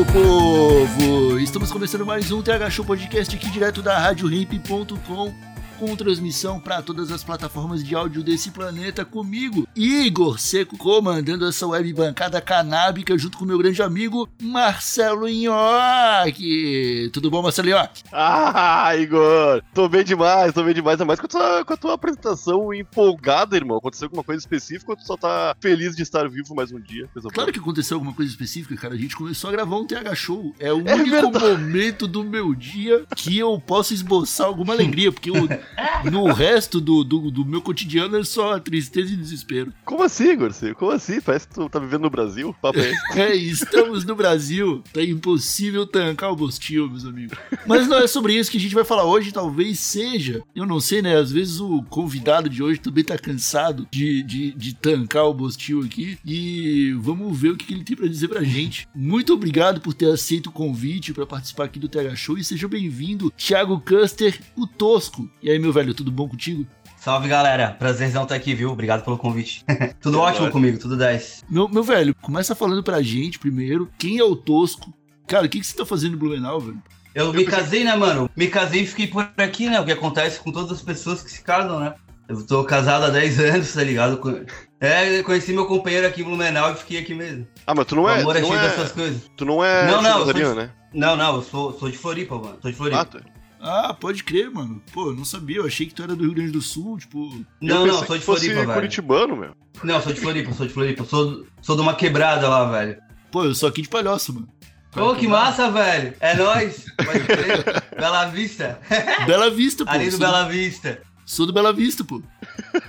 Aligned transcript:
Meu 0.00 0.06
povo! 0.06 1.38
Estamos 1.38 1.70
começando 1.70 2.06
mais 2.06 2.32
um 2.32 2.40
TH 2.40 2.70
Show 2.70 2.84
Podcast 2.84 3.36
aqui 3.36 3.50
direto 3.50 3.82
da 3.82 3.98
RadioHip.com 3.98 5.49
com 5.80 5.96
transmissão 5.96 6.60
para 6.60 6.82
todas 6.82 7.10
as 7.10 7.24
plataformas 7.24 7.82
de 7.82 7.94
áudio 7.94 8.22
desse 8.22 8.50
planeta 8.50 9.02
comigo, 9.02 9.66
Igor 9.74 10.38
Seco, 10.38 10.76
comandando 10.76 11.46
essa 11.48 11.66
web 11.66 11.90
bancada 11.94 12.38
canábica 12.38 13.16
junto 13.16 13.38
com 13.38 13.46
meu 13.46 13.56
grande 13.56 13.82
amigo 13.82 14.28
Marcelo 14.42 15.26
Nhoque. 15.26 17.08
Tudo 17.14 17.30
bom, 17.30 17.40
Marcelo 17.42 17.70
Nhoque? 17.70 18.02
Ah, 18.12 18.94
Igor! 18.94 19.62
Tô 19.72 19.88
bem 19.88 20.04
demais, 20.04 20.52
tô 20.52 20.62
bem 20.62 20.74
demais. 20.74 20.90
Ainda 21.00 21.06
mais 21.06 21.18
com 21.18 21.24
a 21.24 21.28
tua, 21.30 21.64
com 21.64 21.72
a 21.72 21.76
tua 21.78 21.94
apresentação 21.94 22.74
empolgada, 22.74 23.56
irmão. 23.56 23.78
Aconteceu 23.78 24.04
alguma 24.06 24.22
coisa 24.22 24.38
específica 24.40 24.92
ou 24.92 24.96
tu 24.98 25.06
só 25.06 25.16
tá 25.16 25.56
feliz 25.60 25.96
de 25.96 26.02
estar 26.02 26.28
vivo 26.28 26.54
mais 26.54 26.70
um 26.70 26.78
dia? 26.80 27.08
Claro 27.14 27.32
boa. 27.32 27.52
que 27.52 27.58
aconteceu 27.58 27.96
alguma 27.96 28.12
coisa 28.12 28.30
específica, 28.30 28.76
cara. 28.76 28.92
A 28.94 28.98
gente 28.98 29.16
começou 29.16 29.48
a 29.48 29.52
gravar 29.52 29.76
um 29.76 29.86
TH 29.86 30.14
Show. 30.14 30.54
É 30.58 30.70
o 30.72 30.86
É 30.86 30.94
único 30.94 31.10
verdade. 31.30 31.38
momento 31.38 32.06
do 32.06 32.22
meu 32.22 32.54
dia 32.54 33.04
que 33.16 33.38
eu 33.38 33.58
posso 33.58 33.94
esboçar 33.94 34.46
alguma 34.46 34.74
alegria, 34.74 35.10
porque 35.10 35.30
eu- 35.30 35.48
no 36.10 36.32
resto 36.32 36.80
do, 36.80 37.04
do, 37.04 37.30
do 37.30 37.44
meu 37.44 37.60
cotidiano 37.60 38.16
é 38.16 38.24
só 38.24 38.58
tristeza 38.58 39.12
e 39.12 39.16
desespero. 39.16 39.72
Como 39.84 40.02
assim, 40.02 40.30
Igor? 40.30 40.50
Como 40.76 40.90
assim? 40.90 41.20
Parece 41.20 41.48
que 41.48 41.54
tu 41.54 41.68
tá 41.68 41.78
vivendo 41.78 42.02
no 42.02 42.10
Brasil. 42.10 42.54
Papo 42.60 42.78
é 43.16 43.34
estamos 43.34 44.04
no 44.04 44.14
Brasil. 44.14 44.82
Tá 44.92 45.02
impossível 45.02 45.86
tancar 45.86 46.32
o 46.32 46.36
Bostil, 46.36 46.88
meus 46.88 47.04
amigos. 47.04 47.38
Mas 47.66 47.86
não 47.86 47.98
é 47.98 48.06
sobre 48.06 48.34
isso 48.34 48.50
que 48.50 48.56
a 48.56 48.60
gente 48.60 48.74
vai 48.74 48.84
falar 48.84 49.04
hoje, 49.04 49.32
talvez 49.32 49.78
seja. 49.80 50.42
Eu 50.54 50.66
não 50.66 50.80
sei, 50.80 51.02
né? 51.02 51.16
Às 51.16 51.30
vezes 51.30 51.60
o 51.60 51.82
convidado 51.84 52.48
de 52.48 52.62
hoje 52.62 52.80
também 52.80 53.04
tá 53.04 53.16
cansado 53.16 53.86
de, 53.90 54.22
de, 54.22 54.52
de 54.52 54.74
tancar 54.74 55.26
o 55.26 55.34
Bostil 55.34 55.82
aqui. 55.82 56.18
E 56.24 56.92
vamos 56.98 57.38
ver 57.38 57.50
o 57.50 57.56
que 57.56 57.72
ele 57.72 57.84
tem 57.84 57.96
pra 57.96 58.08
dizer 58.08 58.28
pra 58.28 58.42
gente. 58.42 58.88
Muito 58.94 59.32
obrigado 59.32 59.80
por 59.80 59.94
ter 59.94 60.10
aceito 60.10 60.48
o 60.48 60.52
convite 60.52 61.12
pra 61.12 61.26
participar 61.26 61.64
aqui 61.64 61.78
do 61.78 61.88
TH 61.88 62.16
Show. 62.16 62.38
E 62.38 62.44
seja 62.44 62.68
bem-vindo, 62.68 63.32
Thiago 63.36 63.80
Custer, 63.80 64.40
o 64.56 64.66
Tosco. 64.66 65.30
E 65.42 65.50
aí, 65.50 65.58
meu 65.60 65.72
velho, 65.72 65.94
tudo 65.94 66.10
bom 66.10 66.28
contigo? 66.28 66.66
Salve 66.96 67.28
galera, 67.28 67.70
prazerzão 67.78 68.24
estar 68.24 68.34
aqui, 68.34 68.54
viu? 68.54 68.70
Obrigado 68.70 69.02
pelo 69.04 69.16
convite. 69.16 69.64
tudo 70.00 70.18
É 70.18 70.20
ótimo 70.20 70.50
comigo, 70.50 70.78
tudo 70.78 70.96
10. 70.96 71.44
Meu, 71.48 71.68
meu 71.68 71.82
velho, 71.82 72.14
começa 72.14 72.54
falando 72.54 72.82
pra 72.82 73.00
gente 73.02 73.38
primeiro 73.38 73.90
quem 73.98 74.18
é 74.18 74.24
o 74.24 74.36
Tosco. 74.36 74.92
Cara, 75.26 75.46
o 75.46 75.48
que, 75.48 75.60
que 75.60 75.66
você 75.66 75.76
tá 75.76 75.86
fazendo 75.86 76.12
no 76.12 76.18
Blumenau, 76.18 76.60
velho? 76.60 76.82
Eu 77.14 77.32
me 77.32 77.44
casei, 77.44 77.84
né, 77.84 77.96
mano? 77.96 78.28
Me 78.36 78.46
casei 78.48 78.82
e 78.82 78.86
fiquei 78.86 79.06
por 79.06 79.28
aqui, 79.36 79.68
né? 79.68 79.80
O 79.80 79.84
que 79.84 79.92
acontece 79.92 80.38
com 80.40 80.52
todas 80.52 80.70
as 80.72 80.82
pessoas 80.82 81.22
que 81.22 81.30
se 81.30 81.42
casam, 81.42 81.80
né? 81.80 81.94
Eu 82.28 82.46
tô 82.46 82.62
casado 82.62 83.04
há 83.06 83.10
10 83.10 83.40
anos, 83.40 83.72
tá 83.72 83.82
ligado? 83.82 84.46
É, 84.80 85.18
eu 85.18 85.24
conheci 85.24 85.52
meu 85.52 85.66
companheiro 85.66 86.06
aqui 86.06 86.20
em 86.20 86.24
Blumenau 86.24 86.72
e 86.72 86.76
fiquei 86.76 86.98
aqui 87.00 87.12
mesmo. 87.14 87.46
Ah, 87.66 87.74
mas 87.74 87.86
tu 87.86 87.96
não 87.96 88.04
o 88.04 88.08
é. 88.08 88.20
amor 88.20 88.34
Tu 88.34 88.38
é 88.38 88.40
não 88.42 88.48
cheio 88.50 88.60
é, 88.60 88.68
dessas 88.68 88.92
coisas. 88.92 89.22
tu 89.36 89.44
não 89.44 89.64
é 89.64 89.86
Não, 89.90 90.00
não, 90.00 90.18
eu 90.20 90.24
sou 90.24 90.32
de- 90.34 90.54
né? 90.54 90.70
Não, 90.94 91.16
não, 91.16 91.36
eu 91.36 91.42
sou, 91.42 91.72
sou 91.78 91.90
de 91.90 91.98
Floripa, 91.98 92.36
mano. 92.36 92.58
Sou 92.62 92.70
de 92.70 92.76
Floripa. 92.76 93.00
Ah, 93.00 93.04
tu- 93.04 93.20
Ah, 93.60 93.92
pode 93.92 94.24
crer, 94.24 94.50
mano. 94.50 94.82
Pô, 94.92 95.08
eu 95.10 95.14
não 95.14 95.24
sabia. 95.24 95.58
Eu 95.58 95.66
achei 95.66 95.86
que 95.86 95.94
tu 95.94 96.02
era 96.02 96.16
do 96.16 96.24
Rio 96.24 96.32
Grande 96.34 96.50
do 96.52 96.62
Sul, 96.62 96.96
tipo. 96.98 97.44
não, 97.60 97.86
não, 97.86 98.04
sou 98.06 98.16
de 98.16 98.24
fosse 98.24 98.46
Floripa, 98.46 98.60
velho. 98.66 98.72
curitibano, 98.72 99.36
meu. 99.36 99.54
Não, 99.84 100.00
sou 100.02 100.12
de 100.12 100.20
Floripa, 100.20 100.52
sou 100.52 100.66
de 100.66 100.72
Floripa. 100.72 101.04
Sou, 101.04 101.44
sou 101.60 101.76
de 101.76 101.82
uma 101.82 101.94
quebrada 101.94 102.48
lá, 102.48 102.70
velho. 102.70 102.96
Pô, 103.30 103.44
eu 103.44 103.54
sou 103.54 103.68
aqui 103.68 103.82
de 103.82 103.88
palhoça, 103.88 104.32
mano. 104.32 104.48
Ô, 104.96 105.14
que 105.14 105.28
massa, 105.28 105.70
velho. 105.70 106.14
É 106.20 106.34
nóis. 106.34 106.84
Pode 106.96 107.20
crer. 107.20 107.84
Bela 107.96 108.24
Vista. 108.26 108.80
Bela 109.26 109.50
Vista, 109.50 109.84
pô. 109.84 109.90
Ali 109.90 110.06
do 110.06 110.10
sou, 110.12 110.20
Bela 110.20 110.48
Vista. 110.48 111.02
sou 111.24 111.46
do 111.46 111.52
Bela 111.52 111.72
Vista, 111.72 112.02
pô. 112.02 112.20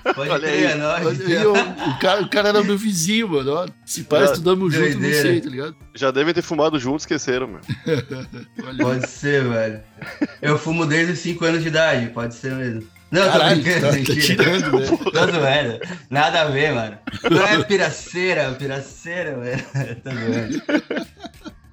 Pode 0.03 0.29
Olha 0.29 0.39
crer, 0.39 0.71
é 0.71 0.75
nóis. 0.75 1.19
Ó, 1.45 1.89
o, 1.89 1.99
cara, 1.99 2.21
o 2.21 2.29
cara 2.29 2.49
era 2.49 2.63
meu 2.63 2.77
vizinho, 2.77 3.29
mano. 3.29 3.51
Ó, 3.53 3.67
se 3.85 4.03
pá, 4.03 4.23
estudamos 4.23 4.73
junto, 4.73 4.99
não 4.99 5.13
sei, 5.13 5.41
tá 5.41 5.49
ligado? 5.49 5.75
Já 5.95 6.11
devem 6.11 6.33
ter 6.33 6.41
fumado 6.41 6.79
junto, 6.79 6.99
esqueceram, 7.01 7.47
meu. 7.47 7.59
Olha. 8.65 8.77
Pode 8.77 9.07
ser, 9.07 9.43
velho. 9.47 9.79
Eu 10.41 10.57
fumo 10.57 10.85
desde 10.85 11.13
os 11.13 11.19
5 11.19 11.45
anos 11.45 11.61
de 11.61 11.67
idade, 11.67 12.07
pode 12.07 12.33
ser 12.33 12.53
mesmo. 12.53 12.87
Não, 13.11 13.29
Caralho, 13.29 13.57
tô 13.57 13.61
brincando, 13.61 13.81
tá, 13.81 13.87
tá 13.89 13.93
mentira. 13.97 14.21
tirando, 14.21 14.71
velho. 14.71 14.97
Tô 14.97 15.19
zoando. 15.31 15.79
Nada 16.09 16.41
a 16.41 16.45
ver, 16.45 16.73
mano. 16.73 16.97
Não 17.29 17.45
é 17.45 17.63
piraceira, 17.63 18.51
piraceira, 18.53 19.37
velho. 19.37 19.65
Tô 20.01 20.09
zoando. 20.09 21.01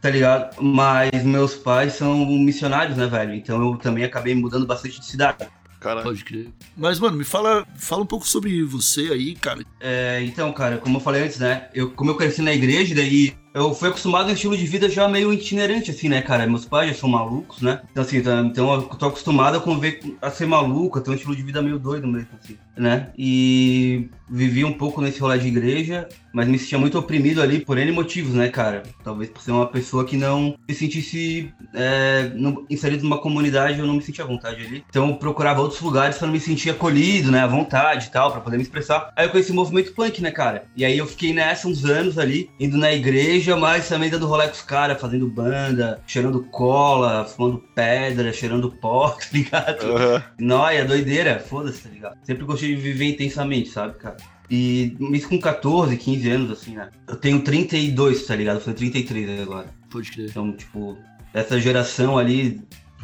Tá 0.00 0.10
ligado? 0.10 0.62
Mas 0.62 1.24
meus 1.24 1.54
pais 1.54 1.94
são 1.94 2.24
missionários, 2.26 2.96
né, 2.96 3.06
velho? 3.06 3.34
Então 3.34 3.60
eu 3.60 3.76
também 3.78 4.04
acabei 4.04 4.34
mudando 4.34 4.66
bastante 4.66 5.00
de 5.00 5.06
cidade. 5.06 5.48
Caralho. 5.80 6.04
Pode 6.04 6.24
crer. 6.24 6.48
Mas, 6.76 6.98
mano, 6.98 7.16
me 7.16 7.24
fala, 7.24 7.66
fala 7.76 8.02
um 8.02 8.06
pouco 8.06 8.26
sobre 8.26 8.62
você 8.64 9.12
aí, 9.12 9.34
cara. 9.34 9.64
É, 9.80 10.20
então, 10.24 10.52
cara, 10.52 10.78
como 10.78 10.96
eu 10.96 11.00
falei 11.00 11.22
antes, 11.22 11.38
né? 11.38 11.68
Eu, 11.72 11.90
como 11.90 12.10
eu 12.10 12.16
cresci 12.16 12.42
na 12.42 12.52
igreja, 12.52 12.94
daí 12.94 13.34
eu 13.54 13.74
fui 13.74 13.88
acostumado 13.88 14.26
a 14.26 14.30
um 14.30 14.34
estilo 14.34 14.56
de 14.56 14.66
vida 14.66 14.88
já 14.88 15.08
meio 15.08 15.32
itinerante, 15.32 15.90
assim, 15.90 16.08
né, 16.08 16.22
cara? 16.22 16.46
Meus 16.46 16.64
pais 16.64 16.90
já 16.90 16.96
são 16.96 17.08
malucos, 17.08 17.60
né? 17.62 17.80
Então, 17.90 18.02
assim, 18.02 18.20
tá- 18.22 18.40
então 18.44 18.72
eu 18.74 18.82
tô 18.82 19.06
acostumado 19.06 19.56
a 19.56 19.60
conviver 19.60 20.00
a 20.22 20.30
ser 20.30 20.46
maluco, 20.46 20.98
a 20.98 21.02
ter 21.02 21.10
um 21.10 21.14
estilo 21.14 21.34
de 21.34 21.42
vida 21.42 21.62
meio 21.62 21.78
doido 21.78 22.06
mesmo, 22.06 22.28
assim, 22.42 22.56
né? 22.76 23.08
E 23.16 24.08
vivi 24.30 24.64
um 24.64 24.72
pouco 24.72 25.00
nesse 25.00 25.20
rolê 25.20 25.38
de 25.38 25.48
igreja, 25.48 26.06
mas 26.32 26.46
me 26.46 26.58
sentia 26.58 26.78
muito 26.78 26.98
oprimido 26.98 27.40
ali 27.40 27.60
por 27.60 27.78
N 27.78 27.90
motivos, 27.92 28.34
né, 28.34 28.48
cara? 28.48 28.82
Talvez 29.02 29.30
por 29.30 29.40
ser 29.40 29.50
uma 29.52 29.66
pessoa 29.66 30.04
que 30.04 30.16
não 30.16 30.54
se 30.68 30.76
sentisse 30.76 31.50
é, 31.74 32.30
no- 32.34 32.66
inserido 32.68 33.02
numa 33.02 33.18
comunidade, 33.18 33.78
eu 33.80 33.86
não 33.86 33.94
me 33.94 34.02
sentia 34.02 34.24
à 34.24 34.26
vontade 34.26 34.64
ali. 34.64 34.84
Então 34.88 35.08
eu 35.08 35.16
procurava 35.16 35.60
outros 35.62 35.80
lugares 35.80 36.18
pra 36.18 36.28
me 36.28 36.38
sentir 36.38 36.70
acolhido, 36.70 37.30
né, 37.30 37.40
à 37.40 37.46
vontade 37.46 38.06
e 38.06 38.10
tal, 38.10 38.30
pra 38.30 38.40
poder 38.40 38.56
me 38.56 38.62
expressar. 38.62 39.10
Aí 39.16 39.26
eu 39.26 39.30
conheci 39.30 39.50
o 39.50 39.54
movimento 39.54 39.92
punk, 39.94 40.20
né, 40.20 40.30
cara? 40.30 40.64
E 40.76 40.84
aí 40.84 40.96
eu 40.98 41.06
fiquei 41.06 41.32
nessa 41.32 41.66
uns 41.68 41.84
anos 41.84 42.18
ali, 42.18 42.50
indo 42.60 42.76
na 42.76 42.92
igreja, 42.92 43.37
mas 43.58 43.88
também 43.88 44.10
dando 44.10 44.26
rolê 44.26 44.46
com 44.46 44.54
os 44.54 44.62
caras, 44.62 45.00
fazendo 45.00 45.28
banda, 45.28 46.00
cheirando 46.06 46.42
cola, 46.44 47.24
fumando 47.24 47.58
pedra, 47.74 48.32
cheirando 48.32 48.70
pó, 48.70 49.10
tá 49.18 49.26
ligado? 49.32 49.86
Aham. 49.86 50.24
Nóia, 50.38 50.84
doideira, 50.84 51.38
foda-se, 51.38 51.82
tá 51.82 51.88
ligado? 51.88 52.18
Sempre 52.24 52.44
gostei 52.44 52.74
de 52.74 52.80
viver 52.80 53.06
intensamente, 53.06 53.68
sabe, 53.68 53.94
cara? 53.98 54.16
E 54.50 54.96
isso 55.12 55.28
com 55.28 55.38
14, 55.38 55.96
15 55.96 56.30
anos, 56.30 56.50
assim, 56.50 56.74
né? 56.74 56.88
Eu 57.06 57.16
tenho 57.16 57.40
32, 57.40 58.24
tá 58.26 58.34
ligado? 58.34 58.56
Eu 58.56 58.62
sou 58.62 58.72
33 58.72 59.40
agora. 59.40 59.66
Pode 59.90 60.10
crer. 60.10 60.30
Então, 60.30 60.52
tipo, 60.52 60.96
essa 61.34 61.60
geração 61.60 62.16
ali 62.16 62.60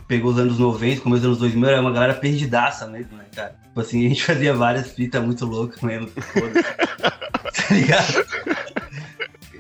pegou 0.09 0.33
os 0.33 0.39
anos 0.39 0.59
90, 0.59 1.01
começo 1.03 1.23
dos 1.23 1.29
anos 1.29 1.39
2000, 1.39 1.69
era 1.69 1.81
uma 1.81 1.93
galera 1.93 2.15
perdidaça 2.15 2.87
mesmo, 2.87 3.17
né, 3.17 3.25
cara? 3.35 3.57
Tipo 3.65 3.81
assim, 3.81 4.07
a 4.07 4.09
gente 4.09 4.23
fazia 4.25 4.55
várias 4.55 4.91
fitas 4.93 5.23
muito 5.25 5.45
loucas 5.45 5.81
mesmo, 5.83 6.09
foda-se. 6.09 6.63
tá 7.69 7.75
ligado? 7.75 8.64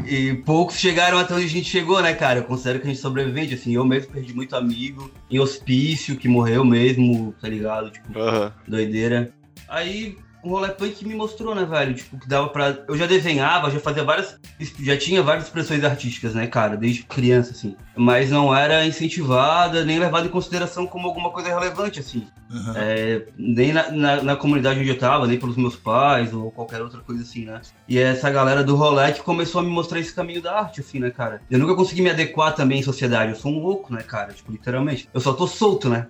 E 0.07 0.35
poucos 0.35 0.77
chegaram 0.79 1.19
até 1.19 1.35
onde 1.35 1.45
a 1.45 1.49
gente 1.49 1.69
chegou, 1.69 2.03
né, 2.03 2.15
cara? 2.15 2.41
Eu 2.41 2.45
considero 2.45 2.79
que 2.81 2.87
a 2.87 2.91
gente 2.91 3.01
sobrevivente, 3.01 3.55
assim, 3.55 3.75
eu 3.75 3.85
mesmo 3.85 4.13
perdi 4.13 4.35
muito 4.35 4.55
amigo 4.55 5.11
em 5.31 5.39
hospício, 5.39 6.17
que 6.17 6.29
morreu 6.29 6.65
mesmo, 6.65 7.35
tá 7.41 7.49
ligado? 7.49 7.91
Tipo, 7.91 8.19
Aham. 8.19 8.53
doideira. 8.69 9.33
Aí 9.69 10.17
o 10.45 10.51
rolê 10.51 10.69
punk 10.69 11.07
me 11.07 11.15
mostrou, 11.15 11.55
né, 11.55 11.65
velho? 11.65 11.95
Tipo, 11.95 12.19
que 12.19 12.29
dava 12.29 12.49
pra. 12.49 12.79
Eu 12.89 12.97
já 12.97 13.07
desenhava, 13.07 13.71
já 13.71 13.81
fazia 13.81 14.05
várias. 14.05 14.39
Já 14.81 14.97
tinha 14.97 15.23
várias 15.23 15.45
expressões 15.45 15.83
artísticas, 15.83 16.35
né, 16.35 16.47
cara? 16.47 16.77
Desde 16.77 17.03
criança, 17.03 17.53
assim. 17.53 17.77
Mas 17.97 18.31
não 18.31 18.55
era 18.55 18.85
incentivada, 18.87 19.85
nem 19.85 19.99
levada 19.99 20.27
em 20.27 20.31
consideração 20.31 20.87
como 20.87 21.09
alguma 21.09 21.31
coisa 21.31 21.49
relevante, 21.49 22.01
assim. 22.01 22.27
Aham. 22.51 22.75
É, 22.77 23.27
nem 23.37 23.73
na, 23.73 23.91
na, 23.91 24.23
na 24.23 24.37
comunidade 24.37 24.81
onde 24.81 24.89
eu 24.89 24.99
tava, 24.99 25.27
nem 25.27 25.39
pelos 25.39 25.57
meus 25.57 25.77
pais 25.77 26.33
ou 26.33 26.51
qualquer 26.51 26.83
outra 26.83 27.01
coisa 27.01 27.23
assim, 27.23 27.45
né? 27.45 27.61
E 27.89 27.99
é 27.99 28.03
essa 28.03 28.31
galera 28.31 28.63
do 28.63 28.77
rolê 28.77 29.13
que 29.13 29.23
começou 29.23 29.61
a 29.61 29.65
me 29.65 29.71
mostrar 29.71 29.99
esse 29.99 30.15
caminho 30.15 30.43
da 30.43 30.59
arte, 30.59 30.81
assim, 30.81 30.99
né, 30.99 31.11
cara? 31.11 31.41
Eu 31.51 31.59
nunca 31.59 31.75
consegui 31.75 32.03
me 32.03 32.11
adequar 32.11 32.55
também 32.55 32.81
em 32.81 32.83
sociedade. 32.83 33.33
Eu 33.33 33.37
sou 33.37 33.51
um 33.51 33.59
louco, 33.61 33.93
né, 33.93 34.03
cara? 34.03 34.33
Tipo, 34.33 34.53
literalmente. 34.53 35.09
Eu 35.13 35.21
só 35.21 35.33
tô 35.33 35.47
solto, 35.47 35.89
né? 35.89 36.07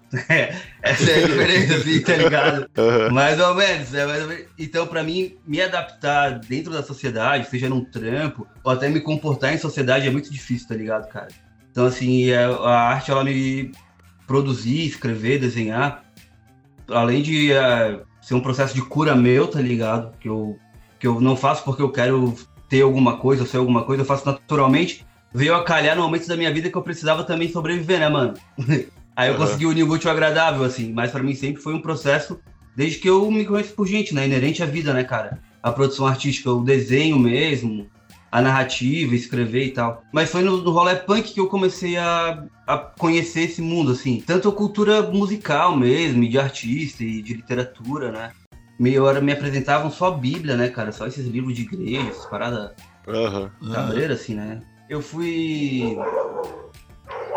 Essa 0.83 1.11
é 1.11 1.25
a 1.25 1.27
diferença, 1.27 1.77
assim, 1.77 2.01
tá 2.01 2.17
ligado? 2.17 2.69
Aham. 2.77 3.11
Mais 3.11 3.41
ou 3.41 3.55
menos, 3.55 3.95
é 3.95 4.07
mais 4.07 4.23
ou 4.23 4.24
menos. 4.24 4.24
Então, 4.59 4.87
pra 4.87 5.03
mim, 5.03 5.37
me 5.47 5.61
adaptar 5.61 6.38
dentro 6.38 6.73
da 6.73 6.82
sociedade, 6.82 7.49
seja 7.49 7.69
num 7.69 7.85
trampo, 7.85 8.47
ou 8.62 8.73
até 8.73 8.88
me 8.88 9.00
comportar 9.00 9.55
em 9.55 9.59
sociedade, 9.59 10.06
é 10.06 10.11
muito 10.11 10.31
difícil, 10.32 10.69
tá 10.69 10.75
ligado, 10.75 11.09
cara? 11.09 11.29
Então, 11.71 11.87
assim, 11.87 12.31
é- 12.31 12.44
a 12.44 12.71
arte, 12.88 13.11
ela 13.11 13.25
me 13.25 13.73
produzir, 14.26 14.87
escrever, 14.87 15.38
desenhar, 15.38 16.05
além 16.88 17.23
de 17.23 17.53
é, 17.53 18.00
ser 18.21 18.35
um 18.35 18.41
processo 18.41 18.75
de 18.75 18.82
cura 18.82 19.15
meu, 19.15 19.47
tá 19.47 19.61
ligado? 19.61 20.17
Que 20.19 20.29
eu, 20.29 20.59
que 20.99 21.06
eu 21.06 21.20
não 21.20 21.37
faço 21.37 21.65
porque 21.65 21.82
eu 21.82 21.91
quero 21.91 22.35
ter 22.69 22.82
alguma 22.82 23.19
coisa, 23.19 23.44
ser 23.47 23.59
alguma 23.59 23.85
coisa, 23.85 24.03
eu 24.03 24.06
faço 24.06 24.27
naturalmente, 24.27 25.05
veio 25.32 25.55
a 25.55 25.65
calhar 25.65 25.97
no 25.97 26.03
momento 26.03 26.27
da 26.27 26.37
minha 26.37 26.53
vida 26.53 26.70
que 26.70 26.77
eu 26.77 26.82
precisava 26.82 27.25
também 27.25 27.49
sobreviver, 27.49 28.00
né, 28.00 28.09
mano? 28.09 28.35
Aí 29.17 29.29
eu 29.29 29.35
Aham. 29.35 29.44
consegui 29.47 29.67
unir 29.67 29.85
o 29.85 29.91
útil 29.93 30.11
ao 30.11 30.17
agradável, 30.17 30.65
assim, 30.65 30.93
mas 30.93 31.12
pra 31.12 31.23
mim 31.23 31.35
sempre 31.35 31.62
foi 31.62 31.73
um 31.73 31.81
processo, 31.81 32.41
desde 32.76 32.99
que 32.99 33.09
eu 33.09 33.31
me 33.31 33.44
conheço 33.44 33.75
por 33.75 33.87
gente, 33.87 34.15
né, 34.15 34.26
inerente 34.26 34.62
à 34.62 34.67
vida, 34.67 34.93
né, 34.93 35.05
cara? 35.05 35.38
A 35.62 35.73
produção 35.73 36.06
artística, 36.06 36.50
o 36.50 36.62
desenho 36.62 37.19
mesmo, 37.19 37.88
a 38.31 38.43
narrativa, 38.43 39.15
escrever 39.15 39.67
e 39.67 39.71
tal. 39.71 40.03
Mas 40.12 40.31
foi 40.31 40.43
no, 40.43 40.56
no 40.59 40.71
rolê 40.73 40.97
punk 40.97 41.32
que 41.32 41.38
eu 41.38 41.47
comecei 41.47 41.97
a, 41.97 42.44
a 42.67 42.76
conhecer 42.79 43.43
esse 43.43 43.62
mundo, 43.62 43.93
assim. 43.93 44.23
Tanto 44.26 44.49
a 44.49 44.53
cultura 44.53 45.03
musical 45.03 45.76
mesmo, 45.76 46.25
e 46.25 46.29
de 46.29 46.38
artista 46.38 47.05
e 47.05 47.23
de 47.23 47.35
literatura, 47.35 48.11
né? 48.11 48.32
Meia 48.79 49.03
hora 49.03 49.20
me 49.20 49.31
apresentavam 49.31 49.88
só 49.88 50.11
Bíblia, 50.11 50.56
né, 50.56 50.69
cara? 50.69 50.91
Só 50.91 51.06
esses 51.06 51.27
livros 51.29 51.55
de 51.55 51.62
igreja, 51.62 52.09
essas 52.11 52.27
paradas 52.27 52.73
Aham. 53.06 53.53
cabreira, 53.73 54.15
assim, 54.15 54.35
né? 54.35 54.61
Eu 54.88 55.00
fui 55.00 55.97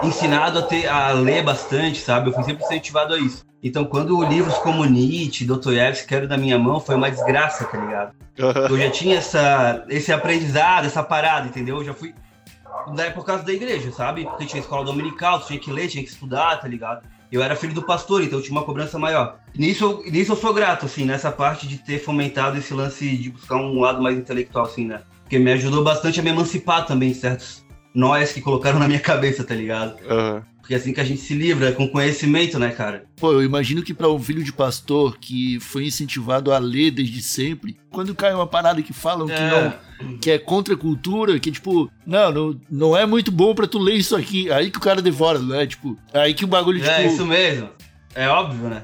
ensinado 0.04 0.60
a, 0.60 0.62
ter, 0.62 0.88
a 0.88 1.12
ler 1.12 1.44
bastante, 1.44 2.00
sabe? 2.00 2.30
Eu 2.30 2.34
fui 2.34 2.44
sempre 2.44 2.64
incentivado 2.64 3.14
a 3.14 3.20
isso. 3.20 3.46
Então, 3.64 3.86
quando 3.86 4.24
livros 4.24 4.56
como 4.60 4.86
Nietzsche, 4.86 5.46
Dostoiévski 5.46 6.08
caíram 6.08 6.28
da 6.28 6.38
minha 6.38 6.60
mão, 6.60 6.80
foi 6.80 6.96
uma 6.96 7.10
desgraça, 7.10 7.66
tá 7.66 7.78
ligado? 7.78 8.14
Eu 8.38 8.78
já 8.78 8.92
tinha 8.92 9.18
essa, 9.18 9.84
esse 9.90 10.12
aprendizado, 10.12 10.86
essa 10.86 11.02
parada, 11.02 11.48
entendeu? 11.48 11.78
Eu 11.78 11.86
já 11.86 11.94
fui 11.94 12.14
da, 12.94 13.10
por 13.12 13.26
causa 13.26 13.44
da 13.44 13.52
igreja, 13.52 13.92
sabe? 13.92 14.26
Porque 14.26 14.46
tinha 14.46 14.62
escola 14.62 14.86
dominical, 14.86 15.42
tinha 15.42 15.60
que 15.60 15.72
ler, 15.72 15.88
tinha 15.88 16.04
que 16.04 16.10
estudar, 16.10 16.58
tá 16.58 16.68
ligado? 16.68 17.02
Eu 17.32 17.42
era 17.42 17.56
filho 17.56 17.74
do 17.74 17.82
pastor, 17.82 18.24
então 18.24 18.40
eu 18.40 18.44
tinha 18.44 18.58
uma 18.58 18.64
cobrança 18.64 18.98
maior. 18.98 19.40
Nisso, 19.56 20.04
nisso 20.06 20.32
eu 20.32 20.38
sou 20.38 20.54
grato, 20.54 20.86
assim, 20.86 21.04
nessa 21.04 21.32
parte 21.32 21.68
de 21.68 21.78
ter 21.78 22.00
fomentado 22.00 22.58
esse 22.58 22.74
lance 22.74 23.18
de 23.18 23.32
buscar 23.32 23.58
um 23.58 23.82
lado 23.82 24.02
mais 24.02 24.18
intelectual, 24.18 24.66
assim, 24.66 24.86
né? 24.86 25.02
Porque 25.24 25.38
me 25.38 25.52
ajudou 25.52 25.84
bastante 25.84 26.20
a 26.20 26.24
me 26.24 26.30
emancipar 26.30 26.86
também 26.86 27.12
de 27.12 27.16
certos 27.16 27.66
nós 27.98 28.32
que 28.32 28.40
colocaram 28.42 28.78
na 28.78 28.88
minha 28.88 29.00
cabeça, 29.00 29.44
tá 29.44 29.56
ligado? 29.56 29.96
Aham. 30.08 30.44
Porque 30.60 30.74
é 30.74 30.78
assim 30.78 30.92
que 30.94 31.00
a 31.00 31.04
gente 31.06 31.22
se 31.22 31.34
livra, 31.34 31.72
com 31.72 31.88
conhecimento, 31.88 32.60
né, 32.60 32.72
cara? 32.72 33.06
Pô, 33.16 33.32
eu 33.32 33.42
imagino 33.42 33.82
que 33.82 33.94
pra 33.94 34.10
um 34.10 34.20
filho 34.20 34.44
de 34.44 34.52
pastor 34.52 35.18
que 35.18 35.60
foi 35.62 35.86
incentivado 35.86 36.52
a 36.52 36.58
ler 36.60 36.92
desde 36.92 37.22
sempre, 37.22 37.78
quando 37.90 38.14
cai 38.14 38.34
uma 38.34 38.46
parada 38.46 38.82
que 38.82 38.92
falam 38.92 39.28
que 39.28 39.34
É. 39.34 39.50
não 39.50 40.18
que 40.22 40.30
é 40.30 40.38
contra 40.38 40.74
a 40.76 40.78
cultura, 40.78 41.40
que 41.40 41.50
tipo, 41.52 41.90
não, 42.06 42.32
não, 42.32 42.62
não 42.70 42.98
é 42.98 43.04
muito 43.06 43.32
bom 43.32 43.56
pra 43.56 43.66
tu 43.66 43.80
ler 43.80 43.96
isso 43.96 44.16
aqui. 44.16 44.52
Aí 44.52 44.70
que 44.70 44.78
o 44.78 44.82
cara 44.82 45.02
devora, 45.02 45.40
né? 45.40 45.66
Tipo, 45.66 45.98
aí 46.14 46.34
que 46.36 46.44
o 46.46 46.48
bagulho, 46.48 46.84
É 46.84 46.98
tipo. 47.04 47.14
isso 47.14 47.26
mesmo. 47.26 47.70
É 48.14 48.28
óbvio, 48.28 48.70
né? 48.70 48.84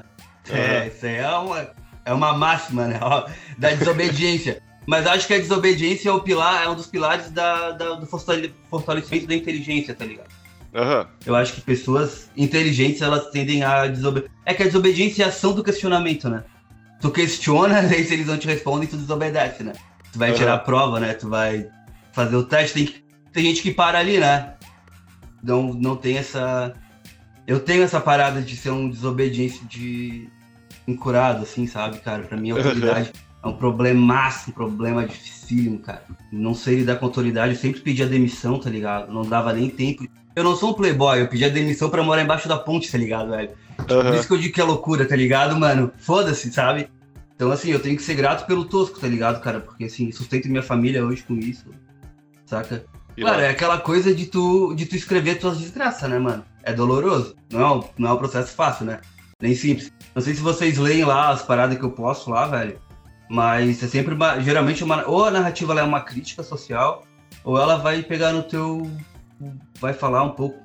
Aham. 0.50 0.58
É, 0.58 0.86
isso 0.88 1.06
aí 1.06 1.16
é 1.16 1.28
uma, 1.36 1.68
é 2.06 2.12
uma 2.14 2.32
máxima, 2.32 2.86
né? 2.88 2.98
Ó, 3.02 3.26
Da 3.58 3.70
desobediência. 3.74 4.60
Mas 4.86 5.06
acho 5.06 5.26
que 5.26 5.34
a 5.34 5.38
desobediência 5.38 6.08
é, 6.10 6.12
o 6.12 6.20
pilar, 6.20 6.64
é 6.64 6.68
um 6.68 6.74
dos 6.74 6.86
pilares 6.86 7.30
da, 7.30 7.70
da- 7.72 7.94
do 7.94 8.06
fortale- 8.06 8.54
fortalecimento 8.68 9.26
da 9.26 9.34
inteligência, 9.34 9.94
tá 9.94 10.04
ligado? 10.04 10.28
Aham. 10.74 11.06
Eu 11.24 11.34
acho 11.36 11.54
que 11.54 11.60
pessoas 11.60 12.28
inteligentes, 12.36 13.00
elas 13.00 13.30
tendem 13.30 13.62
a 13.62 13.86
desobedecer. 13.86 14.30
É 14.44 14.52
que 14.52 14.62
a 14.62 14.66
desobediência 14.66 15.22
é 15.22 15.26
a 15.26 15.28
ação 15.28 15.52
do 15.54 15.62
questionamento, 15.64 16.28
né? 16.28 16.44
Tu 17.00 17.10
questiona, 17.10 17.78
aí 17.90 18.04
se 18.04 18.12
eles 18.14 18.26
não 18.26 18.36
te 18.36 18.46
respondem, 18.46 18.88
tu 18.88 18.96
desobedece, 18.96 19.62
né? 19.62 19.72
Tu 20.12 20.18
vai 20.18 20.30
Aham. 20.30 20.38
tirar 20.38 20.54
a 20.54 20.58
prova, 20.58 21.00
né? 21.00 21.14
Tu 21.14 21.28
vai 21.28 21.66
fazer 22.12 22.36
o 22.36 22.44
teste. 22.44 22.74
Tem, 22.74 22.86
que- 22.86 23.04
tem 23.32 23.44
gente 23.44 23.62
que 23.62 23.72
para 23.72 23.98
ali, 23.98 24.18
né? 24.18 24.54
Não, 25.42 25.72
não 25.74 25.96
tem 25.96 26.18
essa. 26.18 26.74
Eu 27.46 27.60
tenho 27.60 27.82
essa 27.82 28.00
parada 28.00 28.40
de 28.42 28.56
ser 28.56 28.70
um 28.70 28.88
desobediência 28.88 29.64
de 29.66 30.28
incurado, 30.88 31.42
assim, 31.42 31.66
sabe, 31.66 31.98
cara? 31.98 32.22
Pra 32.24 32.36
mim, 32.36 32.50
a 32.52 32.54
autoridade 32.56 33.12
é 33.44 33.48
um 33.48 33.52
problemaço, 33.52 34.50
um 34.50 34.54
problema 34.54 35.06
dificílimo, 35.06 35.78
cara. 35.78 36.04
Não 36.32 36.54
sei 36.54 36.76
lidar 36.76 36.96
com 36.96 37.04
autoridade, 37.04 37.52
eu 37.52 37.60
sempre 37.60 37.80
pedi 37.80 38.02
a 38.02 38.06
demissão, 38.06 38.58
tá 38.58 38.70
ligado? 38.70 39.12
Não 39.12 39.22
dava 39.22 39.52
nem 39.52 39.68
tempo. 39.68 40.08
Eu 40.34 40.42
não 40.42 40.56
sou 40.56 40.70
um 40.70 40.74
playboy, 40.74 41.20
eu 41.20 41.28
pedi 41.28 41.44
a 41.44 41.50
demissão 41.50 41.90
pra 41.90 42.02
morar 42.02 42.22
embaixo 42.22 42.48
da 42.48 42.56
ponte, 42.56 42.90
tá 42.90 42.96
ligado, 42.96 43.30
velho? 43.30 43.50
Por 43.76 43.92
Aham. 43.92 44.16
isso 44.16 44.26
que 44.26 44.34
eu 44.34 44.38
digo 44.38 44.54
que 44.54 44.60
é 44.60 44.64
loucura, 44.64 45.06
tá 45.06 45.14
ligado, 45.14 45.58
mano? 45.58 45.92
Foda-se, 45.98 46.50
sabe? 46.50 46.88
Então, 47.36 47.50
assim, 47.50 47.70
eu 47.70 47.80
tenho 47.80 47.96
que 47.96 48.02
ser 48.02 48.14
grato 48.14 48.46
pelo 48.46 48.64
tosco, 48.64 48.98
tá 48.98 49.06
ligado, 49.06 49.40
cara? 49.40 49.60
Porque, 49.60 49.84
assim, 49.84 50.10
sustento 50.10 50.48
minha 50.48 50.62
família 50.62 51.04
hoje 51.04 51.22
com 51.22 51.34
isso, 51.34 51.66
saca? 52.46 52.84
Claro, 53.16 53.42
é 53.42 53.50
aquela 53.50 53.78
coisa 53.78 54.14
de 54.14 54.26
tu, 54.26 54.74
de 54.74 54.86
tu 54.86 54.96
escrever 54.96 55.38
tuas 55.38 55.58
desgraças, 55.58 56.08
né, 56.08 56.18
mano? 56.18 56.44
É 56.62 56.72
doloroso. 56.72 57.36
Não 57.52 57.60
é, 57.60 57.72
um, 57.72 57.84
não 57.98 58.10
é 58.10 58.12
um 58.14 58.16
processo 58.16 58.54
fácil, 58.54 58.86
né? 58.86 59.00
Nem 59.40 59.54
simples. 59.54 59.92
Não 60.14 60.22
sei 60.22 60.34
se 60.34 60.40
vocês 60.40 60.78
leem 60.78 61.04
lá 61.04 61.30
as 61.30 61.42
paradas 61.42 61.76
que 61.78 61.84
eu 61.84 61.90
posto 61.90 62.30
lá, 62.30 62.46
velho. 62.46 62.78
Mas 63.28 63.82
é 63.82 63.86
sempre 63.88 64.14
uma, 64.14 64.38
geralmente 64.40 64.84
uma, 64.84 65.06
ou 65.08 65.24
a 65.24 65.30
narrativa 65.30 65.78
é 65.78 65.82
uma 65.82 66.00
crítica 66.00 66.42
social, 66.42 67.04
ou 67.42 67.58
ela 67.58 67.76
vai 67.76 68.02
pegar 68.02 68.32
no 68.32 68.42
teu. 68.42 68.90
Vai 69.80 69.92
falar 69.92 70.22
um 70.22 70.30
pouco 70.30 70.58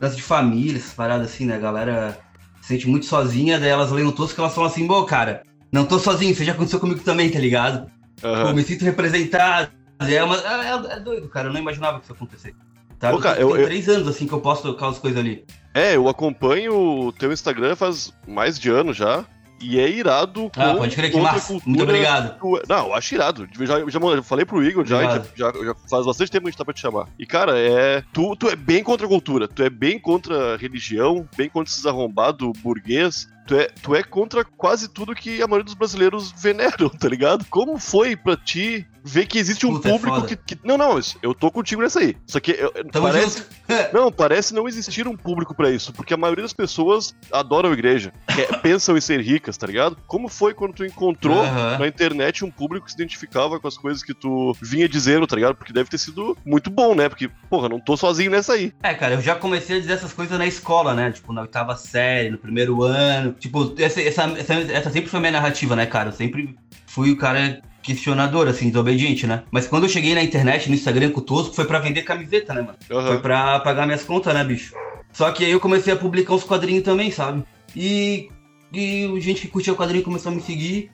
lance 0.00 0.16
de 0.16 0.22
família, 0.22 0.76
essas 0.78 0.94
paradas 0.94 1.28
assim, 1.28 1.46
né? 1.46 1.56
A 1.56 1.60
galera 1.60 2.18
se 2.60 2.68
sente 2.68 2.88
muito 2.88 3.06
sozinha, 3.06 3.58
daí 3.60 3.68
elas 3.68 3.90
leem 3.92 4.06
o 4.06 4.12
tosco 4.12 4.34
que 4.34 4.40
elas 4.40 4.54
falam 4.54 4.70
assim, 4.70 4.86
pô, 4.86 5.04
cara, 5.04 5.42
não 5.70 5.84
tô 5.84 5.98
sozinho, 5.98 6.32
isso 6.32 6.44
já 6.44 6.52
aconteceu 6.52 6.80
comigo 6.80 7.00
também, 7.00 7.30
tá 7.30 7.38
ligado? 7.38 7.90
Pô, 8.20 8.28
Aham. 8.28 8.52
me 8.54 8.62
sinto 8.62 8.84
representado. 8.84 9.70
É, 10.00 10.22
uma, 10.24 10.36
é, 10.36 10.68
é- 10.68 10.96
é 10.96 11.00
doido, 11.00 11.28
cara. 11.28 11.48
Eu 11.48 11.52
não 11.52 11.60
imaginava 11.60 11.98
que 11.98 12.04
isso 12.04 12.12
ia 12.12 12.16
acontecer. 12.16 12.54
Sabe? 13.00 13.16
Ô, 13.16 13.20
cara, 13.20 13.36
Tem 13.36 13.42
eu- 13.44 13.56
eu- 13.56 13.66
três 13.66 13.88
anos 13.88 14.08
assim 14.08 14.26
que 14.26 14.32
eu 14.32 14.40
posto 14.40 14.68
aquelas 14.68 14.98
coisas 14.98 15.18
ali. 15.18 15.44
É, 15.74 15.96
eu 15.96 16.08
acompanho 16.08 16.74
o 17.06 17.12
teu 17.12 17.32
Instagram 17.32 17.74
faz 17.76 18.12
mais 18.26 18.58
de 18.58 18.70
ano 18.70 18.92
já. 18.92 19.24
E 19.62 19.78
é 19.78 19.88
irado 19.88 20.50
Ah, 20.56 20.74
pode 20.74 20.94
crer 20.96 21.10
que 21.10 21.20
massa. 21.20 21.46
cultura 21.48 21.70
Muito 21.70 21.82
obrigado. 21.82 22.36
Não, 22.68 22.86
eu 22.88 22.94
acho 22.94 23.14
irado. 23.14 23.48
Já, 23.52 23.66
já, 23.66 23.88
já 23.88 24.22
falei 24.22 24.44
pro 24.44 24.62
Igor, 24.64 24.84
já, 24.84 24.96
Obrigado. 24.96 25.28
já, 25.36 25.52
já 25.52 25.74
faz 25.88 26.04
bastante 26.06 26.30
tempo 26.30 26.44
que 26.44 26.48
a 26.48 26.50
gente 26.50 26.58
tá 26.58 26.64
pra 26.64 26.74
te 26.74 26.80
chamar. 26.80 27.08
E, 27.18 27.24
cara, 27.26 27.58
é. 27.58 28.02
Tu, 28.12 28.36
tu 28.36 28.48
é 28.48 28.56
bem 28.56 28.82
contra 28.82 29.06
a 29.06 29.08
cultura, 29.08 29.46
tu 29.48 29.62
é 29.62 29.70
bem 29.70 29.98
contra 29.98 30.54
a 30.54 30.56
religião, 30.56 31.28
bem 31.36 31.48
contra 31.48 31.72
esses 31.72 31.86
arrombados 31.86 32.50
burguês. 32.62 33.28
Tu 33.46 33.56
é, 33.56 33.68
tu 33.82 33.94
é 33.94 34.02
contra 34.04 34.44
quase 34.44 34.88
tudo 34.88 35.14
que 35.16 35.42
a 35.42 35.46
maioria 35.48 35.64
dos 35.64 35.74
brasileiros 35.74 36.32
veneram, 36.40 36.88
tá 36.98 37.08
ligado? 37.08 37.44
Como 37.50 37.76
foi 37.78 38.14
pra 38.16 38.36
ti 38.36 38.86
ver 39.04 39.26
que 39.26 39.38
existe 39.38 39.66
um 39.66 39.74
Puta, 39.74 39.88
é 39.88 39.92
público 39.92 40.16
foda. 40.16 40.26
que, 40.28 40.36
que- 40.56 40.58
Não, 40.66 40.78
não, 40.78 40.98
eu 41.22 41.34
tô 41.34 41.50
contigo 41.50 41.82
nessa 41.82 42.00
aí. 42.00 42.16
Só 42.26 42.38
que 42.40 42.52
eu- 42.52 42.72
parece, 42.92 43.44
não, 43.92 44.12
parece 44.12 44.54
não 44.54 44.68
existir 44.68 45.06
um 45.08 45.16
público 45.16 45.54
pra 45.54 45.70
isso, 45.70 45.92
porque 45.92 46.14
a 46.14 46.16
maioria 46.16 46.42
das 46.42 46.52
pessoas 46.52 47.14
adoram 47.32 47.70
a 47.70 47.72
igreja, 47.72 48.12
quer- 48.34 48.48
pensam 48.62 48.96
em 48.96 49.00
ser 49.00 49.20
ricas, 49.20 49.56
tá 49.56 49.66
ligado? 49.66 49.96
Como 50.06 50.28
foi 50.28 50.54
quando 50.54 50.74
tu 50.74 50.84
encontrou 50.84 51.42
na 51.78 51.86
internet 51.86 52.44
um 52.44 52.50
público 52.50 52.86
que 52.86 52.92
se 52.92 52.96
identificava 52.96 53.58
com 53.58 53.68
as 53.68 53.76
coisas 53.76 54.02
que 54.02 54.14
tu 54.14 54.56
vinha 54.62 54.88
dizendo, 54.88 55.26
tá 55.26 55.36
ligado? 55.36 55.54
Porque 55.56 55.72
deve 55.72 55.90
ter 55.90 55.98
sido 55.98 56.36
muito 56.44 56.70
bom, 56.70 56.94
né? 56.94 57.08
Porque, 57.08 57.28
porra, 57.50 57.68
não 57.68 57.80
tô 57.80 57.96
sozinho 57.96 58.30
nessa 58.30 58.52
aí. 58.54 58.72
É, 58.82 58.94
cara, 58.94 59.14
eu 59.14 59.20
já 59.20 59.34
comecei 59.34 59.76
a 59.78 59.80
dizer 59.80 59.92
essas 59.94 60.12
coisas 60.12 60.38
na 60.38 60.46
escola, 60.46 60.94
né? 60.94 61.10
Tipo, 61.12 61.32
na 61.32 61.42
oitava 61.42 61.76
série, 61.76 62.30
no 62.30 62.38
primeiro 62.38 62.82
ano. 62.82 63.32
Tipo, 63.32 63.74
essa, 63.78 64.00
essa, 64.00 64.22
essa, 64.38 64.54
essa 64.54 64.90
sempre 64.90 65.10
foi 65.10 65.18
a 65.18 65.20
minha 65.20 65.32
narrativa, 65.32 65.74
né, 65.76 65.86
cara? 65.86 66.08
Eu 66.10 66.12
sempre 66.12 66.56
fui 66.86 67.10
o 67.10 67.16
cara 67.16 67.60
questionador, 67.82 68.48
assim, 68.48 68.68
desobediente, 68.68 69.26
né? 69.26 69.42
Mas 69.50 69.66
quando 69.66 69.84
eu 69.84 69.88
cheguei 69.88 70.14
na 70.14 70.22
internet, 70.22 70.68
no 70.68 70.74
Instagram 70.74 71.10
com 71.10 71.20
o 71.20 71.22
Tosco, 71.22 71.54
foi 71.54 71.64
pra 71.64 71.78
vender 71.78 72.02
camiseta, 72.02 72.54
né, 72.54 72.62
mano? 72.62 72.78
Foi 72.86 72.96
Aham. 72.96 73.20
pra 73.20 73.60
pagar 73.60 73.86
minhas 73.86 74.04
contas, 74.04 74.32
né, 74.32 74.44
bicho? 74.44 74.74
Só 75.12 75.30
que 75.30 75.44
aí 75.44 75.50
eu 75.50 75.60
comecei 75.60 75.92
a 75.92 75.96
publicar 75.96 76.34
uns 76.34 76.44
quadrinhos 76.44 76.84
também, 76.84 77.10
sabe? 77.10 77.42
E, 77.76 78.30
e 78.72 79.20
gente 79.20 79.42
que 79.42 79.48
curtia 79.48 79.72
o 79.72 79.76
quadrinho 79.76 80.04
começou 80.04 80.32
a 80.32 80.34
me 80.34 80.40
seguir. 80.40 80.90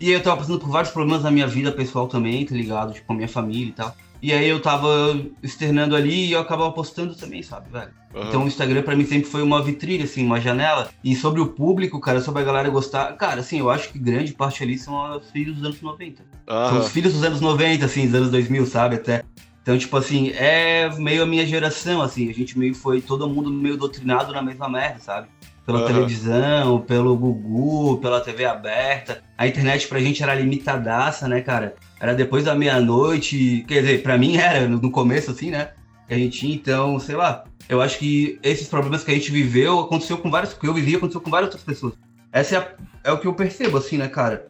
E 0.00 0.08
aí 0.08 0.12
eu 0.12 0.22
tava 0.22 0.36
passando 0.36 0.58
por 0.58 0.68
vários 0.68 0.92
problemas 0.92 1.22
na 1.22 1.30
minha 1.30 1.46
vida 1.46 1.72
pessoal 1.72 2.06
também, 2.06 2.44
tá 2.44 2.54
ligado? 2.54 2.92
Tipo, 2.92 3.06
com 3.06 3.12
a 3.14 3.16
minha 3.16 3.28
família 3.28 3.68
e 3.68 3.72
tal. 3.72 3.96
E 4.22 4.32
aí 4.32 4.48
eu 4.48 4.60
tava 4.60 4.88
externando 5.42 5.94
ali 5.94 6.26
e 6.26 6.32
eu 6.32 6.40
acabava 6.40 6.72
postando 6.72 7.14
também, 7.14 7.42
sabe, 7.42 7.70
velho? 7.70 7.90
aham. 8.14 8.28
Então 8.28 8.44
o 8.44 8.46
Instagram 8.46 8.82
pra 8.82 8.96
mim 8.96 9.04
sempre 9.04 9.28
foi 9.30 9.42
uma 9.42 9.62
vitrine, 9.62 10.04
assim, 10.04 10.24
uma 10.24 10.40
janela. 10.40 10.88
E 11.04 11.14
sobre 11.14 11.40
o 11.40 11.48
público, 11.48 12.00
cara, 12.00 12.20
sobre 12.20 12.42
a 12.42 12.44
galera 12.44 12.68
gostar. 12.70 13.12
Cara, 13.16 13.40
assim, 13.40 13.58
eu 13.58 13.70
acho 13.70 13.90
que 13.90 13.98
grande 13.98 14.32
parte 14.32 14.62
ali 14.62 14.78
são 14.78 15.16
os 15.16 15.30
filhos 15.30 15.56
dos 15.56 15.64
anos 15.64 15.80
90. 15.82 16.24
São 16.46 16.56
Aham. 16.56 16.78
os 16.78 16.88
filhos 16.88 17.12
dos 17.12 17.22
anos 17.22 17.40
90, 17.40 17.84
assim, 17.84 18.06
dos 18.06 18.14
anos 18.14 18.30
2000, 18.30 18.66
sabe? 18.66 18.96
Até. 18.96 19.24
Então, 19.62 19.76
tipo 19.76 19.96
assim, 19.96 20.30
é 20.30 20.88
meio 20.96 21.24
a 21.24 21.26
minha 21.26 21.44
geração, 21.44 22.00
assim. 22.00 22.30
A 22.30 22.32
gente 22.32 22.58
meio 22.58 22.74
foi 22.74 23.00
todo 23.00 23.28
mundo 23.28 23.50
meio 23.50 23.76
doutrinado 23.76 24.32
na 24.32 24.40
mesma 24.40 24.68
merda, 24.68 25.00
sabe? 25.00 25.28
Pela 25.66 25.80
Aham. 25.80 25.86
televisão, 25.88 26.80
pelo 26.82 27.16
Gugu, 27.16 27.98
pela 28.00 28.20
TV 28.20 28.44
aberta. 28.44 29.20
A 29.36 29.48
internet 29.48 29.88
pra 29.88 29.98
gente 29.98 30.22
era 30.22 30.32
limitadaça, 30.34 31.26
né, 31.26 31.40
cara? 31.40 31.74
Era 32.00 32.14
depois 32.14 32.44
da 32.44 32.54
meia-noite. 32.54 33.64
Quer 33.66 33.80
dizer, 33.80 34.02
pra 34.02 34.16
mim 34.16 34.36
era 34.36 34.68
no 34.68 34.90
começo, 34.92 35.32
assim, 35.32 35.50
né? 35.50 35.70
Que 36.06 36.14
a 36.14 36.18
gente 36.18 36.38
tinha, 36.38 36.54
então, 36.54 36.98
sei 37.00 37.16
lá. 37.16 37.42
Eu 37.68 37.82
acho 37.82 37.98
que 37.98 38.38
esses 38.44 38.68
problemas 38.68 39.02
que 39.02 39.10
a 39.10 39.14
gente 39.14 39.32
viveu 39.32 39.80
aconteceu 39.80 40.16
com 40.18 40.30
vários. 40.30 40.54
que 40.54 40.68
eu 40.68 40.72
vivi 40.72 40.94
aconteceu 40.94 41.20
com 41.20 41.30
várias 41.30 41.48
outras 41.48 41.64
pessoas. 41.64 41.94
Essa 42.30 42.54
é, 42.54 42.58
a- 42.58 42.68
é 43.02 43.12
o 43.12 43.18
que 43.18 43.26
eu 43.26 43.34
percebo, 43.34 43.76
assim, 43.76 43.98
né, 43.98 44.06
cara? 44.06 44.46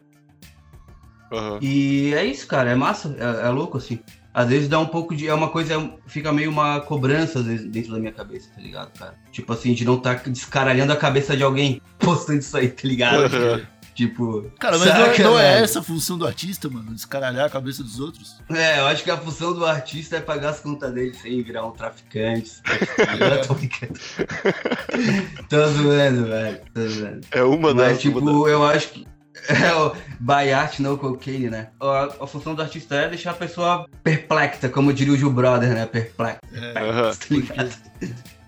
aham. 1.31 1.57
E 1.61 2.13
é 2.13 2.23
isso, 2.25 2.45
cara, 2.47 2.69
é 2.71 2.75
massa, 2.75 3.15
é, 3.19 3.47
é 3.47 3.49
louco, 3.49 3.77
assim. 3.77 3.99
Às 4.37 4.49
vezes 4.49 4.69
dá 4.69 4.77
um 4.77 4.85
pouco 4.85 5.15
de. 5.15 5.27
É 5.27 5.33
uma 5.33 5.49
coisa, 5.49 5.73
é 5.73 5.89
fica 6.05 6.31
meio 6.31 6.51
uma 6.51 6.79
cobrança, 6.81 7.39
às 7.39 7.45
vezes, 7.47 7.67
dentro 7.67 7.91
da 7.91 7.97
minha 7.97 8.11
cabeça, 8.11 8.51
tá 8.55 8.61
ligado, 8.61 8.91
cara? 8.95 9.15
Tipo 9.31 9.51
assim, 9.51 9.73
de 9.73 9.83
não 9.83 9.95
estar 9.95 10.19
tá 10.19 10.29
descaralhando 10.29 10.93
a 10.93 10.95
cabeça 10.95 11.35
de 11.35 11.41
alguém 11.41 11.81
postando 11.97 12.37
isso 12.37 12.55
aí, 12.55 12.69
tá 12.69 12.87
ligado? 12.87 13.23
Aham. 13.35 13.65
Tipo. 13.95 14.51
Cara, 14.59 14.77
mas 14.77 14.89
não, 14.89 15.05
saca, 15.07 15.23
não 15.23 15.39
é 15.39 15.53
velho? 15.53 15.63
essa 15.63 15.79
a 15.79 15.81
função 15.81 16.19
do 16.19 16.27
artista, 16.27 16.69
mano? 16.69 16.93
Descaralhar 16.93 17.47
a 17.47 17.49
cabeça 17.49 17.81
dos 17.81 17.99
outros. 17.99 18.39
É, 18.47 18.79
eu 18.79 18.85
acho 18.85 19.03
que 19.03 19.09
a 19.09 19.17
função 19.17 19.55
do 19.55 19.65
artista 19.65 20.17
é 20.17 20.21
pagar 20.21 20.49
as 20.49 20.59
contas 20.59 20.93
dele 20.93 21.15
sem 21.15 21.41
virar 21.41 21.65
um 21.65 21.71
traficante. 21.71 22.61
eu 23.19 23.41
tô 23.41 23.55
brincando. 23.55 23.99
tô 25.49 25.67
zoando, 25.69 26.27
velho. 26.27 26.61
Tô 26.75 26.87
zoando. 26.87 27.21
É 27.31 27.41
uma 27.41 27.73
Mas, 27.73 27.87
das. 27.93 28.01
tipo, 28.01 28.19
uma 28.19 28.43
das- 28.43 28.51
eu 28.51 28.63
acho 28.63 28.89
que. 28.89 29.07
É 29.49 29.73
o 29.75 29.93
by 30.19 30.51
art, 30.51 30.79
no 30.79 30.97
cocaine, 30.97 31.49
né? 31.49 31.67
A, 31.79 32.03
a 32.21 32.27
função 32.27 32.53
do 32.55 32.61
artista 32.61 32.95
é 32.95 33.09
deixar 33.09 33.31
a 33.31 33.35
pessoa 33.35 33.87
perplexa, 34.03 34.67
como 34.69 34.91
diria 34.93 35.13
o 35.13 35.17
Gil 35.17 35.31
Brother, 35.31 35.69
né? 35.73 35.85
Perplexa. 35.85 36.39
Aham. 36.75 37.11
Tá 37.13 37.25
ligado? 37.29 37.71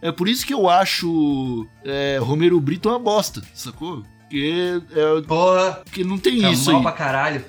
É 0.01 0.11
por 0.11 0.27
isso 0.27 0.45
que 0.45 0.53
eu 0.53 0.69
acho 0.69 1.67
é, 1.83 2.17
Romero 2.21 2.59
Brito 2.59 2.89
uma 2.89 2.99
bosta, 2.99 3.41
sacou? 3.53 4.03
Porque, 4.21 4.79
é, 4.95 5.21
Porra, 5.23 5.71
porque 5.83 6.03
não 6.03 6.17
tem 6.17 6.41
tá 6.41 6.51
isso 6.51 6.67
mal 6.71 6.77
aí. 6.77 6.83
pra 6.83 6.91
caralho. 6.91 7.43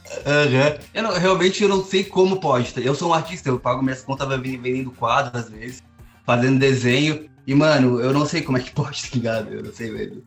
Eu 0.94 1.02
não- 1.02 1.12
realmente 1.12 1.62
eu 1.62 1.68
não 1.68 1.84
sei 1.84 2.04
como 2.04 2.40
pode. 2.40 2.72
tá? 2.72 2.80
Eu 2.80 2.94
sou 2.94 3.10
um 3.10 3.14
artista, 3.14 3.48
eu 3.50 3.60
pago 3.60 3.82
minhas 3.82 4.02
contas 4.02 4.26
vendendo 4.40 4.90
quadro 4.90 5.38
às 5.38 5.50
vezes, 5.50 5.82
fazendo 6.24 6.58
desenho. 6.58 7.28
E, 7.46 7.54
mano, 7.54 8.00
eu 8.00 8.12
não 8.12 8.24
sei 8.24 8.42
como 8.42 8.56
é 8.58 8.60
que 8.62 8.70
pode, 8.72 9.02
tá 9.02 9.08
ligado? 9.14 9.52
Eu 9.52 9.62
não 9.62 9.72
sei, 9.72 9.90
velho. 9.90 10.24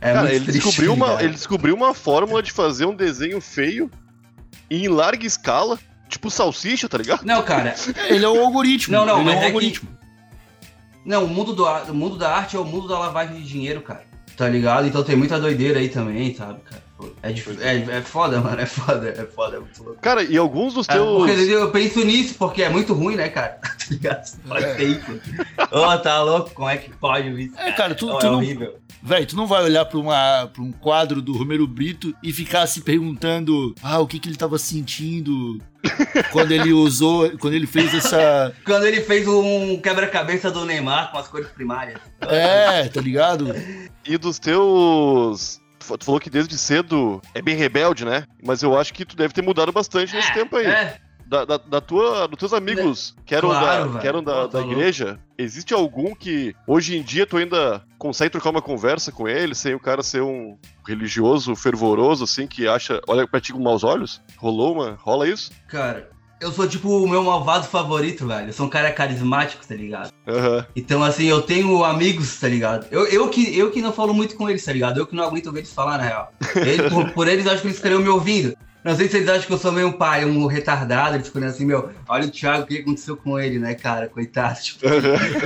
É 0.00 0.12
Cara, 0.12 0.20
muito 0.22 0.34
ele 0.36 0.44
triste, 0.46 0.64
descobriu, 0.64 0.94
uma, 0.94 1.22
ele 1.22 1.34
descobriu 1.34 1.74
uma 1.74 1.92
fórmula 1.92 2.42
de 2.42 2.50
fazer 2.52 2.86
um 2.86 2.94
desenho 2.94 3.40
feio 3.40 3.90
em 4.70 4.88
larga 4.88 5.26
escala, 5.26 5.78
tipo 6.08 6.30
salsicha, 6.30 6.88
tá 6.88 6.96
ligado? 6.98 7.22
Não, 7.24 7.42
cara, 7.42 7.74
ele 8.08 8.24
é 8.24 8.28
um 8.28 8.42
algoritmo. 8.44 8.96
Não, 8.96 9.04
não, 9.04 9.20
ele 9.20 9.30
é 9.30 9.32
um 9.32 9.36
é 9.36 9.40
que- 9.40 9.46
algoritmo. 9.46 9.88
Não, 11.04 11.24
o 11.24 11.28
mundo, 11.28 11.52
do, 11.54 11.64
o 11.64 11.94
mundo 11.94 12.16
da 12.16 12.34
arte 12.34 12.56
é 12.56 12.58
o 12.58 12.64
mundo 12.64 12.86
da 12.88 12.98
lavagem 12.98 13.36
de 13.36 13.42
dinheiro, 13.46 13.80
cara. 13.80 14.04
Tá 14.36 14.48
ligado? 14.48 14.86
Então 14.86 15.02
tem 15.02 15.16
muita 15.16 15.38
doideira 15.40 15.78
aí 15.80 15.88
também, 15.88 16.34
sabe, 16.34 16.60
cara? 16.60 16.82
É, 17.22 17.30
é, 17.32 17.98
é 17.98 18.02
foda, 18.02 18.40
mano. 18.42 18.60
É 18.60 18.66
foda, 18.66 19.08
é 19.08 19.24
foda, 19.26 19.56
é 19.56 19.60
muito 19.60 19.82
louco. 19.82 20.00
Cara, 20.00 20.22
e 20.22 20.36
alguns 20.36 20.74
dos 20.74 20.88
É, 20.88 20.92
teus. 20.92 21.18
porque 21.26 21.32
eu 21.52 21.70
penso 21.70 22.04
nisso, 22.04 22.34
porque 22.38 22.62
é 22.62 22.68
muito 22.68 22.92
ruim, 22.94 23.16
né, 23.16 23.28
cara? 23.28 23.58
tá 23.62 23.76
ligado? 23.90 24.38
Pode 24.46 24.64
É. 24.64 24.74
ter 24.74 24.84
isso. 24.84 25.20
Ô, 25.70 25.98
tá 25.98 26.22
louco? 26.22 26.50
Como 26.50 26.68
é 26.68 26.76
que 26.76 26.90
pode 26.90 27.28
isso? 27.42 27.58
É, 27.58 27.72
cara, 27.72 27.94
tu, 27.94 28.06
tu 28.18 28.26
é 28.26 28.30
não, 28.30 28.36
horrível. 28.36 28.76
Véi, 29.02 29.24
tu 29.24 29.34
não 29.34 29.46
vai 29.46 29.62
olhar 29.64 29.84
pra, 29.86 29.98
uma, 29.98 30.46
pra 30.52 30.62
um 30.62 30.70
quadro 30.72 31.22
do 31.22 31.32
Romero 31.32 31.66
Brito 31.66 32.14
e 32.22 32.32
ficar 32.32 32.66
se 32.66 32.82
perguntando 32.82 33.74
ah, 33.82 33.98
o 33.98 34.06
que, 34.06 34.18
que 34.18 34.28
ele 34.28 34.36
tava 34.36 34.58
sentindo 34.58 35.58
quando 36.30 36.52
ele 36.52 36.70
usou, 36.74 37.30
quando 37.38 37.54
ele 37.54 37.66
fez 37.66 37.94
essa. 37.94 38.52
Quando 38.64 38.84
ele 38.86 39.00
fez 39.00 39.26
um 39.26 39.80
quebra-cabeça 39.80 40.50
do 40.50 40.66
Neymar 40.66 41.10
com 41.10 41.16
as 41.16 41.26
cores 41.28 41.48
primárias. 41.48 41.98
É, 42.20 42.86
tá 42.88 43.00
ligado? 43.00 43.54
E 44.04 44.18
dos 44.18 44.38
teus. 44.38 45.58
Tu 45.98 46.04
falou 46.04 46.20
que 46.20 46.30
desde 46.30 46.56
cedo 46.58 47.20
é 47.34 47.40
bem 47.42 47.56
rebelde, 47.56 48.04
né? 48.04 48.26
Mas 48.42 48.62
eu 48.62 48.78
acho 48.78 48.92
que 48.94 49.04
tu 49.04 49.16
deve 49.16 49.32
ter 49.34 49.42
mudado 49.42 49.72
bastante 49.72 50.14
nesse 50.14 50.32
tempo 50.32 50.56
aí. 50.56 50.66
É, 50.66 50.98
Da, 51.26 51.44
da, 51.44 51.56
da 51.58 51.80
tua, 51.80 52.26
dos 52.26 52.36
teus 52.40 52.52
amigos 52.52 53.14
que 53.24 53.36
eram 53.36 53.50
Claro, 53.50 53.90
da, 53.92 53.98
que 54.00 54.06
eram 54.08 54.20
da, 54.20 54.32
tá 54.32 54.46
da 54.48 54.58
louco. 54.58 54.72
igreja, 54.72 55.16
existe 55.38 55.72
algum 55.72 56.12
que 56.12 56.52
hoje 56.66 56.96
em 56.96 57.02
dia 57.04 57.24
tu 57.24 57.36
ainda 57.36 57.84
consegue 57.96 58.32
trocar 58.32 58.50
uma 58.50 58.60
conversa 58.60 59.12
com 59.12 59.28
ele 59.28 59.54
sem 59.54 59.72
o 59.72 59.78
cara 59.78 60.02
ser 60.02 60.22
um 60.22 60.58
religioso 60.84 61.54
fervoroso, 61.54 62.24
assim, 62.24 62.48
que 62.48 62.66
acha, 62.66 63.00
olha 63.06 63.28
pra 63.28 63.40
ti 63.40 63.52
com 63.52 63.60
maus 63.60 63.84
olhos? 63.84 64.20
Rolou 64.38 64.72
uma? 64.74 64.98
Rola 65.00 65.28
isso? 65.28 65.52
cara, 65.68 66.10
eu 66.40 66.50
sou 66.52 66.66
tipo 66.66 66.88
o 66.88 67.08
meu 67.08 67.22
malvado 67.22 67.66
favorito, 67.66 68.26
velho. 68.26 68.48
Eu 68.48 68.52
sou 68.52 68.66
um 68.66 68.70
cara 68.70 68.90
carismático, 68.92 69.66
tá 69.66 69.74
ligado? 69.74 70.10
Aham. 70.26 70.66
Então, 70.74 71.02
assim, 71.02 71.26
eu 71.26 71.42
tenho 71.42 71.84
amigos, 71.84 72.38
tá 72.40 72.48
ligado? 72.48 72.86
Eu, 72.90 73.06
eu, 73.06 73.28
que, 73.28 73.56
eu 73.56 73.70
que 73.70 73.82
não 73.82 73.92
falo 73.92 74.14
muito 74.14 74.36
com 74.36 74.48
eles, 74.48 74.64
tá 74.64 74.72
ligado? 74.72 74.98
Eu 74.98 75.06
que 75.06 75.14
não 75.14 75.24
aguento 75.24 75.46
ouvir 75.46 75.60
eles 75.60 75.72
falar, 75.72 75.98
na 75.98 76.04
real. 76.04 76.32
Por, 76.90 77.10
por 77.12 77.28
eles, 77.28 77.46
acho 77.46 77.60
que 77.62 77.66
eles 77.68 77.76
ficariam 77.76 78.00
me 78.00 78.08
ouvindo. 78.08 78.56
Não 78.82 78.96
sei 78.96 79.06
se 79.06 79.12
vocês 79.12 79.28
acham 79.28 79.46
que 79.46 79.52
eu 79.52 79.58
sou 79.58 79.72
meio 79.72 79.88
um 79.88 79.92
pai, 79.92 80.24
um 80.24 80.46
retardado, 80.46 81.14
eles 81.16 81.26
ficam 81.26 81.44
assim, 81.46 81.66
meu, 81.66 81.90
olha 82.08 82.26
o 82.26 82.30
Thiago, 82.30 82.62
o 82.62 82.66
que 82.66 82.78
aconteceu 82.78 83.14
com 83.14 83.38
ele, 83.38 83.58
né, 83.58 83.74
cara? 83.74 84.08
Coitado. 84.08 84.58
Tipo, 84.62 84.80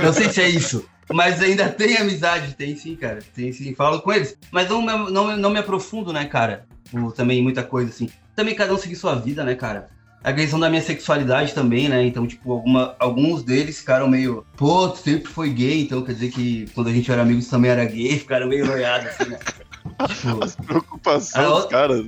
não 0.01 0.13
sei 0.13 0.29
se 0.29 0.41
é 0.41 0.47
isso. 0.47 0.85
Mas 1.11 1.41
ainda 1.41 1.67
tem 1.69 1.97
amizade, 1.97 2.53
tem 2.55 2.75
sim, 2.77 2.95
cara. 2.95 3.19
Tem 3.35 3.51
sim, 3.51 3.75
falo 3.75 4.01
com 4.01 4.11
eles. 4.13 4.37
Mas 4.51 4.69
não, 4.69 4.81
me- 4.81 5.11
não, 5.11 5.35
não 5.37 5.49
me 5.49 5.59
aprofundo, 5.59 6.13
né, 6.13 6.25
cara? 6.25 6.65
Por 6.89 7.11
também 7.11 7.43
muita 7.43 7.61
coisa, 7.61 7.89
assim. 7.89 8.09
Também 8.35 8.55
cada 8.55 8.73
um 8.73 8.77
seguir 8.77 8.95
sua 8.95 9.15
vida, 9.15 9.43
né, 9.43 9.53
cara? 9.53 9.89
A 10.25 10.33
questão 10.33 10.59
da 10.59 10.69
minha 10.71 10.81
sexualidade 10.81 11.53
também, 11.53 11.87
né? 11.87 12.03
Então, 12.03 12.25
tipo, 12.25 12.51
alguma, 12.51 12.95
alguns 12.97 13.43
deles 13.43 13.77
ficaram 13.77 14.07
meio, 14.07 14.43
pô, 14.57 14.89
tu 14.89 14.97
sempre 14.97 15.31
foi 15.31 15.51
gay, 15.51 15.81
então 15.83 16.01
quer 16.01 16.13
dizer 16.13 16.31
que 16.31 16.65
quando 16.73 16.87
a 16.87 16.91
gente 16.91 17.11
era 17.11 17.21
amigos 17.21 17.47
também 17.47 17.69
era 17.69 17.85
gay, 17.85 18.17
ficaram 18.19 18.47
meio 18.47 18.65
noiados, 18.65 19.07
assim, 19.09 19.29
né? 19.29 19.37
tipo, 20.09 20.63
Preocupação 20.63 21.41
Ah, 21.41 21.45
dos 21.45 21.53
outra- 21.63 21.77
caras. 21.77 22.05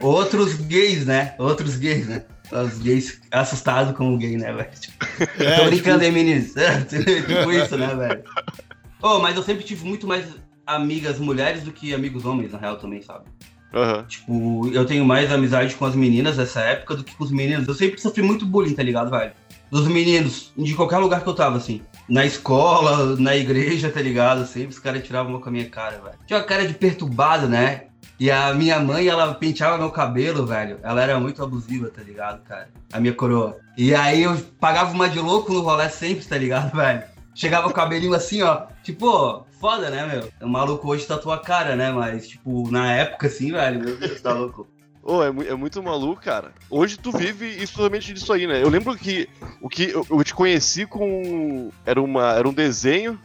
outros 0.00 0.54
gays, 0.54 1.04
né? 1.06 1.34
Outros 1.38 1.74
gays, 1.76 2.06
né? 2.06 2.22
Os 2.52 2.78
gays 2.78 3.20
assustados 3.32 3.96
com 3.96 4.14
o 4.14 4.16
gay, 4.18 4.36
né, 4.36 4.52
velho? 4.52 4.70
Tipo, 4.80 5.04
É, 5.42 5.56
Tô 5.58 5.64
brincando 5.66 6.04
aí, 6.04 6.10
meninos. 6.12 6.52
tipo 6.88 7.52
isso, 7.52 7.76
né, 7.76 7.94
velho? 7.96 8.22
Ô, 9.02 9.18
mas 9.18 9.36
eu 9.36 9.42
sempre 9.42 9.64
tive 9.64 9.84
muito 9.86 10.06
mais 10.06 10.24
amigas 10.66 11.18
mulheres 11.18 11.62
do 11.64 11.72
que 11.72 11.92
amigos 11.94 12.24
homens, 12.24 12.52
na 12.52 12.58
real, 12.58 12.76
também, 12.76 13.02
sabe? 13.02 13.24
Aham. 13.72 14.04
Tipo, 14.08 14.68
eu 14.72 14.84
tenho 14.84 15.04
mais 15.04 15.32
amizade 15.32 15.74
com 15.74 15.84
as 15.84 15.94
meninas 15.94 16.36
dessa 16.36 16.60
época 16.60 16.96
do 16.96 17.04
que 17.04 17.14
com 17.14 17.24
os 17.24 17.30
meninos. 17.30 17.66
Eu 17.68 17.74
sempre 17.74 18.00
sofri 18.00 18.22
muito 18.22 18.44
bullying, 18.44 18.74
tá 18.74 18.82
ligado, 18.82 19.10
velho? 19.10 19.32
Dos 19.70 19.86
meninos, 19.86 20.52
de 20.56 20.74
qualquer 20.74 20.98
lugar 20.98 21.22
que 21.22 21.28
eu 21.28 21.34
tava, 21.34 21.56
assim. 21.56 21.80
Na 22.08 22.26
escola, 22.26 23.14
na 23.16 23.36
igreja, 23.36 23.88
tá 23.88 24.02
ligado? 24.02 24.44
Sempre 24.44 24.70
os 24.70 24.80
caras 24.80 25.04
tiravam 25.04 25.32
uma 25.32 25.40
com 25.40 25.48
a 25.48 25.52
minha 25.52 25.68
cara, 25.68 26.00
velho. 26.02 26.16
Tinha 26.26 26.40
uma 26.40 26.44
cara 26.44 26.66
de 26.66 26.74
perturbado, 26.74 27.48
né? 27.48 27.82
E 28.18 28.30
a 28.30 28.52
minha 28.52 28.78
mãe, 28.80 29.06
ela 29.06 29.32
penteava 29.32 29.78
meu 29.78 29.90
cabelo, 29.90 30.44
velho. 30.44 30.78
Ela 30.82 31.02
era 31.02 31.20
muito 31.20 31.42
abusiva, 31.42 31.88
tá 31.88 32.02
ligado, 32.02 32.42
cara? 32.42 32.68
A 32.92 33.00
minha 33.00 33.14
coroa. 33.14 33.58
E 33.78 33.94
aí 33.94 34.24
eu 34.24 34.36
pagava 34.58 34.92
uma 34.92 35.08
de 35.08 35.18
louco 35.20 35.52
no 35.52 35.60
rolê 35.60 35.88
sempre, 35.88 36.26
tá 36.26 36.36
ligado, 36.36 36.74
velho? 36.76 37.02
Chegava 37.34 37.68
o 37.68 37.72
cabelinho 37.72 38.12
assim, 38.12 38.42
ó. 38.42 38.66
Tipo, 38.82 39.46
foda, 39.60 39.90
né, 39.90 40.06
meu? 40.06 40.32
O 40.48 40.50
maluco 40.50 40.88
hoje 40.88 41.06
tatua 41.06 41.34
a 41.36 41.38
cara, 41.38 41.76
né? 41.76 41.92
Mas, 41.92 42.26
tipo, 42.28 42.70
na 42.70 42.92
época, 42.92 43.26
assim, 43.26 43.52
velho, 43.52 43.80
meu 43.84 43.96
Deus, 43.96 44.20
tá 44.20 44.32
louco. 44.32 44.66
Ô, 45.02 45.22
é, 45.22 45.30
mu- 45.30 45.42
é 45.42 45.54
muito 45.54 45.82
maluco, 45.82 46.20
cara. 46.20 46.52
Hoje 46.68 46.98
tu 46.98 47.10
vive 47.10 47.46
exclusivamente 47.46 48.12
disso 48.12 48.32
aí, 48.32 48.46
né? 48.46 48.62
Eu 48.62 48.68
lembro 48.68 48.94
que 48.96 49.28
o 49.60 49.68
que 49.68 49.84
eu, 49.90 50.06
eu 50.10 50.22
te 50.24 50.34
conheci 50.34 50.84
com. 50.86 51.70
Era, 51.86 52.00
uma, 52.02 52.32
era 52.34 52.46
um 52.48 52.52
desenho 52.52 53.18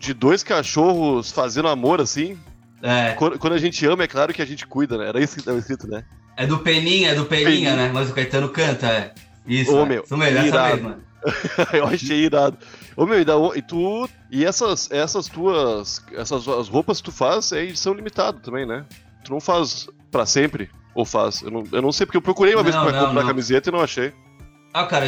de 0.00 0.12
dois 0.12 0.42
cachorros 0.42 1.30
fazendo 1.30 1.68
amor, 1.68 2.00
assim. 2.00 2.38
É, 2.82 3.12
Quando, 3.12 3.38
quando 3.38 3.52
a 3.54 3.58
gente 3.58 3.86
ama, 3.86 4.02
é 4.02 4.06
claro 4.08 4.34
que 4.34 4.42
a 4.42 4.44
gente 4.44 4.66
cuida, 4.66 4.98
né? 4.98 5.08
Era 5.08 5.20
isso 5.22 5.34
que 5.34 5.40
estava 5.40 5.58
escrito, 5.58 5.86
né? 5.88 6.04
é 6.36 6.44
do 6.46 6.58
Peninha, 6.58 7.10
é 7.10 7.14
do 7.14 7.24
Peninha, 7.24 7.48
Peninha. 7.50 7.76
né? 7.76 7.90
Mas 7.94 8.10
o 8.10 8.12
Caetano 8.12 8.48
canta, 8.48 8.86
é. 8.88 9.14
Isso, 9.46 9.72
Ô, 9.74 9.82
é. 9.82 9.86
meu, 9.86 10.02
Isso 10.02 10.16
mesmo, 10.16 10.38
essa 10.38 10.62
mesma. 10.74 10.98
eu 11.72 11.86
achei 11.86 12.24
irado. 12.24 12.58
Ô 12.96 13.06
meu, 13.06 13.20
e, 13.20 13.24
da, 13.24 13.34
e 13.54 13.62
tu. 13.62 14.08
E 14.30 14.44
essas, 14.44 14.90
essas 14.90 15.26
tuas. 15.26 16.04
Essas 16.12 16.46
as 16.46 16.68
roupas 16.68 16.98
que 16.98 17.04
tu 17.04 17.12
faz 17.12 17.52
é 17.52 17.62
edição 17.62 17.94
limitada 17.94 18.38
também, 18.40 18.66
né? 18.66 18.84
Tu 19.24 19.32
não 19.32 19.40
faz 19.40 19.88
pra 20.10 20.26
sempre. 20.26 20.70
Ou 20.94 21.04
faz? 21.04 21.42
Eu 21.42 21.50
não, 21.50 21.64
eu 21.72 21.82
não 21.82 21.90
sei, 21.90 22.06
porque 22.06 22.16
eu 22.16 22.22
procurei 22.22 22.54
uma 22.54 22.62
vez 22.62 22.74
Não, 22.74 22.84
pra 22.84 22.92
não, 22.92 23.06
comprar 23.06 23.22
não. 23.22 23.28
camiseta 23.28 23.68
e 23.68 23.72
não 23.72 23.80
achei. 23.80 24.12
Ah, 24.72 24.86
cara, 24.86 25.06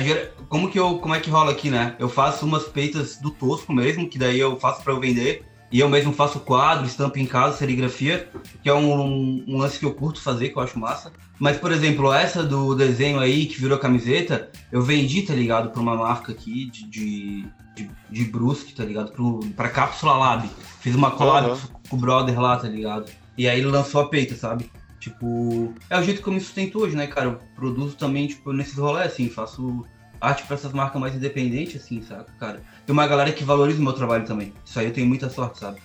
como 0.49 0.71
que 0.71 0.79
eu, 0.79 0.99
como 0.99 1.15
é 1.15 1.21
que 1.21 1.31
rola 1.31 1.53
aqui, 1.53 1.71
né? 1.71 1.95
Eu 1.99 2.09
faço 2.09 2.45
umas 2.47 2.65
peitas 2.65 3.17
do 3.19 3.31
tosco 3.31 3.73
mesmo, 3.73 4.09
que 4.09 4.19
daí 4.19 4.39
eu 4.39 4.59
faço 4.59 4.83
pra 4.83 4.93
eu 4.93 5.01
vender. 5.01 5.45
E 5.71 5.81
eu 5.81 5.89
mesmo 5.89 6.13
faço 6.13 6.41
quadro, 6.41 6.87
estampa 6.87 7.19
em 7.19 7.27
casa, 7.27 7.57
serigrafia, 7.57 8.29
que 8.63 8.69
é 8.69 8.75
um, 8.75 9.45
um 9.47 9.59
lance 9.59 9.79
que 9.79 9.85
eu 9.85 9.93
curto 9.93 10.21
fazer, 10.21 10.51
que 10.51 10.57
eu 10.57 10.63
acho 10.63 10.79
massa. 10.79 11.13
Mas, 11.39 11.57
por 11.57 11.73
exemplo, 11.73 12.13
essa 12.13 12.43
do 12.43 12.75
desenho 12.75 13.19
aí, 13.19 13.47
que 13.47 13.61
virou 13.61 13.79
camiseta, 13.79 14.51
eu 14.71 14.81
vendi, 14.81 15.23
tá 15.23 15.35
ligado, 15.35 15.71
pra 15.71 15.83
uma 15.83 15.97
marca 15.97 16.33
aqui 16.33 16.71
de, 16.71 16.87
de, 16.89 17.45
de, 17.75 17.91
de 18.11 18.25
Brusque, 18.25 18.75
tá 18.75 18.85
ligado? 18.85 19.11
Pro, 19.11 19.41
pra 19.57 19.69
Cápsula 19.69 20.17
Lab. 20.17 20.49
Fiz 20.81 20.95
uma 20.95 21.11
collab 21.11 21.51
Aham. 21.51 21.59
com 21.89 21.97
o 21.97 21.99
brother 21.99 22.41
lá, 22.41 22.57
tá 22.57 22.69
ligado? 22.69 23.11
E 23.37 23.49
aí 23.49 23.59
ele 23.59 23.67
lançou 23.67 24.01
a 24.01 24.09
peita, 24.09 24.35
sabe? 24.35 24.71
Tipo, 25.01 25.75
é 25.91 25.99
o 25.99 26.03
jeito 26.03 26.23
que 26.23 26.29
eu 26.29 26.33
me 26.33 26.41
sustento 26.41 26.81
hoje, 26.81 26.97
né, 26.97 27.07
cara? 27.07 27.27
Eu 27.27 27.41
produzo 27.55 27.97
também, 27.97 28.27
tipo, 28.27 28.53
nesses 28.53 28.79
rolês, 28.79 29.13
assim, 29.13 29.29
faço 29.29 29.85
arte 30.27 30.45
pra 30.45 30.55
essas 30.55 30.73
marcas 30.73 31.01
mais 31.01 31.15
independentes, 31.15 31.83
assim, 31.83 32.03
saca, 32.03 32.33
cara? 32.39 32.63
Tem 32.85 32.93
uma 32.93 33.07
galera 33.07 33.33
que 33.33 33.45
valoriza 33.45 33.81
o 33.81 33.83
meu 33.83 33.93
trabalho 33.93 34.25
também. 34.25 34.53
Isso 34.65 34.79
aí 34.79 34.87
eu 34.87 34.93
tenho 34.93 35.07
muita 35.07 35.31
sorte, 35.31 35.59
sabe? 35.59 35.81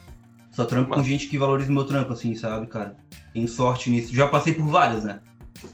Só 0.52 0.66
trampo 0.66 0.90
com 0.90 0.98
Massa. 0.98 1.10
gente 1.10 1.28
que 1.28 1.38
valoriza 1.38 1.70
o 1.70 1.74
meu 1.74 1.86
trampo, 1.86 2.12
assim, 2.14 2.36
sabe, 2.36 2.68
cara? 2.68 2.96
Tenho 3.34 3.48
sorte 3.48 3.90
nisso. 3.90 4.14
Já 4.14 4.28
passei 4.28 4.54
por 4.54 4.68
várias, 4.68 5.04
né? 5.04 5.20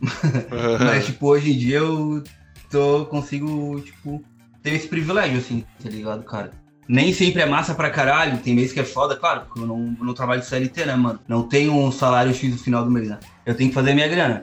Mas, 0.80 1.06
tipo, 1.06 1.28
hoje 1.28 1.52
em 1.52 1.58
dia 1.58 1.80
eu 1.80 2.24
tô, 2.70 3.06
consigo, 3.06 3.80
tipo, 3.82 4.24
ter 4.62 4.74
esse 4.74 4.88
privilégio, 4.88 5.40
assim, 5.40 5.64
tá 5.82 5.90
ligado, 5.90 6.24
cara? 6.24 6.52
Nem 6.88 7.12
sempre 7.12 7.42
é 7.42 7.46
massa 7.46 7.76
pra 7.76 7.90
caralho, 7.90 8.38
tem 8.38 8.56
mês 8.56 8.72
que 8.72 8.80
é 8.80 8.84
foda, 8.84 9.16
claro, 9.16 9.42
porque 9.42 9.60
eu 9.60 9.68
não, 9.68 9.78
não 10.00 10.14
trabalho 10.14 10.42
de 10.42 10.48
CLT, 10.48 10.86
né, 10.86 10.96
mano? 10.96 11.20
Não 11.28 11.44
tenho 11.44 11.74
um 11.74 11.92
salário 11.92 12.34
X 12.34 12.50
no 12.50 12.58
final 12.58 12.84
do 12.86 12.92
mês, 12.92 13.10
né? 13.10 13.20
Eu 13.46 13.56
tenho 13.56 13.70
que 13.70 13.76
fazer 13.76 13.94
minha 13.94 14.08
grana. 14.08 14.42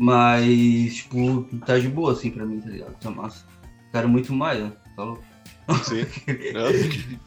Mas, 0.00 0.94
tipo, 0.94 1.42
tá 1.66 1.78
de 1.78 1.86
boa, 1.86 2.12
assim, 2.12 2.30
pra 2.30 2.46
mim, 2.46 2.58
tá 2.58 2.70
ligado? 2.70 2.94
Tá 2.98 3.10
massa. 3.10 3.44
Quero 3.92 4.08
muito 4.08 4.32
mais, 4.32 4.58
né? 4.58 4.72
Tá 4.96 5.04
louco? 5.04 5.22
Sim. 5.84 6.06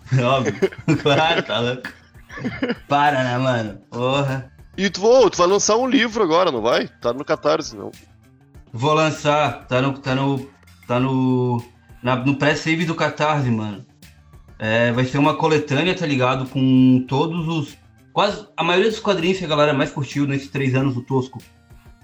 Óbvio. 0.20 0.56
claro, 1.04 1.44
tá 1.44 1.60
louco. 1.60 1.84
Para, 2.88 3.24
né, 3.24 3.38
mano? 3.38 3.80
Porra. 3.92 4.52
E 4.76 4.90
tu, 4.90 5.06
ô, 5.06 5.30
tu 5.30 5.38
vai 5.38 5.46
lançar 5.46 5.78
um 5.78 5.88
livro 5.88 6.24
agora, 6.24 6.52
não 6.52 6.64
vai? 6.64 6.88
Tá 6.88 7.14
no 7.14 7.24
Catarse, 7.24 7.76
não. 7.78 7.92
Vou 8.74 8.94
lançar, 8.96 9.68
tá 9.68 9.80
no. 9.80 9.94
Tá 10.00 10.16
no. 10.16 10.50
Tá 10.88 11.00
no. 11.00 11.64
na- 12.02 12.16
no 12.16 12.36
pré-save 12.38 12.86
do 12.86 12.96
Catarse, 12.96 13.52
mano. 13.52 13.86
É, 14.58 14.92
vai 14.94 15.06
ser 15.06 15.20
uma 15.20 15.36
coletânea, 15.36 15.94
tá 15.96 16.08
ligado? 16.08 16.48
Com 16.48 17.06
todos 17.08 17.48
os. 17.48 17.78
Quase. 18.12 18.48
A 18.58 18.64
maioria 18.64 18.90
dos 18.90 19.00
quadrinhos 19.00 19.38
que 19.38 19.46
a 19.46 19.50
galera 19.50 19.74
mais 19.76 19.92
curtiu 19.92 20.26
nesses 20.26 20.48
três 20.50 20.74
anos 20.74 20.96
do 20.96 21.04
Tosco 21.04 21.38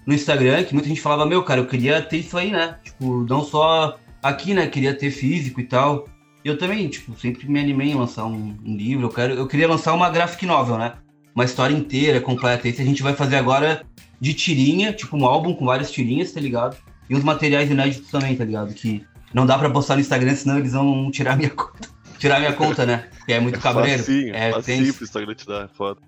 no 0.10 0.16
Instagram, 0.16 0.64
que 0.64 0.74
muita 0.74 0.90
gente 0.90 1.02
falava, 1.02 1.24
meu, 1.24 1.44
cara, 1.44 1.62
eu 1.62 1.68
queria 1.68 2.02
ter 2.02 2.18
isso 2.18 2.36
aí, 2.36 2.50
né? 2.50 2.78
Tipo, 2.84 3.28
não 3.30 3.44
só 3.44 3.96
aqui, 4.24 4.56
né? 4.56 4.66
Queria 4.66 4.92
ter 4.92 5.12
físico 5.12 5.62
e 5.62 5.64
tal. 5.64 6.10
Eu 6.44 6.58
também, 6.58 6.88
tipo, 6.88 7.16
sempre 7.16 7.48
me 7.48 7.60
animei 7.60 7.92
em 7.92 7.94
lançar 7.94 8.26
um, 8.26 8.58
um 8.66 8.76
livro. 8.76 9.06
Eu, 9.06 9.10
quero, 9.12 9.34
eu 9.36 9.46
queria 9.46 9.68
lançar 9.68 9.94
uma 9.94 10.10
graphic 10.10 10.48
novel, 10.48 10.80
né? 10.80 10.94
Uma 11.36 11.46
história 11.46 11.76
inteira, 11.76 12.20
completa. 12.20 12.68
Esse 12.68 12.82
a 12.82 12.86
gente 12.86 13.04
vai 13.04 13.14
fazer 13.14 13.36
agora 13.36 13.84
de 14.20 14.34
tirinha, 14.34 14.92
tipo 14.94 15.16
um 15.16 15.28
álbum 15.28 15.54
com 15.54 15.66
várias 15.66 15.92
tirinhas, 15.92 16.32
tá 16.32 16.42
ligado? 16.42 16.76
E 17.08 17.16
uns 17.16 17.24
materiais 17.24 17.70
inéditos 17.70 18.10
também, 18.10 18.36
tá 18.36 18.44
ligado? 18.44 18.74
Que 18.74 19.06
não 19.32 19.46
dá 19.46 19.60
pra 19.60 19.70
postar 19.70 19.94
no 19.94 20.02
Instagram, 20.02 20.34
senão 20.34 20.58
eles 20.58 20.74
vão 20.74 21.12
tirar 21.12 21.38
minha 21.38 21.52
conta. 21.54 21.88
Tirar 22.18 22.40
minha 22.40 22.54
conta, 22.54 22.84
né? 22.84 23.06
Porque 23.16 23.34
é 23.34 23.40
muito 23.40 23.60
cabreiro. 23.60 24.00
Facinho, 24.00 24.36
é, 24.36 24.52
facinho 24.54 24.84
tem... 24.86 24.94
pro 24.94 25.04
Instagram 25.04 25.36
te 25.36 25.46
dar, 25.46 25.66
é 25.66 25.68
foda. 25.68 26.02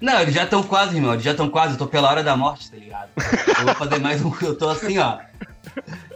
Não, 0.00 0.20
eles 0.20 0.34
já 0.34 0.44
estão 0.44 0.62
quase, 0.62 0.94
irmão. 0.96 1.12
Eles 1.12 1.24
já 1.24 1.32
estão 1.32 1.48
quase. 1.50 1.72
Eu 1.74 1.78
tô 1.78 1.86
pela 1.86 2.08
hora 2.08 2.22
da 2.22 2.36
morte, 2.36 2.70
tá 2.70 2.76
ligado? 2.76 3.10
Eu 3.58 3.64
vou 3.66 3.74
fazer 3.74 3.98
mais 3.98 4.24
um. 4.24 4.32
Eu 4.42 4.56
tô 4.56 4.68
assim, 4.68 4.98
ó. 4.98 5.18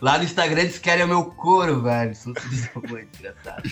Lá 0.01 0.19
no 0.19 0.25
Instagram 0.25 0.61
eles 0.63 0.79
querem 0.79 1.05
o 1.05 1.09
meu 1.09 1.25
couro, 1.25 1.83
velho. 1.83 2.13
Isso 2.13 2.33
é 2.33 2.79
muito 2.89 3.19
engraçado. 3.19 3.63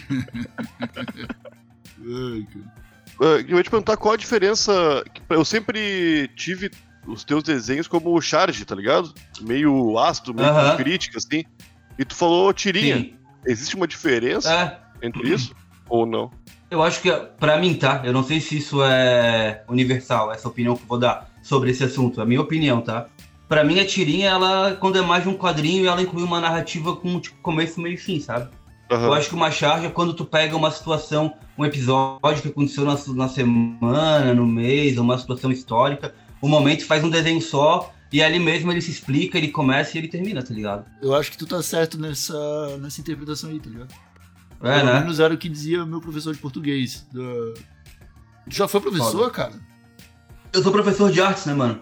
Ah, 3.21 3.25
Eu 3.49 3.57
ia 3.57 3.63
te 3.63 3.71
perguntar 3.71 3.97
qual 3.97 4.15
a 4.15 4.17
diferença. 4.17 5.05
Eu 5.29 5.45
sempre 5.45 6.29
tive 6.37 6.71
os 7.07 7.25
teus 7.25 7.43
desenhos 7.43 7.87
como 7.89 8.21
charge, 8.21 8.65
tá 8.65 8.75
ligado? 8.75 9.13
Meio 9.41 9.99
ácido, 9.99 10.35
meio 10.35 10.49
Aham. 10.49 10.71
com 10.73 10.77
crítica, 10.83 11.19
assim. 11.19 11.45
E 11.99 12.05
tu 12.05 12.15
falou 12.15 12.53
tirinha. 12.53 12.97
Sim. 12.97 13.15
Existe 13.47 13.75
uma 13.77 13.87
diferença 13.89 14.53
É, 14.53 15.07
entre 15.07 15.29
isso? 15.33 15.55
Ou 15.89 16.05
não? 16.07 16.31
Eu 16.71 16.83
acho 16.83 17.03
que, 17.03 17.11
pra 17.39 17.59
mim, 17.59 17.75
tá? 17.75 18.01
Eu 18.05 18.13
não 18.13 18.23
sei 18.23 18.41
se 18.41 18.59
isso 18.59 18.83
é 18.83 19.65
universal, 19.69 20.33
essa 20.33 20.49
opinião 20.49 20.77
que 20.77 20.83
eu 20.83 20.87
vou 20.87 20.99
dar 20.99 21.29
sobre 21.43 21.71
esse 21.71 21.83
assunto. 21.83 22.21
É 22.21 22.23
a 22.23 22.27
minha 22.27 22.41
opinião, 22.41 22.81
tá? 22.81 23.07
Pra 23.49 23.65
mim, 23.65 23.81
a 23.81 23.85
tirinha, 23.85 24.31
ela, 24.31 24.77
quando 24.79 24.97
é 24.97 25.03
mais 25.03 25.25
de 25.25 25.29
um 25.29 25.37
quadrinho, 25.37 25.89
ela 25.89 26.01
inclui 26.01 26.23
uma 26.23 26.41
narrativa 26.41 26.95
com, 26.95 27.19
tipo, 27.19 27.37
começo, 27.43 27.81
meio 27.81 27.95
e 27.95 27.99
fim, 27.99 28.21
sabe? 28.21 28.49
Aham. 28.89 29.07
Eu 29.07 29.15
acho 29.15 29.29
que 29.29 29.35
uma 29.35 29.51
charge 29.51 29.87
é 29.87 29.91
quando 29.91 30.15
tu 30.15 30.25
pega 30.25 30.57
uma 30.57 30.71
situação, 30.71 31.35
um 31.59 31.65
episódio 31.65 32.43
que 32.43 32.49
aconteceu 32.49 32.85
na, 32.85 32.97
na 33.15 33.29
semana, 33.29 34.33
no 34.33 34.47
mês, 34.47 34.99
uma 34.99 35.19
situação 35.19 35.51
histórica, 35.51 36.15
um 36.41 36.49
momento 36.49 36.87
faz 36.87 37.03
um 37.03 37.11
desenho 37.11 37.41
só, 37.41 37.93
e 38.13 38.23
ali 38.23 38.39
mesmo 38.39 38.71
ele 38.73 38.81
se 38.81 38.91
explica, 38.91 39.39
ele 39.39 39.49
começa 39.49 39.97
e 39.97 40.01
ele 40.01 40.09
termina, 40.09 40.43
tá 40.43 40.53
ligado? 40.53 40.85
Eu 41.01 41.15
acho 41.15 41.31
que 41.31 41.39
tu 41.39 41.47
tá 41.47 41.63
certo 41.63 41.99
nessa, 41.99 42.79
nessa 42.79 43.01
interpretação 43.01 43.51
aí, 43.51 43.61
tá 43.61 43.71
ligado? 43.71 43.95
É, 44.63 44.81
Pelo 44.81 44.93
né? 44.93 45.01
menos 45.01 45.21
era 45.21 45.33
o 45.33 45.39
que 45.39 45.49
dizia 45.49 45.87
meu 45.87 46.01
professor 46.01 46.35
de 46.35 46.41
português. 46.41 47.07
Tu 47.13 47.55
já 48.49 48.69
foi 48.69 48.81
professor, 48.81 49.13
Foda. 49.13 49.31
cara? 49.31 49.53
Eu 50.53 50.63
sou 50.63 50.73
professor 50.73 51.11
de 51.11 51.21
artes, 51.21 51.47
né, 51.47 51.55
mano? 51.55 51.81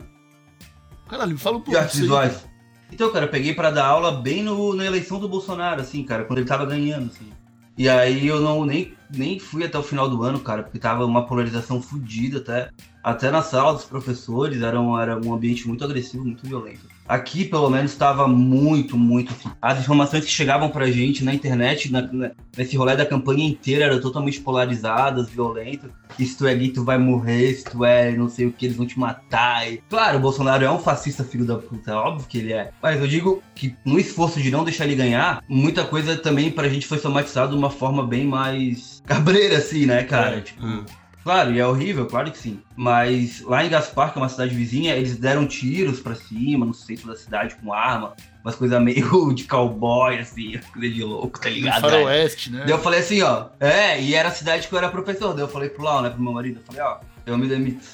Caralho, 1.09 1.33
me 1.33 1.39
fala 1.39 1.57
um 1.57 1.61
pouco 1.61 1.73
De 1.73 1.77
artes 1.77 1.99
visuais. 1.99 2.47
Então, 2.93 3.11
cara, 3.11 3.27
eu 3.27 3.31
peguei 3.31 3.55
pra 3.55 3.71
dar 3.71 3.87
aula 3.87 4.13
bem 4.13 4.43
no, 4.43 4.75
na 4.75 4.85
eleição 4.85 5.19
do 5.19 5.29
Bolsonaro, 5.29 5.81
assim, 5.81 6.03
cara, 6.05 6.25
quando 6.25 6.39
ele 6.39 6.49
tava 6.49 6.65
ganhando, 6.67 7.11
assim. 7.11 7.31
E 7.77 7.89
aí 7.89 8.27
eu 8.27 8.41
não 8.41 8.65
nem, 8.65 8.95
nem 9.11 9.39
fui 9.39 9.65
até 9.65 9.79
o 9.79 9.83
final 9.83 10.09
do 10.09 10.23
ano, 10.23 10.41
cara, 10.41 10.65
porque 10.65 10.79
tava 10.79 11.05
uma 11.05 11.27
polarização 11.27 11.81
fodida 11.81 12.39
até. 12.39 12.71
Até 13.03 13.31
na 13.31 13.41
sala 13.41 13.73
dos 13.73 13.85
professores, 13.85 14.61
era 14.63 14.81
um, 14.81 14.99
era 14.99 15.19
um 15.19 15.33
ambiente 15.33 15.67
muito 15.67 15.85
agressivo, 15.85 16.25
muito 16.25 16.47
violento. 16.47 16.81
Aqui, 17.09 17.45
pelo 17.45 17.71
menos, 17.71 17.93
estava 17.93 18.29
muito, 18.29 18.97
muito. 18.97 19.35
As 19.63 19.81
informações 19.81 20.25
que 20.25 20.31
chegavam 20.31 20.69
pra 20.69 20.91
gente 20.91 21.25
na 21.25 21.33
internet, 21.33 21.91
na- 21.91 22.03
na- 22.13 22.31
nesse 22.57 22.77
rolê 22.77 22.95
da 22.97 23.07
campanha 23.07 23.47
inteira, 23.47 23.87
eram 23.87 24.01
totalmente 24.01 24.41
polarizadas, 24.41 25.29
violentas. 25.31 25.91
Se 26.19 26.37
tu 26.37 26.47
é 26.47 26.55
gay, 26.55 26.69
tu 26.71 26.85
vai 26.85 26.99
morrer, 26.99 27.55
se 27.55 27.65
tu 27.65 27.85
é 27.85 28.13
não 28.13 28.29
sei 28.29 28.47
o 28.47 28.53
que, 28.53 28.67
eles 28.67 28.77
vão 28.77 28.87
te 28.87 28.99
matar. 28.99 29.71
E, 29.73 29.81
claro, 29.89 30.19
o 30.19 30.21
Bolsonaro 30.21 30.65
é 30.65 30.71
um 30.71 30.79
fascista 30.79 31.25
filho 31.25 31.47
da 31.47 31.57
puta, 31.57 31.93
é 31.93 31.95
óbvio 31.95 32.27
que 32.29 32.39
ele 32.39 32.53
é. 32.53 32.71
Mas 32.83 33.01
eu 33.01 33.07
digo 33.09 33.43
que 33.55 33.75
no 33.85 33.99
esforço 33.99 34.41
de 34.43 34.51
não 34.51 34.65
deixar 34.65 34.85
ele 34.85 34.95
ganhar, 34.97 35.43
muita 35.49 35.85
coisa 35.85 36.17
também 36.17 36.51
pra 36.51 36.69
gente 36.69 36.87
foi 36.87 36.99
somatizada 36.99 37.53
de 37.53 37.57
uma 37.57 37.71
forma 37.71 38.07
bem 38.07 38.27
mais 38.27 39.03
cabreira, 39.07 39.57
assim, 39.59 39.87
né, 39.87 40.03
cara? 40.03 40.41
Tipo, 40.41 40.65
Hum. 40.65 40.85
Claro, 41.29 41.53
e 41.53 41.61
é 41.61 41.67
horrível, 41.67 42.07
claro 42.07 42.31
que 42.31 42.39
sim. 42.39 42.59
Mas 42.75 43.43
lá 43.43 43.63
em 43.63 43.69
Gaspar, 43.69 44.15
que 44.15 44.19
é 44.19 44.23
uma 44.23 44.31
cidade 44.31 44.55
vizinha, 44.55 44.97
eles 44.97 45.19
deram 45.19 45.47
tiros 45.47 46.01
pra 46.01 46.15
cima, 46.15 46.65
no 46.65 46.73
centro 46.73 47.09
da 47.09 47.17
cidade 47.17 47.55
com 47.57 47.71
arma, 47.71 48.15
umas 48.43 48.55
coisas 48.55 48.81
meio 48.81 49.35
de 49.35 49.45
cowboy, 49.45 50.19
assim, 50.19 50.59
coisa 50.73 50.89
de 50.89 51.05
louco, 51.05 51.39
tá 51.39 51.51
ligado? 51.51 51.83
velho? 51.83 52.05
Faroeste, 52.07 52.51
né? 52.51 52.61
Daí 52.61 52.71
eu 52.71 52.79
falei 52.79 53.01
assim, 53.01 53.21
ó, 53.21 53.49
é, 53.61 54.01
e 54.01 54.15
era 54.15 54.31
a 54.31 54.33
cidade 54.33 54.67
que 54.67 54.75
eu 54.75 54.79
era 54.79 54.89
professor. 54.89 55.35
Daí 55.35 55.43
eu 55.43 55.49
falei 55.49 55.69
pro 55.69 55.85
Lau, 55.85 56.01
né, 56.01 56.09
pro 56.09 56.23
meu 56.23 56.33
marido, 56.33 56.61
eu 56.61 56.63
falei, 56.65 56.81
ó, 56.81 56.97
eu 57.27 57.37
me 57.37 57.47
demito. 57.47 57.85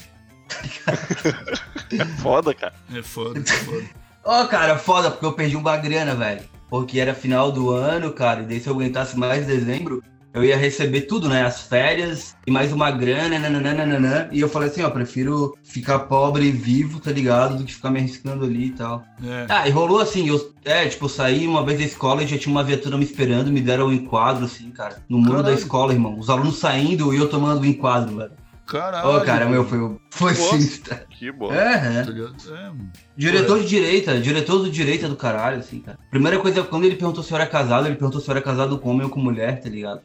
Foda, 2.22 2.54
cara. 2.54 2.74
É 2.94 3.02
foda, 3.02 3.40
é 3.40 3.44
foda. 3.44 3.84
Ó, 4.24 4.46
cara, 4.46 4.78
foda, 4.78 5.10
porque 5.10 5.26
eu 5.26 5.32
perdi 5.32 5.56
uma 5.56 5.76
grana, 5.76 6.14
velho. 6.14 6.42
Porque 6.70 6.98
era 6.98 7.14
final 7.14 7.52
do 7.52 7.70
ano, 7.70 8.10
cara, 8.12 8.42
e 8.42 8.46
daí 8.46 8.58
se 8.58 8.68
eu 8.68 8.72
aguentasse 8.72 9.18
mais 9.18 9.46
dezembro, 9.46 10.02
eu 10.34 10.42
ia 10.42 10.56
receber 10.56 11.02
tudo, 11.02 11.28
né? 11.28 11.44
As 11.44 11.62
férias 11.62 12.36
e 12.44 12.50
mais 12.50 12.72
uma 12.72 12.90
grana, 12.90 13.38
nananana. 13.38 14.28
E 14.32 14.40
eu 14.40 14.48
falei 14.48 14.68
assim, 14.68 14.82
ó, 14.82 14.90
prefiro 14.90 15.56
ficar 15.62 16.00
pobre 16.00 16.46
e 16.46 16.50
vivo, 16.50 16.98
tá 16.98 17.12
ligado? 17.12 17.56
Do 17.56 17.64
que 17.64 17.72
ficar 17.72 17.88
me 17.90 18.00
arriscando 18.00 18.44
ali 18.44 18.66
e 18.66 18.70
tal. 18.72 19.04
É. 19.24 19.46
Ah, 19.48 19.68
e 19.68 19.70
rolou 19.70 20.00
assim, 20.00 20.28
eu, 20.28 20.52
é, 20.64 20.86
tipo, 20.88 21.04
eu 21.04 21.08
saí 21.08 21.46
uma 21.46 21.64
vez 21.64 21.78
da 21.78 21.84
escola 21.84 22.24
e 22.24 22.26
já 22.26 22.36
tinha 22.36 22.52
uma 22.52 22.64
viatura 22.64 22.98
me 22.98 23.04
esperando, 23.04 23.52
me 23.52 23.60
deram 23.60 23.86
um 23.86 23.92
enquadro, 23.92 24.44
assim, 24.44 24.72
cara, 24.72 24.96
no 25.08 25.18
muro 25.18 25.36
Caralho. 25.36 25.54
da 25.54 25.60
escola, 25.60 25.92
irmão. 25.92 26.18
Os 26.18 26.28
alunos 26.28 26.58
saindo 26.58 27.14
e 27.14 27.16
eu 27.16 27.28
tomando 27.28 27.60
o 27.60 27.66
enquadro, 27.66 28.16
velho. 28.16 28.32
Caralho. 28.66 29.16
Ô, 29.16 29.20
cara, 29.20 29.46
meu, 29.46 29.64
foi, 29.64 29.96
foi 30.10 30.34
sinistra. 30.34 31.04
Que 31.10 31.30
bom. 31.30 31.52
É, 31.52 31.98
é. 32.00 32.02
Tá 32.02 32.10
ligado? 32.10 32.34
É, 32.50 32.72
Diretor 33.16 33.60
de 33.60 33.68
direita, 33.68 34.20
diretor 34.20 34.58
do 34.58 34.70
direita 34.70 35.08
do 35.08 35.14
caralho, 35.14 35.58
assim, 35.58 35.78
cara. 35.78 35.98
Primeira 36.10 36.40
coisa, 36.40 36.64
quando 36.64 36.86
ele 36.86 36.96
perguntou 36.96 37.22
se 37.22 37.30
eu 37.30 37.36
era 37.36 37.46
casado, 37.46 37.86
ele 37.86 37.94
perguntou 37.94 38.20
se 38.20 38.28
eu 38.28 38.32
era 38.32 38.42
casado 38.42 38.78
com 38.78 38.90
homem 38.90 39.04
ou 39.04 39.10
com 39.10 39.20
mulher, 39.20 39.60
tá 39.60 39.68
ligado? 39.68 40.00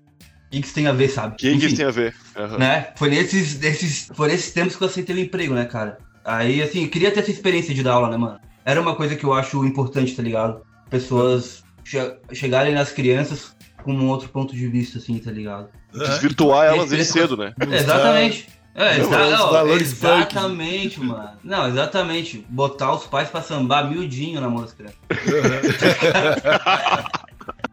O 0.49 0.51
que, 0.51 0.59
que 0.61 0.65
isso 0.65 0.73
tem 0.75 0.87
a 0.87 0.91
ver, 0.91 1.09
sabe? 1.09 1.35
O 1.35 1.37
que, 1.37 1.57
que 1.59 1.65
isso 1.67 1.75
tem 1.75 1.85
a 1.85 1.91
ver? 1.91 2.15
Aham. 2.35 2.57
né? 2.57 2.87
Foi 2.95 3.07
nesses, 3.09 3.59
nesses, 3.59 4.09
foi 4.15 4.29
nesses 4.29 4.51
tempos 4.51 4.75
que 4.75 4.83
eu 4.83 4.87
aceitei 4.87 5.15
o 5.15 5.19
emprego, 5.19 5.53
né, 5.53 5.65
cara? 5.65 5.99
Aí, 6.25 6.61
assim, 6.61 6.83
eu 6.83 6.89
queria 6.89 7.11
ter 7.11 7.19
essa 7.19 7.29
experiência 7.31 7.73
de 7.73 7.83
dar 7.83 7.93
aula, 7.93 8.09
né, 8.09 8.17
mano? 8.17 8.39
Era 8.65 8.81
uma 8.81 8.95
coisa 8.95 9.15
que 9.15 9.23
eu 9.23 9.31
acho 9.33 9.63
importante, 9.63 10.15
tá 10.15 10.23
ligado? 10.23 10.61
Pessoas 10.89 11.63
che- 11.83 12.17
chegarem 12.33 12.73
nas 12.73 12.91
crianças 12.91 13.55
com 13.83 13.93
um 13.93 14.07
outro 14.09 14.29
ponto 14.29 14.55
de 14.55 14.67
vista, 14.67 14.97
assim, 14.97 15.17
tá 15.19 15.31
ligado? 15.31 15.69
Desvirtuar 15.93 16.65
elas 16.67 16.89
desde 16.89 17.01
Esse- 17.01 17.13
cedo, 17.13 17.37
né? 17.37 17.53
Exatamente. 17.71 18.47
É, 18.75 18.99
exa- 18.99 19.29
não, 19.29 19.67
exatamente, 19.75 20.99
mano. 21.01 21.29
Não, 21.43 21.67
exatamente. 21.67 22.45
Botar 22.49 22.93
os 22.93 23.05
pais 23.05 23.27
pra 23.29 23.41
sambar 23.41 23.89
miudinho 23.89 24.39
na 24.39 24.49
mão 24.49 24.61
das 24.61 24.73
crianças. 24.73 24.97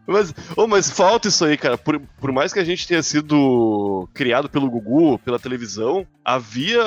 Mas, 0.07 0.33
ô, 0.55 0.65
mas 0.67 0.89
falta 0.89 1.27
isso 1.27 1.43
aí, 1.43 1.57
cara. 1.57 1.77
Por, 1.77 1.99
por 1.99 2.31
mais 2.31 2.53
que 2.53 2.59
a 2.59 2.63
gente 2.63 2.87
tenha 2.87 3.03
sido 3.03 4.07
criado 4.13 4.49
pelo 4.49 4.69
Gugu, 4.69 5.19
pela 5.19 5.37
televisão, 5.37 6.07
havia, 6.23 6.81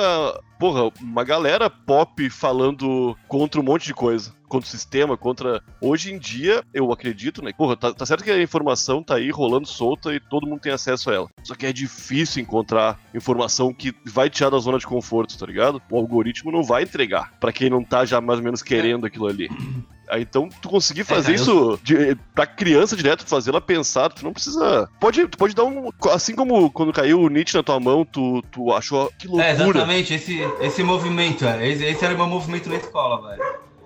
porra, 0.59 0.91
uma 0.99 1.23
galera 1.23 1.69
pop 1.69 2.29
falando 2.29 3.15
contra 3.27 3.61
um 3.61 3.63
monte 3.63 3.85
de 3.85 3.93
coisa. 3.93 4.33
Contra 4.47 4.67
o 4.67 4.71
sistema, 4.71 5.15
contra. 5.15 5.63
Hoje 5.79 6.11
em 6.11 6.19
dia, 6.19 6.61
eu 6.73 6.91
acredito, 6.91 7.41
né? 7.41 7.53
Porra, 7.53 7.77
tá, 7.77 7.93
tá 7.93 8.05
certo 8.05 8.23
que 8.23 8.31
a 8.31 8.41
informação 8.41 9.01
tá 9.01 9.15
aí 9.15 9.29
rolando 9.29 9.65
solta 9.65 10.13
e 10.13 10.19
todo 10.19 10.45
mundo 10.45 10.59
tem 10.59 10.73
acesso 10.73 11.09
a 11.09 11.13
ela. 11.13 11.29
Só 11.41 11.55
que 11.55 11.65
é 11.65 11.71
difícil 11.71 12.41
encontrar 12.41 12.99
informação 13.13 13.73
que 13.73 13.95
vai 14.05 14.29
tirar 14.29 14.49
da 14.49 14.57
zona 14.57 14.77
de 14.77 14.85
conforto, 14.85 15.37
tá 15.37 15.45
ligado? 15.45 15.81
O 15.89 15.95
algoritmo 15.95 16.51
não 16.51 16.63
vai 16.63 16.83
entregar 16.83 17.31
pra 17.39 17.53
quem 17.53 17.69
não 17.69 17.81
tá 17.81 18.03
já 18.03 18.19
mais 18.19 18.39
ou 18.39 18.43
menos 18.43 18.61
querendo 18.61 19.05
aquilo 19.05 19.27
ali. 19.27 19.49
Então, 20.19 20.49
tu 20.61 20.67
conseguir 20.69 21.03
fazer 21.03 21.37
cara, 21.37 21.37
eu- 21.37 21.41
isso 21.75 21.79
de, 21.83 22.15
pra 22.35 22.45
criança 22.45 22.95
direto, 22.95 23.25
fazer 23.25 23.51
ela 23.51 23.61
pensar, 23.61 24.09
tu 24.09 24.23
não 24.23 24.33
precisa. 24.33 24.89
Pode, 24.99 25.27
tu 25.27 25.37
pode 25.37 25.55
dar 25.55 25.63
um. 25.63 25.89
Assim 26.11 26.35
como 26.35 26.69
quando 26.71 26.91
caiu 26.91 27.21
o 27.21 27.29
Nietzsche 27.29 27.55
na 27.55 27.63
tua 27.63 27.79
mão, 27.79 28.03
tu, 28.05 28.41
tu 28.51 28.73
achou 28.73 29.11
que 29.17 29.27
É, 29.27 29.29
loucura. 29.29 29.49
exatamente, 29.51 30.13
esse, 30.13 30.39
esse 30.59 30.83
movimento, 30.83 31.45
é. 31.45 31.67
Esse, 31.67 31.85
esse 31.85 32.03
era 32.03 32.13
o 32.13 32.17
meu 32.17 32.27
movimento 32.27 32.69
na 32.69 32.75
escola, 32.75 33.29
velho. 33.29 33.43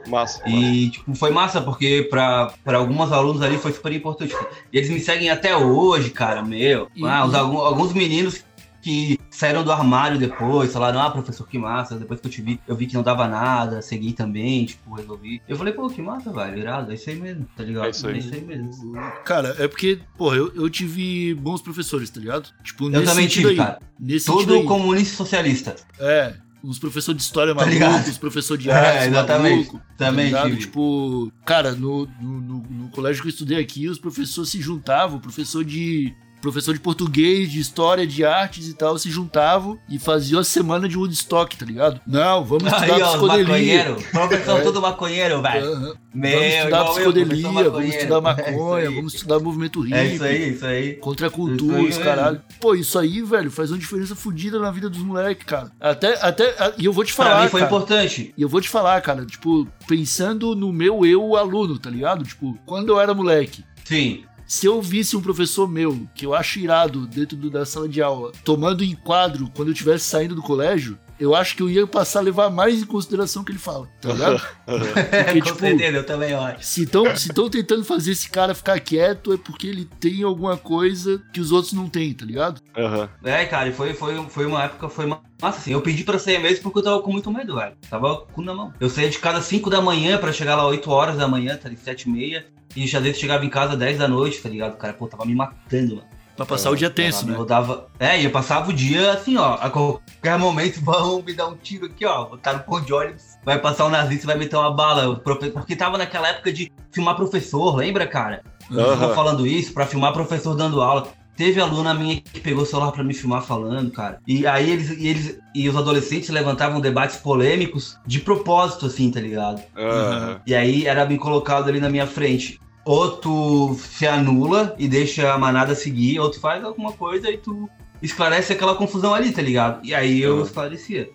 Massa. 0.07 0.39
E, 0.47 0.91
tipo, 0.91 1.15
foi 1.15 1.31
massa, 1.31 1.59
porque 1.61 2.07
pra, 2.11 2.53
pra 2.63 2.77
alguns 2.77 3.11
alunos 3.11 3.41
ali 3.41 3.57
foi 3.57 3.71
super 3.73 3.91
importante. 3.91 4.35
E 4.71 4.77
eles 4.77 4.89
me 4.91 4.99
seguem 4.99 5.31
até 5.31 5.57
hoje, 5.57 6.11
cara, 6.11 6.43
meu. 6.43 6.87
E- 6.95 7.03
Ah, 7.05 7.25
os- 7.25 7.33
alguns 7.33 7.91
meninos 7.91 8.43
que 8.85 9.19
saíram 9.31 9.63
do 9.63 9.71
armário 9.71 10.19
depois, 10.19 10.71
falaram, 10.71 11.01
ah, 11.01 11.09
professor, 11.09 11.47
que 11.47 11.57
massa. 11.57 11.97
Depois 11.97 12.19
que 12.21 12.27
eu 12.27 12.31
te 12.31 12.39
vi, 12.39 12.59
eu 12.67 12.75
vi 12.75 12.85
que 12.85 12.93
não 12.93 13.01
dava 13.01 13.27
nada, 13.27 13.81
segui 13.81 14.13
também, 14.13 14.63
tipo, 14.65 14.93
resolvi. 14.93 15.41
Eu 15.49 15.55
falei, 15.57 15.73
pô, 15.73 15.89
que 15.89 16.03
massa, 16.03 16.31
velho, 16.31 16.59
irado, 16.59 16.91
é 16.91 16.93
isso 16.93 17.09
aí 17.09 17.15
mesmo, 17.15 17.47
tá 17.57 17.63
ligado? 17.63 17.87
É 17.87 17.89
isso 17.89 18.07
aí. 18.07 18.41
mesmo. 18.45 18.93
Cara, 19.25 19.55
é 19.57 19.67
porque, 19.67 19.97
porra, 20.15 20.35
eu, 20.35 20.53
eu 20.53 20.69
tive 20.69 21.33
bons 21.33 21.63
professores, 21.63 22.11
tá 22.11 22.19
ligado? 22.19 22.49
Tipo, 22.63 22.85
Eu 22.85 22.89
nesse 22.91 23.05
também 23.05 23.27
sentido 23.27 23.49
tive, 23.49 23.59
aí. 23.61 23.67
cara. 23.67 23.79
Nesse 23.99 24.25
sentido 24.27 24.47
Todo 24.53 24.59
aí. 24.59 24.65
comunista 24.67 25.15
socialista. 25.17 25.75
É. 25.99 26.35
uns 26.63 26.77
professores 26.79 27.17
de 27.17 27.23
história 27.23 27.53
Tá 27.55 27.61
maluco, 27.61 27.73
ligado? 27.73 28.07
uns 28.07 28.17
professores 28.19 28.63
de 28.63 28.69
É, 28.69 28.73
arte 28.73 29.07
exatamente. 29.07 29.67
maluco. 29.67 29.81
Também 29.97 30.31
tá 30.31 30.37
ligado? 30.43 30.49
tive. 30.49 30.61
Tipo, 30.61 31.31
cara, 31.43 31.71
no, 31.73 32.05
no, 32.21 32.41
no- 32.41 32.65
no 32.69 32.89
colégio 32.89 33.21
que 33.23 33.29
eu 33.29 33.31
estudei 33.31 33.59
aqui, 33.59 33.87
os 33.89 33.97
professores 33.99 34.49
se 34.51 34.61
juntavam, 34.61 35.17
o 35.17 35.21
professor 35.21 35.63
de. 35.65 36.13
Professor 36.45 36.75
de 36.75 36.79
português, 36.79 37.51
de 37.51 37.59
história, 37.59 38.05
de 38.05 38.23
artes 38.23 38.67
e 38.67 38.75
tal, 38.75 38.95
se 38.99 39.09
juntavam 39.09 39.79
e 39.89 39.97
faziam 39.97 40.39
a 40.39 40.43
semana 40.43 40.87
de 40.87 40.95
Woodstock, 40.95 41.57
tá 41.57 41.65
ligado? 41.65 41.99
Não, 42.05 42.45
vamos 42.45 42.71
estudar 42.71 42.93
Aí, 42.93 43.01
ó, 43.01 43.07
psicodelia. 43.13 43.43
maconheiros. 43.47 44.03
Professor 44.05 44.75
É. 44.77 44.79
maconheiro, 44.79 45.41
velho. 45.41 45.97
Meu, 46.13 46.37
vamos 46.39 46.53
estudar 46.55 46.77
eu, 46.77 46.85
psicodelia, 46.93 47.41
vamos 47.41 47.63
maconheiro. 47.65 47.97
estudar 47.97 48.17
É 48.17 48.21
maconha, 48.21 48.89
aí. 48.89 48.95
vamos 48.95 49.13
estudar 49.15 49.39
movimento 49.39 49.79
hippie. 49.81 49.97
É 49.97 50.05
isso 50.05 50.23
aí, 50.23 50.49
isso 50.53 50.65
aí. 50.67 50.93
Contra 50.97 51.25
a 51.27 51.29
cultura, 51.31 51.79
Isso 51.81 51.89
os 51.89 51.97
aí, 51.97 52.03
caralho. 52.03 52.41
Pô, 52.61 52.75
isso 52.75 52.99
aí, 52.99 53.23
velho, 53.23 53.49
faz 53.49 53.71
uma 53.71 53.79
diferença 53.79 54.15
fodida 54.15 54.59
na 54.59 54.69
vida 54.69 54.87
dos 54.87 54.99
moleques, 55.01 55.45
cara. 55.47 55.71
Até, 55.81 56.13
até, 56.23 56.75
e 56.77 56.85
eu 56.85 56.93
vou 56.93 57.03
te 57.03 57.11
falar, 57.11 57.31
Pra 57.37 57.43
mim 57.45 57.49
foi 57.49 57.61
cara. 57.61 57.71
importante. 57.73 58.33
E 58.37 58.41
eu 58.43 58.47
vou 58.47 58.61
te 58.61 58.69
falar, 58.69 59.01
cara, 59.01 59.25
tipo, 59.25 59.67
pensando 59.87 60.55
no 60.55 60.71
meu 60.71 61.03
eu 61.07 61.35
aluno, 61.35 61.79
tá 61.79 61.89
ligado? 61.89 62.23
Tipo, 62.23 62.55
quando 62.67 62.89
eu 62.89 62.99
era 62.99 63.15
moleque, 63.15 63.63
Sim. 63.83 64.23
Se 64.45 64.65
eu 64.67 64.81
visse 64.81 65.15
um 65.17 65.21
professor 65.21 65.67
meu, 65.69 66.07
que 66.15 66.25
eu 66.25 66.33
acho 66.33 66.59
irado 66.59 67.05
dentro 67.07 67.35
do- 67.37 67.49
da 67.49 67.65
sala 67.65 67.87
de 67.89 68.01
aula, 68.01 68.31
tomando 68.43 68.83
enquadro 68.83 69.49
quando 69.55 69.69
eu 69.69 69.73
estivesse 69.73 70.05
saindo 70.05 70.35
do 70.35 70.41
colégio, 70.41 70.97
eu 71.17 71.33
acho 71.33 71.55
que 71.55 71.63
eu 71.63 71.69
ia 71.69 71.87
passar 71.87 72.19
a 72.19 72.23
levar 72.23 72.49
mais 72.49 72.81
em 72.81 72.85
consideração 72.85 73.41
o 73.41 73.45
que 73.45 73.53
ele 73.53 73.57
fala, 73.59 73.87
tá 74.01 74.11
ligado? 74.11 74.41
Porque, 74.65 75.41
tipo, 75.41 75.59
certeza, 75.59 75.97
eu 75.97 76.05
também 76.05 76.33
acho. 76.33 76.65
se 76.65 76.83
estão 76.83 77.49
tentando 77.49 77.85
fazer 77.85 78.11
esse 78.11 78.29
cara 78.29 78.53
ficar 78.53 78.77
quieto, 78.81 79.31
é 79.31 79.37
porque 79.37 79.65
ele 79.67 79.85
tem 79.99 80.23
alguma 80.23 80.57
coisa 80.57 81.21
que 81.31 81.39
os 81.39 81.53
outros 81.53 81.71
não 81.71 81.87
têm, 81.87 82.13
tá 82.13 82.25
ligado? 82.25 82.59
Aham. 82.77 83.09
É, 83.23 83.45
cara, 83.45 83.69
e 83.69 83.73
foi, 83.73 83.93
foi, 83.93 84.21
foi 84.27 84.45
uma 84.45 84.63
época, 84.65 84.89
foi 84.89 85.05
uma. 85.05 85.21
Nossa, 85.41 85.57
assim, 85.59 85.71
eu 85.71 85.81
pedi 85.81 86.03
pra 86.03 86.19
sair 86.19 86.39
mesmo 86.41 86.63
porque 86.63 86.79
eu 86.79 86.83
tava 86.83 87.01
com 87.01 87.11
muito 87.11 87.31
medo, 87.31 87.55
velho. 87.55 87.75
Tava 87.89 88.17
com 88.17 88.23
o 88.23 88.33
cu 88.33 88.41
na 88.41 88.53
mão. 88.53 88.73
Eu 88.79 88.89
saía 88.89 89.09
de 89.09 89.19
casa 89.19 89.37
às 89.39 89.45
5 89.45 89.69
da 89.69 89.81
manhã 89.81 90.17
pra 90.17 90.31
chegar 90.33 90.55
lá 90.55 90.67
8 90.67 90.89
horas 90.91 91.17
da 91.17 91.27
manhã, 91.27 91.55
tá 91.57 91.67
ali 91.69 91.77
7 91.77 92.03
e 92.03 92.09
meia. 92.09 92.45
E 92.75 92.83
às 92.83 93.03
vezes 93.03 93.19
chegava 93.19 93.45
em 93.45 93.49
casa 93.49 93.75
10 93.75 93.97
da 93.97 94.07
noite, 94.07 94.41
tá 94.41 94.49
ligado? 94.49 94.77
Cara, 94.77 94.93
pô, 94.93 95.07
tava 95.07 95.25
me 95.25 95.33
matando, 95.33 95.97
mano. 95.97 96.15
Pra 96.35 96.45
passar 96.45 96.69
o 96.69 96.75
dia 96.75 96.89
tenso, 96.89 97.25
né? 97.25 97.33
Eu 97.37 97.45
dava. 97.45 97.87
É, 97.97 98.19
e 98.19 98.25
eu 98.25 98.31
passava 98.31 98.69
o 98.69 98.73
dia 98.73 99.13
assim, 99.13 99.37
ó. 99.37 99.53
A 99.53 99.69
qualquer 99.69 100.37
momento 100.37 100.81
vão 100.83 101.21
me 101.21 101.33
dar 101.33 101.47
um 101.47 101.55
tiro 101.55 101.85
aqui, 101.85 102.05
ó. 102.05 102.25
Botaram 102.25 102.59
um 102.59 102.63
ponto 102.63 102.85
de 102.85 102.93
ônibus. 102.93 103.23
Vai 103.43 103.57
passar 103.57 103.85
um 103.85 103.89
nazista 103.89 104.25
e 104.25 104.27
vai 104.27 104.37
meter 104.37 104.57
uma 104.57 104.73
bala. 104.73 105.09
O 105.09 105.17
Porque 105.17 105.75
tava 105.75 105.97
naquela 105.97 106.27
época 106.27 106.51
de 106.51 106.71
filmar 106.91 107.15
professor, 107.15 107.75
lembra, 107.75 108.05
cara? 108.05 108.43
Eu 108.69 108.97
tô 108.99 109.13
falando 109.13 109.47
isso 109.47 109.73
pra 109.73 109.85
filmar 109.85 110.11
professor 110.11 110.55
dando 110.55 110.81
aula. 110.81 111.07
Teve 111.37 111.59
aluna 111.59 111.93
minha 111.93 112.21
que 112.21 112.39
pegou 112.39 112.63
o 112.63 112.65
celular 112.65 112.91
pra 112.91 113.03
me 113.03 113.13
filmar 113.13 113.41
falando, 113.41 113.91
cara. 113.91 114.19
E 114.25 114.47
aí 114.47 114.71
eles 114.71 114.89
e, 114.89 115.07
eles, 115.07 115.39
e 115.53 115.67
os 115.67 115.75
adolescentes 115.75 116.29
levantavam 116.29 116.79
debates 116.79 117.17
polêmicos 117.17 117.97
de 118.05 118.21
propósito, 118.21 118.85
assim, 118.85 119.11
tá 119.11 119.19
ligado? 119.19 119.61
Aham. 119.75 120.41
E 120.47 120.55
aí 120.55 120.85
era 120.85 121.05
bem 121.05 121.17
colocado 121.17 121.67
ali 121.67 121.81
na 121.81 121.89
minha 121.89 122.07
frente. 122.07 122.59
Ou 122.85 123.11
tu 123.17 123.75
se 123.79 124.05
anula 124.07 124.75
e 124.77 124.87
deixa 124.87 125.33
a 125.33 125.37
manada 125.37 125.73
seguir, 125.73 126.19
ou 126.19 126.29
tu 126.29 126.39
faz 126.39 126.63
alguma 126.63 126.91
coisa 126.91 127.29
e 127.31 127.37
tu 127.37 127.67
esclarece 128.01 128.53
aquela 128.53 128.75
confusão 128.75 129.13
ali, 129.13 129.31
tá 129.31 129.41
ligado? 129.41 129.79
E 129.83 129.93
aí 129.93 130.21
eu 130.21 130.37
Uhum. 130.37 130.43
esclarecia. 130.43 131.09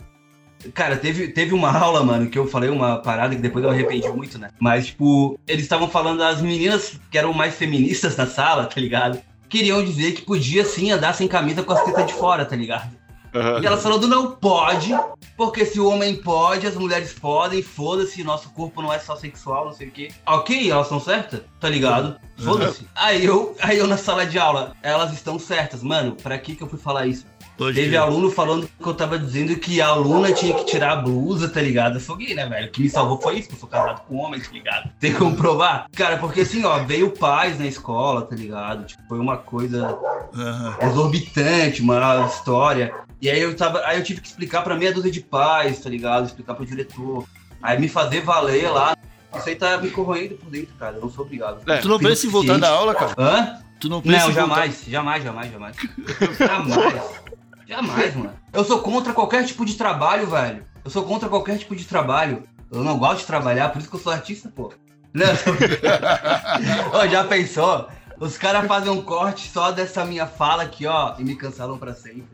Cara, 0.75 0.97
teve, 0.97 1.29
teve 1.29 1.55
uma 1.55 1.71
aula, 1.75 2.03
mano, 2.05 2.29
que 2.29 2.39
eu 2.39 2.47
falei 2.47 2.69
uma 2.69 2.99
parada 2.99 3.35
que 3.35 3.41
depois 3.41 3.65
eu 3.65 3.71
arrependi 3.71 4.09
muito, 4.09 4.39
né? 4.39 4.51
Mas, 4.59 4.89
tipo, 4.89 5.39
eles 5.47 5.63
estavam 5.63 5.89
falando 5.89 6.19
das 6.19 6.43
meninas 6.43 7.01
que 7.11 7.17
eram 7.17 7.33
mais 7.33 7.55
feministas 7.55 8.17
na 8.17 8.27
sala, 8.27 8.67
tá 8.67 8.79
ligado? 8.81 9.21
Queriam 9.49 9.83
dizer 9.83 10.13
que 10.13 10.23
podia 10.23 10.65
sim 10.65 10.91
andar 10.91 11.15
sem 11.15 11.27
camisa 11.27 11.63
com 11.63 11.73
as 11.73 11.83
tetas 11.85 12.07
de 12.07 12.13
fora, 12.13 12.45
tá 12.45 12.55
ligado? 12.57 12.91
Aham. 13.35 13.62
E 13.62 13.66
ela 13.66 13.77
falando, 13.77 14.09
não 14.09 14.33
pode, 14.33 14.90
porque 15.37 15.64
se 15.64 15.79
o 15.81 15.88
homem 15.88 16.16
pode, 16.16 16.66
as 16.66 16.75
mulheres 16.75 17.12
podem, 17.12 17.62
foda-se, 17.62 18.25
nosso 18.25 18.51
corpo 18.51 18.83
não 18.83 18.93
é 18.93 18.99
só 18.99 19.16
sexual, 19.16 19.66
não 19.66 19.73
sei 19.73 19.88
o 19.88 19.90
quê. 19.90 20.09
Ok, 20.27 20.71
elas 20.71 20.87
estão 20.87 21.01
certas, 21.01 21.40
tá 21.61 21.69
ligado? 21.69 22.16
Foda-se. 22.38 22.87
Aí 22.95 23.25
eu, 23.25 23.55
aí 23.61 23.79
eu 23.79 23.87
na 23.87 23.97
sala 23.97 24.27
de 24.27 24.38
aula, 24.38 24.75
elas 24.83 25.12
estão 25.12 25.38
certas. 25.38 25.83
Mano, 25.83 26.16
pra 26.16 26.38
que 26.38 26.57
que 26.57 26.62
eu 26.62 26.69
fui 26.69 26.79
falar 26.79 27.07
isso? 27.07 27.27
Pode 27.61 27.75
Teve 27.75 27.94
aluno 27.94 28.31
falando 28.31 28.66
que 28.66 28.87
eu 28.88 28.94
tava 28.94 29.18
dizendo 29.18 29.55
que 29.55 29.83
a 29.83 29.88
aluna 29.88 30.33
tinha 30.33 30.55
que 30.55 30.64
tirar 30.64 30.92
a 30.92 30.96
blusa, 30.96 31.46
tá 31.46 31.61
ligado? 31.61 32.01
Eu 32.01 32.16
gay, 32.16 32.35
né, 32.35 32.49
velho? 32.49 32.68
O 32.68 32.70
que 32.70 32.81
me 32.81 32.88
salvou 32.88 33.20
foi 33.20 33.38
isso, 33.38 33.51
que 33.51 33.55
eu 33.55 33.59
sou 33.59 33.68
casado 33.68 34.01
com 34.09 34.16
homem, 34.16 34.40
tá 34.40 34.51
ligado? 34.51 34.90
Tem 34.99 35.12
como 35.12 35.37
provar? 35.37 35.87
Cara, 35.94 36.16
porque 36.16 36.40
assim, 36.40 36.64
ó, 36.64 36.79
veio 36.85 37.11
paz 37.11 37.59
na 37.59 37.66
escola, 37.66 38.23
tá 38.23 38.35
ligado? 38.35 38.87
Tipo, 38.87 39.03
foi 39.07 39.18
uma 39.18 39.37
coisa 39.37 39.94
Aham. 40.35 40.79
exorbitante, 40.88 41.83
uma 41.83 42.25
história. 42.25 42.94
E 43.20 43.29
aí 43.29 43.38
eu 43.42 43.55
tava, 43.55 43.85
aí 43.85 43.99
eu 43.99 44.05
tive 44.05 44.23
que 44.23 44.29
explicar 44.29 44.62
pra 44.62 44.75
meia 44.75 44.94
dúzia 44.94 45.11
de 45.11 45.20
pais, 45.20 45.81
tá 45.81 45.90
ligado? 45.90 46.25
Explicar 46.25 46.55
pro 46.55 46.64
diretor. 46.64 47.27
Aí 47.62 47.79
me 47.79 47.88
fazer 47.88 48.23
valer 48.23 48.70
lá. 48.70 48.96
Isso 49.37 49.46
aí 49.46 49.55
tá 49.55 49.77
me 49.77 49.90
corroendo 49.90 50.35
por 50.37 50.49
dentro, 50.49 50.75
cara. 50.79 50.96
Eu 50.96 51.03
não 51.03 51.11
sou 51.11 51.27
obrigado. 51.27 51.61
É, 51.70 51.77
Tu 51.77 51.88
não 51.90 51.99
pensa 51.99 52.27
em 52.27 52.31
voltar 52.31 52.59
da 52.59 52.70
aula, 52.70 52.94
cara? 52.94 53.14
Hã? 53.18 53.61
Tu 53.79 53.88
não 53.90 54.01
pensa 54.01 54.25
Não, 54.25 54.31
em 54.31 54.35
jamais, 54.35 54.85
jamais, 54.87 55.23
jamais, 55.25 55.53
jamais. 55.53 55.77
jamais. 56.38 57.30
Jamais, 57.71 58.15
mano. 58.17 58.33
Eu 58.53 58.65
sou 58.65 58.81
contra 58.81 59.13
qualquer 59.13 59.45
tipo 59.47 59.65
de 59.65 59.75
trabalho, 59.77 60.27
velho. 60.27 60.65
Eu 60.85 60.91
sou 60.91 61.05
contra 61.05 61.29
qualquer 61.29 61.57
tipo 61.57 61.77
de 61.77 61.85
trabalho. 61.85 62.43
Eu 62.73 62.83
não 62.83 62.99
gosto 62.99 63.21
de 63.21 63.27
trabalhar, 63.27 63.69
por 63.69 63.79
isso 63.79 63.89
que 63.89 63.95
eu 63.97 64.01
sou 64.01 64.13
artista, 64.13 64.53
pô. 64.55 64.73
Não. 65.15 65.27
Ô, 67.01 67.07
já 67.09 67.25
pensou? 67.25 67.89
Os 68.19 68.37
caras 68.37 68.67
fazem 68.67 68.91
um 68.91 69.01
corte 69.03 69.49
só 69.49 69.71
dessa 69.71 70.05
minha 70.05 70.27
fala 70.27 70.65
aqui, 70.65 70.85
ó, 70.87 71.15
e 71.19 71.25
me 71.25 71.35
cancelam 71.37 71.79
pra 71.79 71.95
sempre. 71.95 72.25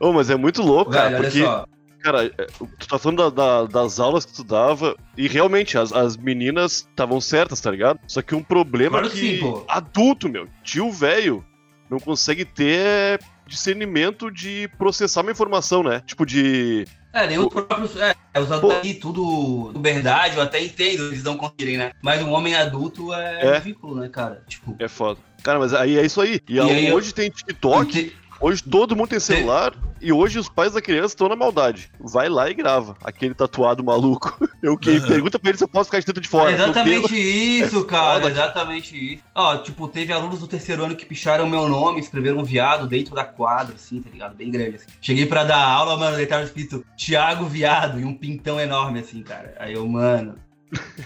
Ô, 0.00 0.12
mas 0.12 0.28
é 0.30 0.36
muito 0.36 0.62
louco, 0.62 0.90
cara, 0.90 1.04
Velho, 1.10 1.16
olha 1.18 1.30
porque, 1.30 1.44
só. 1.44 1.66
cara, 2.02 2.24
é, 2.26 2.46
tu 2.78 2.88
tá 2.88 2.98
falando 2.98 3.30
da- 3.30 3.62
da- 3.62 3.66
das 3.82 4.00
aulas 4.00 4.24
que 4.24 4.32
tu 4.32 4.42
dava, 4.42 4.96
e 5.16 5.28
realmente, 5.28 5.78
as, 5.78 5.92
as 5.92 6.16
meninas 6.16 6.86
estavam 6.90 7.20
certas, 7.20 7.60
tá 7.60 7.70
ligado? 7.70 8.00
Só 8.08 8.22
que 8.22 8.34
um 8.34 8.42
problema 8.42 8.98
Claro 8.98 9.06
é 9.06 9.10
que 9.10 9.20
que 9.20 9.36
sim, 9.36 9.40
pô. 9.40 9.64
adulto, 9.68 10.28
meu, 10.28 10.48
tio 10.64 10.90
velho, 10.90 11.44
não 11.88 12.00
consegue 12.00 12.44
ter 12.44 13.20
discernimento 13.46 14.30
de 14.30 14.68
processar 14.78 15.22
uma 15.22 15.30
informação, 15.32 15.82
né? 15.82 16.02
Tipo 16.06 16.24
de... 16.26 16.86
É, 17.12 17.26
nem 17.26 17.38
os 17.38 17.48
próprios. 17.48 17.96
É, 17.96 18.14
os 18.38 18.52
adultos 18.52 18.80
aí, 18.82 18.94
tudo 18.94 19.72
verdade, 19.80 20.36
eu 20.36 20.42
até 20.42 20.62
entendo, 20.62 21.04
eles 21.06 21.22
não 21.22 21.36
conseguirem, 21.38 21.78
né? 21.78 21.92
Mas 22.02 22.22
um 22.22 22.30
homem 22.32 22.54
adulto 22.54 23.12
é, 23.14 23.40
É. 23.42 23.58
ridículo, 23.58 23.94
né, 23.96 24.08
cara? 24.10 24.42
Tipo. 24.46 24.76
É 24.78 24.86
foda. 24.86 25.18
Cara, 25.42 25.58
mas 25.58 25.72
aí 25.72 25.96
é 25.98 26.04
isso 26.04 26.20
aí. 26.20 26.40
E, 26.46 26.60
aí 26.60 26.88
eu- 26.88 26.94
hoje 26.94 27.14
tem 27.14 27.30
TikTok, 27.30 28.14
hoje 28.38 28.62
todo 28.62 28.94
mundo 28.94 29.08
tem 29.08 29.20
celular, 29.20 29.72
e 30.00 30.12
hoje 30.12 30.38
os 30.38 30.48
pais 30.48 30.72
da 30.72 30.80
criança 30.82 31.08
estão 31.14 31.28
na 31.28 31.36
maldade. 31.36 31.90
Vai 31.98 32.28
lá 32.28 32.48
e 32.50 32.54
grava. 32.54 32.96
Aquele 33.02 33.34
tatuado 33.34 33.82
maluco. 33.84 34.36
Eu 34.62 34.76
que 34.76 35.00
pergunta 35.00 35.38
pra 35.38 35.50
ele 35.50 35.58
se 35.58 35.62
eu 35.64 35.68
posso 35.68 35.84
ficar 35.84 36.00
de 36.00 36.06
dentro 36.06 36.20
de 36.20 36.28
fora. 36.28 36.50
É 36.50 36.54
exatamente 36.54 37.14
isso, 37.14 37.84
cara. 37.84 38.28
Exatamente 38.28 39.14
isso. 39.14 39.22
Ó, 39.34 39.56
tipo, 39.58 39.86
teve 39.86 40.12
alunos 40.12 40.40
do 40.40 40.48
terceiro 40.48 40.84
ano 40.84 40.96
que 40.96 41.06
picharam 41.06 41.48
meu 41.48 41.68
nome, 41.68 42.00
escreveram 42.00 42.38
um 42.38 42.44
viado 42.44 42.88
dentro 42.88 43.14
da 43.14 43.24
quadra, 43.24 43.74
assim, 43.76 44.02
tá 44.02 44.10
ligado? 44.10 44.34
Bem 44.34 44.50
grande, 44.50 44.76
assim. 44.76 44.86
Cheguei 45.00 45.24
pra 45.26 45.44
dar 45.44 45.62
aula, 45.64 45.96
mano, 45.96 46.16
daí 46.16 46.26
tava 46.26 46.42
escrito 46.42 46.84
Thiago 46.96 47.44
Viado 47.44 48.00
e 48.00 48.04
um 48.04 48.14
pintão 48.14 48.58
enorme, 48.60 48.98
assim, 49.00 49.22
cara. 49.22 49.54
Aí 49.60 49.74
eu, 49.74 49.86
mano. 49.86 50.34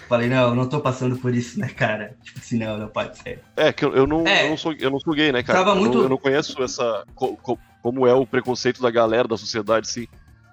Falei, 0.09 0.27
não, 0.27 0.49
eu 0.49 0.55
não 0.55 0.67
tô 0.67 0.79
passando 0.79 1.15
por 1.17 1.35
isso, 1.35 1.59
né, 1.59 1.67
cara? 1.69 2.15
Tipo 2.23 2.39
assim, 2.39 2.57
não, 2.57 2.77
não 2.79 2.87
pode 2.87 3.15
ser. 3.19 3.41
É, 3.55 3.71
que 3.71 3.85
eu, 3.85 3.93
eu 3.95 4.07
não, 4.07 4.25
É. 4.25 4.45
eu, 4.45 4.49
não 4.49 4.57
sou, 4.57 4.73
eu 4.73 4.89
não 4.89 4.99
sou 4.99 5.13
gay, 5.13 5.31
né, 5.31 5.43
cara? 5.43 5.59
Tava 5.59 5.71
eu, 5.71 5.75
muito- 5.75 5.97
não, 5.97 6.03
eu 6.05 6.09
não 6.09 6.17
conheço 6.17 6.61
essa. 6.63 7.03
co- 7.13 7.37
co- 7.37 7.59
como 7.81 8.05
é 8.07 8.13
o 8.13 8.25
preconceito 8.25 8.81
da 8.81 8.91
galera, 8.91 9.27
da 9.27 9.37
sociedade, 9.37 9.87
sim. 9.87 10.07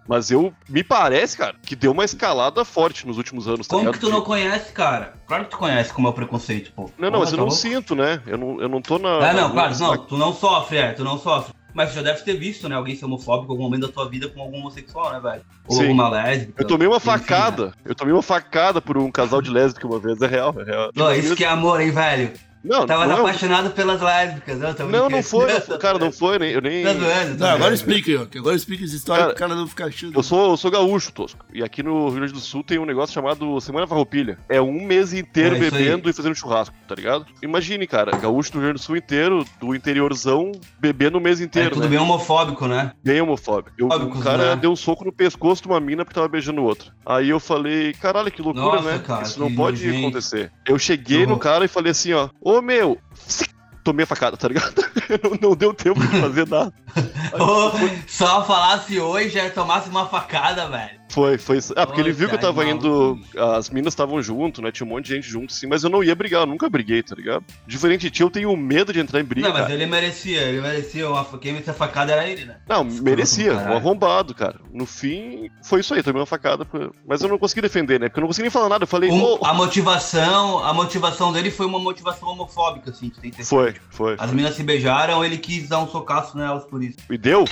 Mas 0.06 0.30
eu. 0.30 0.54
Me 0.68 0.82
parece, 0.82 1.36
cara, 1.36 1.54
que 1.62 1.76
deu 1.76 1.92
uma 1.92 2.04
escalada 2.04 2.64
forte 2.64 3.06
nos 3.06 3.18
últimos 3.18 3.46
anos, 3.46 3.66
tá 3.66 3.76
Como 3.76 3.86
ligado? 3.88 4.00
que 4.00 4.06
tu 4.06 4.10
não 4.10 4.22
conhece, 4.22 4.72
cara? 4.72 5.12
Claro 5.26 5.44
que 5.44 5.50
tu 5.50 5.58
conhece 5.58 5.92
como 5.92 6.06
é 6.08 6.10
o 6.10 6.14
preconceito, 6.14 6.72
pô. 6.72 6.90
Não, 6.98 7.10
não, 7.10 7.20
mas 7.20 7.28
Porra, 7.28 7.30
eu 7.30 7.30
tá 7.30 7.36
não 7.36 7.44
louco? 7.44 7.60
sinto, 7.60 7.94
né? 7.94 8.22
Eu 8.26 8.38
não, 8.38 8.60
eu 8.62 8.68
não 8.70 8.80
tô 8.80 8.98
na. 8.98 9.28
Ah, 9.28 9.32
não, 9.34 9.48
na- 9.48 9.50
claro, 9.50 9.78
não, 9.78 9.96
tu 9.98 10.16
não 10.16 10.32
sofre, 10.32 10.78
é, 10.78 10.92
tu 10.92 11.04
não 11.04 11.18
sofre. 11.18 11.52
Mas 11.74 11.90
tu 11.90 11.96
já 11.96 12.02
deve 12.02 12.22
ter 12.22 12.32
visto, 12.38 12.66
né, 12.70 12.74
alguém 12.74 12.96
ser 12.96 13.04
homofóbico 13.04 13.52
em 13.52 13.54
algum 13.54 13.64
momento 13.64 13.82
da 13.86 13.92
tua 13.92 14.08
vida 14.08 14.26
com 14.30 14.40
algum 14.40 14.56
homossexual, 14.56 15.12
né, 15.12 15.20
velho? 15.20 15.42
Ou 15.68 15.76
Sim. 15.76 15.82
alguma 15.82 16.08
lésbica. 16.08 16.62
Eu 16.62 16.66
tomei 16.66 16.88
uma 16.88 16.96
enfim, 16.96 17.10
né? 17.10 17.18
facada. 17.18 17.74
Eu 17.84 17.94
tomei 17.94 18.14
uma 18.14 18.22
facada 18.22 18.80
por 18.80 18.96
um 18.96 19.10
casal 19.12 19.42
de 19.42 19.50
lésbica 19.50 19.86
uma 19.86 19.98
vez. 20.00 20.20
É 20.22 20.26
real, 20.26 20.54
é 20.58 20.64
real. 20.64 20.90
Ó, 20.98 21.12
isso 21.12 21.36
que 21.36 21.44
é 21.44 21.48
amor, 21.48 21.82
hein, 21.82 21.90
velho? 21.90 22.32
Não, 22.68 22.86
Tava 22.86 23.06
não, 23.06 23.16
é 23.16 23.20
apaixonado 23.20 23.70
pelas 23.70 24.00
lésbicas, 24.00 24.58
não, 24.58 24.88
não, 24.88 25.08
não 25.08 25.22
foi, 25.22 25.52
não 25.52 25.60
foi, 25.62 25.78
cara, 25.78 25.98
não 25.98 26.12
foi, 26.12 26.38
nem, 26.38 26.50
eu 26.52 26.60
nem. 26.60 26.84
Tá 26.84 26.92
zoando, 26.92 27.04
tá 27.08 27.26
Não, 27.26 27.36
zoando. 27.38 27.54
agora 27.56 27.74
explica 27.74 28.26
que 28.26 28.38
Agora 28.38 28.54
explica 28.56 28.84
essa 28.84 28.94
história 28.96 29.22
Cara, 29.22 29.34
pro 29.34 29.38
cara 29.48 29.54
não 29.54 29.66
ficar 29.66 29.86
achando. 29.86 30.14
Eu 30.16 30.22
sou, 30.22 30.50
eu 30.50 30.56
sou 30.56 30.70
gaúcho, 30.70 31.12
Tosco. 31.12 31.44
E 31.52 31.62
aqui 31.62 31.82
no 31.82 32.06
Rio 32.08 32.16
Grande 32.16 32.32
do 32.32 32.40
Sul 32.40 32.62
tem 32.62 32.78
um 32.78 32.84
negócio 32.84 33.14
chamado 33.14 33.60
Semana 33.60 33.86
Farroupilha. 33.86 34.38
É 34.48 34.60
um 34.60 34.82
mês 34.84 35.12
inteiro 35.12 35.56
É 35.56 35.58
isso 35.58 35.74
aí. 35.74 35.82
bebendo 35.84 36.08
e 36.10 36.12
fazendo 36.12 36.34
churrasco, 36.34 36.74
tá 36.86 36.94
ligado? 36.94 37.26
Imagine, 37.42 37.86
cara, 37.86 38.16
gaúcho 38.16 38.52
do 38.52 38.58
Rio 38.58 38.68
Grande 38.68 38.80
do 38.80 38.84
Sul 38.84 38.96
inteiro, 38.96 39.44
do 39.60 39.74
interiorzão, 39.74 40.52
bebendo 40.78 41.18
o 41.18 41.20
mês 41.20 41.40
É 41.40 41.44
inteiro, 41.44 41.70
tudo 41.70 41.82
né? 41.82 41.88
bem 41.88 41.98
homofóbico, 41.98 42.66
né? 42.66 42.92
Bem 43.02 43.20
homofóbico. 43.20 43.72
Eu, 43.78 43.86
o 43.88 44.20
cara 44.20 44.50
né? 44.50 44.56
deu 44.56 44.70
um 44.70 44.76
soco 44.76 45.04
no 45.04 45.12
pescoço 45.12 45.62
de 45.62 45.68
uma 45.68 45.80
mina 45.80 46.04
porque 46.04 46.14
tava 46.14 46.28
beijando 46.28 46.62
outra. 46.62 46.92
Aí 47.06 47.28
eu 47.30 47.40
falei, 47.40 47.92
caralho, 47.94 48.30
que 48.30 48.42
loucura, 48.42 48.66
Nossa, 48.76 48.90
né? 48.92 49.02
cara, 49.06 49.22
Isso 49.22 49.40
não 49.40 49.52
pode 49.54 49.84
nojento. 49.84 50.06
acontecer. 50.06 50.52
Eu 50.66 50.78
cheguei 50.78 51.20
Que 51.20 51.26
no 51.26 51.38
cara 51.38 51.64
e 51.64 51.68
falei 51.68 51.90
assim, 51.92 52.12
ó, 52.12 52.28
ô 52.40 52.57
meu, 52.62 52.98
tomei 53.84 54.04
a 54.04 54.06
facada, 54.06 54.36
tá 54.36 54.48
ligado? 54.48 54.74
não, 55.22 55.50
não 55.50 55.56
deu 55.56 55.72
tempo 55.72 56.00
de 56.00 56.20
fazer 56.20 56.46
nada. 56.46 56.72
Ô, 57.34 57.72
só 58.06 58.44
falasse 58.44 58.98
oi 59.00 59.28
já 59.28 59.48
tomasse 59.50 59.88
uma 59.88 60.06
facada, 60.06 60.68
velho. 60.68 60.97
Foi, 61.08 61.38
foi. 61.38 61.58
Ah, 61.74 61.86
porque 61.86 62.00
ele 62.00 62.12
viu 62.12 62.28
que 62.28 62.34
eu 62.34 62.38
tava 62.40 62.66
indo. 62.66 63.18
As 63.56 63.70
minas 63.70 63.92
estavam 63.92 64.20
junto, 64.22 64.60
né? 64.60 64.70
Tinha 64.70 64.86
um 64.86 64.90
monte 64.90 65.06
de 65.06 65.14
gente 65.14 65.28
junto, 65.28 65.52
sim, 65.52 65.66
mas 65.66 65.82
eu 65.82 65.90
não 65.90 66.04
ia 66.04 66.14
brigar, 66.14 66.42
eu 66.42 66.46
nunca 66.46 66.68
briguei, 66.68 67.02
tá 67.02 67.14
ligado? 67.14 67.44
Diferente 67.66 68.02
de 68.02 68.10
ti, 68.10 68.22
eu 68.22 68.30
tenho 68.30 68.54
medo 68.56 68.92
de 68.92 69.00
entrar 69.00 69.20
em 69.20 69.24
briga. 69.24 69.48
Não, 69.48 69.54
mas 69.54 69.62
cara. 69.62 69.74
ele 69.74 69.86
merecia, 69.86 70.42
ele 70.42 70.60
merecia. 70.60 71.08
Uma... 71.08 71.24
Quem 71.38 71.52
merecia 71.52 71.72
facada 71.72 72.12
era 72.12 72.28
ele, 72.28 72.44
né? 72.44 72.56
Não, 72.68 72.84
merecia, 72.84 73.54
um 73.54 73.76
arrombado, 73.76 74.34
cara. 74.34 74.60
No 74.72 74.84
fim, 74.86 75.50
foi 75.62 75.80
isso 75.80 75.94
aí, 75.94 76.02
tomei 76.02 76.20
uma 76.20 76.26
facada. 76.26 76.66
Mas 77.06 77.22
eu 77.22 77.28
não 77.28 77.38
consegui 77.38 77.62
defender, 77.62 77.98
né? 77.98 78.08
Porque 78.08 78.20
eu 78.20 78.22
não 78.22 78.28
consegui 78.28 78.42
nem 78.42 78.50
falar 78.50 78.68
nada. 78.68 78.84
Eu 78.84 78.88
falei, 78.88 79.10
Um- 79.10 79.22
ô, 79.22 79.44
a 79.44 79.54
motivação, 79.54 80.62
a 80.64 80.72
motivação 80.72 81.32
dele 81.32 81.50
foi 81.50 81.66
uma 81.66 81.78
motivação 81.78 82.28
homofóbica, 82.28 82.90
assim, 82.90 83.08
tu 83.08 83.20
tem 83.20 83.30
que 83.30 83.38
ter 83.38 83.44
foi, 83.44 83.74
foi. 83.90 84.16
As 84.18 84.30
meninas 84.30 84.54
se 84.54 84.62
beijaram, 84.62 85.24
ele 85.24 85.38
quis 85.38 85.68
dar 85.68 85.78
um 85.78 85.88
socaço 85.88 86.36
nelas 86.36 86.64
por 86.64 86.82
isso. 86.82 86.98
E 87.08 87.16
deu, 87.16 87.44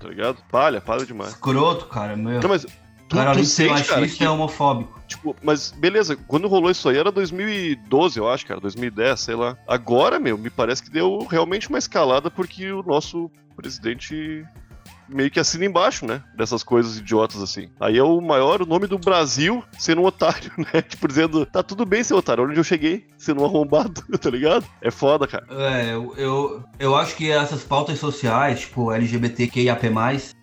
tá 0.00 0.08
ligado? 0.08 0.38
Palha, 0.50 0.80
palha 0.80 1.04
demais. 1.04 1.30
Escroto, 1.32 1.86
cara, 1.86 2.16
meu. 2.16 2.40
Não, 2.40 2.48
mas 2.48 2.66
tu, 3.12 3.16
cara, 3.16 3.30
tu 3.30 3.32
além 3.32 3.42
de 3.42 3.48
ser 3.48 3.68
sente, 3.68 3.88
cara, 3.88 4.00
machista, 4.00 4.18
que, 4.18 4.24
é 4.24 4.30
homofóbico. 4.30 5.00
tipo, 5.06 5.36
mas 5.42 5.70
beleza, 5.70 6.16
quando 6.26 6.48
rolou 6.48 6.70
isso 6.70 6.88
aí 6.88 6.96
era 6.96 7.12
2012, 7.12 8.18
eu 8.18 8.28
acho, 8.28 8.46
cara, 8.46 8.60
2010, 8.60 9.20
sei 9.20 9.34
lá. 9.34 9.56
Agora, 9.68 10.18
meu, 10.18 10.38
me 10.38 10.50
parece 10.50 10.82
que 10.82 10.90
deu 10.90 11.26
realmente 11.30 11.68
uma 11.68 11.78
escalada 11.78 12.30
porque 12.30 12.72
o 12.72 12.82
nosso 12.82 13.30
presidente 13.54 14.44
meio 15.08 15.30
que 15.30 15.38
assina 15.38 15.66
embaixo, 15.66 16.06
né? 16.06 16.22
Dessas 16.34 16.62
coisas 16.62 16.96
idiotas 16.96 17.42
assim. 17.42 17.68
Aí 17.78 17.98
é 17.98 18.02
o 18.02 18.18
maior 18.20 18.62
o 18.62 18.66
nome 18.66 18.86
do 18.86 18.98
Brasil 18.98 19.62
sendo 19.78 20.00
um 20.00 20.06
otário, 20.06 20.50
né? 20.56 20.80
Tipo, 20.80 21.06
dizendo, 21.06 21.44
tá 21.44 21.62
tudo 21.62 21.84
bem, 21.84 22.02
seu 22.02 22.16
otário, 22.16 22.44
onde 22.44 22.58
eu 22.58 22.64
cheguei, 22.64 23.06
sendo 23.18 23.42
um 23.42 23.44
arrombado, 23.44 24.02
tá 24.18 24.30
ligado? 24.30 24.64
É 24.80 24.90
foda, 24.90 25.26
cara. 25.26 25.46
É, 25.50 25.92
eu, 25.92 26.14
eu, 26.16 26.64
eu 26.78 26.96
acho 26.96 27.14
que 27.14 27.30
essas 27.30 27.62
pautas 27.62 27.98
sociais, 27.98 28.60
tipo 28.60 28.90
LGBTQIAP+, 28.90 29.82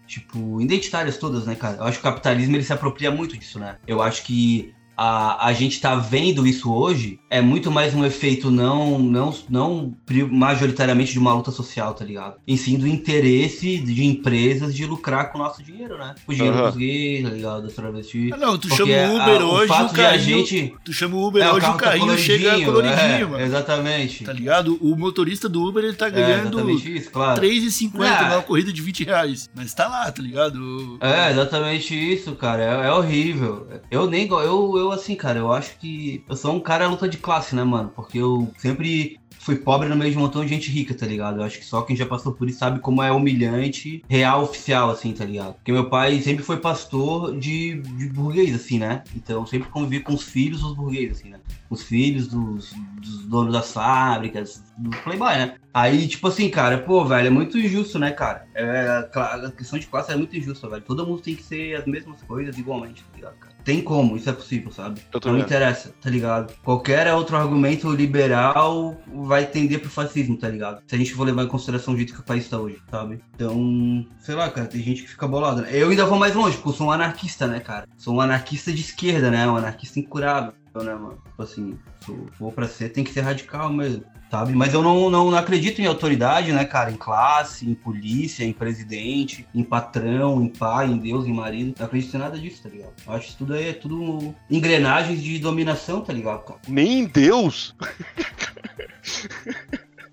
tipo, 0.09 0.59
identitárias 0.59 1.17
todas, 1.17 1.45
né, 1.45 1.55
cara? 1.55 1.77
Eu 1.77 1.83
acho 1.83 1.99
que 2.01 2.07
o 2.07 2.11
capitalismo, 2.11 2.55
ele 2.55 2.63
se 2.63 2.73
apropria 2.73 3.11
muito 3.11 3.37
disso, 3.37 3.59
né? 3.59 3.77
Eu 3.87 4.01
acho 4.01 4.23
que 4.23 4.73
a, 5.01 5.47
a 5.47 5.53
gente 5.53 5.79
tá 5.79 5.95
vendo 5.95 6.45
isso 6.45 6.69
hoje 6.73 7.19
é 7.29 7.39
muito 7.41 7.71
mais 7.71 7.95
um 7.95 8.03
efeito 8.03 8.51
não, 8.51 8.99
não, 8.99 9.33
não 9.49 9.95
majoritariamente 10.29 11.13
de 11.13 11.19
uma 11.19 11.33
luta 11.33 11.51
social, 11.51 11.93
tá 11.93 12.03
ligado? 12.03 12.35
Em 12.47 12.57
sim 12.57 12.77
do 12.77 12.85
interesse 12.87 13.77
de 13.77 14.03
empresas 14.05 14.75
de 14.75 14.85
lucrar 14.85 15.31
com 15.31 15.37
o 15.37 15.41
nosso 15.41 15.63
dinheiro, 15.63 15.97
né? 15.97 16.15
O 16.27 16.33
dinheiro 16.33 16.57
Aham. 16.57 16.67
dos 16.67 16.75
gays, 16.75 17.23
tá 17.23 17.29
ligado? 17.29 17.61
Dos 17.63 17.73
travestis. 17.73 18.31
Ah, 18.33 18.37
não, 18.37 18.57
tu 18.57 18.67
Porque 18.67 18.75
chama 18.83 19.13
o 19.13 19.17
a- 19.19 19.23
Uber 19.23 19.41
o 19.41 19.49
hoje, 19.53 19.67
fato 19.67 19.91
o 19.91 19.93
de 19.95 20.01
a 20.01 20.03
carrinho. 20.09 20.37
gente... 20.45 20.73
Tu 20.83 20.93
chama 20.93 21.15
o 21.15 21.27
Uber 21.27 21.43
É, 21.43 21.51
o 21.51 21.55
hoje, 21.55 21.65
o 21.65 21.71
tá 21.71 21.77
carrinho 21.77 22.17
chega 22.17 22.65
coloridinho, 22.65 22.97
é, 22.99 23.25
mano. 23.25 23.43
Exatamente. 23.45 24.23
Tá 24.25 24.33
ligado? 24.33 24.77
O 24.81 24.95
motorista 24.97 25.47
do 25.47 25.63
Uber, 25.65 25.83
ele 25.83 25.93
tá 25.93 26.07
É, 26.07 26.11
ganhando 26.11 26.57
exatamente 26.59 26.97
isso, 26.97 27.11
claro. 27.11 27.41
R$3,50 27.41 28.01
Ah. 28.05 28.29
numa 28.29 28.41
corrida 28.41 28.73
de 28.73 28.81
20 28.81 29.03
reais. 29.05 29.49
Mas 29.55 29.73
tá 29.73 29.87
lá, 29.87 30.11
tá 30.11 30.21
ligado? 30.21 30.97
É, 30.99 31.31
exatamente 31.31 31.93
isso, 31.95 32.33
cara. 32.35 32.63
É, 32.83 32.87
é 32.87 32.91
horrível. 32.91 33.67
Eu 33.89 34.09
nem 34.09 34.27
go- 34.27 34.41
eu, 34.41 34.77
eu 34.89 34.95
assim, 34.95 35.15
cara, 35.15 35.39
eu 35.39 35.51
acho 35.51 35.77
que 35.77 36.23
eu 36.27 36.35
sou 36.35 36.53
um 36.53 36.59
cara 36.59 36.87
luta 36.87 37.07
de 37.07 37.17
classe, 37.17 37.55
né, 37.55 37.63
mano? 37.63 37.91
Porque 37.95 38.17
eu 38.17 38.51
sempre 38.57 39.19
fui 39.39 39.55
pobre 39.55 39.87
no 39.87 39.95
meio 39.95 40.11
de 40.11 40.17
um 40.17 40.21
montão 40.21 40.43
de 40.43 40.49
gente 40.49 40.69
rica, 40.69 40.93
tá 40.93 41.05
ligado? 41.05 41.39
Eu 41.39 41.43
acho 41.43 41.57
que 41.57 41.65
só 41.65 41.81
quem 41.81 41.95
já 41.95 42.05
passou 42.05 42.33
por 42.33 42.47
isso 42.47 42.59
sabe 42.59 42.79
como 42.79 43.01
é 43.01 43.11
humilhante, 43.11 44.03
real 44.07 44.43
oficial, 44.43 44.89
assim, 44.91 45.13
tá 45.13 45.25
ligado? 45.25 45.53
Porque 45.53 45.71
meu 45.71 45.89
pai 45.89 46.21
sempre 46.21 46.43
foi 46.43 46.57
pastor 46.57 47.37
de, 47.37 47.81
de 47.81 48.09
burguês, 48.09 48.53
assim, 48.53 48.77
né? 48.77 49.03
Então 49.15 49.45
sempre 49.45 49.69
convivi 49.69 50.01
com 50.01 50.13
os 50.13 50.23
filhos 50.23 50.61
dos 50.61 50.75
burgueses, 50.75 51.19
assim, 51.19 51.29
né? 51.29 51.39
Os 51.69 51.83
filhos 51.83 52.27
dos, 52.27 52.73
dos 53.01 53.25
donos 53.25 53.53
das 53.53 53.71
fábricas, 53.71 54.63
do 54.79 54.89
Playboy, 54.89 55.35
né? 55.35 55.55
Aí, 55.73 56.07
tipo 56.07 56.27
assim, 56.27 56.49
cara, 56.49 56.79
pô, 56.79 57.05
velho, 57.05 57.27
é 57.27 57.29
muito 57.29 57.57
injusto, 57.57 57.99
né, 57.99 58.11
cara? 58.11 58.47
É, 58.55 59.07
a 59.15 59.51
questão 59.51 59.77
de 59.77 59.85
classe 59.87 60.11
é 60.11 60.15
muito 60.15 60.35
injusta, 60.35 60.67
velho. 60.67 60.81
Todo 60.81 61.05
mundo 61.05 61.21
tem 61.21 61.35
que 61.35 61.43
ser 61.43 61.75
as 61.75 61.85
mesmas 61.85 62.21
coisas 62.23 62.57
igualmente, 62.57 63.03
tá 63.03 63.15
ligado, 63.15 63.35
cara? 63.35 63.53
Tem 63.63 63.81
como, 63.81 64.15
isso 64.15 64.29
é 64.29 64.33
possível, 64.33 64.71
sabe? 64.71 65.01
Não 65.13 65.19
também. 65.19 65.41
interessa, 65.41 65.93
tá 66.01 66.09
ligado? 66.09 66.53
Qualquer 66.63 67.13
outro 67.13 67.35
argumento 67.35 67.91
liberal 67.91 68.97
vai 69.07 69.45
tender 69.45 69.79
pro 69.79 69.89
fascismo, 69.89 70.37
tá 70.37 70.47
ligado? 70.47 70.81
Se 70.87 70.95
a 70.95 70.97
gente 70.97 71.13
for 71.13 71.25
levar 71.25 71.43
em 71.43 71.47
consideração 71.47 71.93
o 71.93 71.97
jeito 71.97 72.13
que 72.13 72.19
o 72.19 72.23
país 72.23 72.47
tá 72.49 72.57
hoje, 72.57 72.81
sabe? 72.89 73.21
Então, 73.35 74.07
sei 74.19 74.33
lá, 74.33 74.49
cara, 74.49 74.67
tem 74.67 74.81
gente 74.81 75.03
que 75.03 75.09
fica 75.09 75.27
bolada. 75.27 75.61
né? 75.61 75.69
Eu 75.71 75.89
ainda 75.89 76.05
vou 76.05 76.17
mais 76.17 76.33
longe, 76.33 76.55
porque 76.55 76.69
eu 76.69 76.73
sou 76.73 76.87
um 76.87 76.91
anarquista, 76.91 77.45
né, 77.45 77.59
cara? 77.59 77.87
Sou 77.97 78.15
um 78.15 78.21
anarquista 78.21 78.71
de 78.71 78.81
esquerda, 78.81 79.29
né? 79.29 79.47
Um 79.47 79.57
anarquista 79.57 79.99
incurável, 79.99 80.53
né, 80.75 80.95
mano? 80.95 81.21
Tipo 81.27 81.43
assim, 81.43 81.77
sou, 82.03 82.25
vou 82.39 82.51
pra 82.51 82.67
ser, 82.67 82.89
tem 82.89 83.03
que 83.03 83.11
ser 83.11 83.21
radical 83.21 83.71
mesmo. 83.71 84.03
Sabe? 84.29 84.53
Mas 84.53 84.75
eu 84.75 84.83
não, 84.83 85.09
não, 85.09 85.31
não 85.31 85.37
acredito 85.37 85.81
em 85.81 85.87
autoridade, 85.87 86.51
né, 86.51 86.63
cara? 86.63 86.91
Em 86.91 86.95
classe, 86.95 87.67
em 87.67 87.73
polícia, 87.73 88.43
em 88.43 88.53
presidente, 88.53 89.47
em 89.55 89.63
patrão, 89.63 90.43
em 90.43 90.49
pai, 90.49 90.87
em 90.87 90.97
Deus, 90.97 91.25
em 91.25 91.33
marido. 91.33 91.73
Não 91.77 91.85
acredito 91.85 92.15
em 92.15 92.19
nada 92.19 92.37
disso, 92.37 92.61
tá 92.61 92.69
ligado? 92.69 92.93
Eu 93.07 93.13
acho 93.13 93.23
que 93.23 93.29
isso 93.29 93.37
tudo 93.39 93.53
aí 93.55 93.69
é 93.69 93.73
tudo 93.73 94.35
engrenagens 94.49 95.23
de 95.23 95.39
dominação, 95.39 96.01
tá 96.01 96.13
ligado, 96.13 96.45
cara? 96.45 96.59
Nem 96.67 96.99
em 96.99 97.05
Deus. 97.05 97.75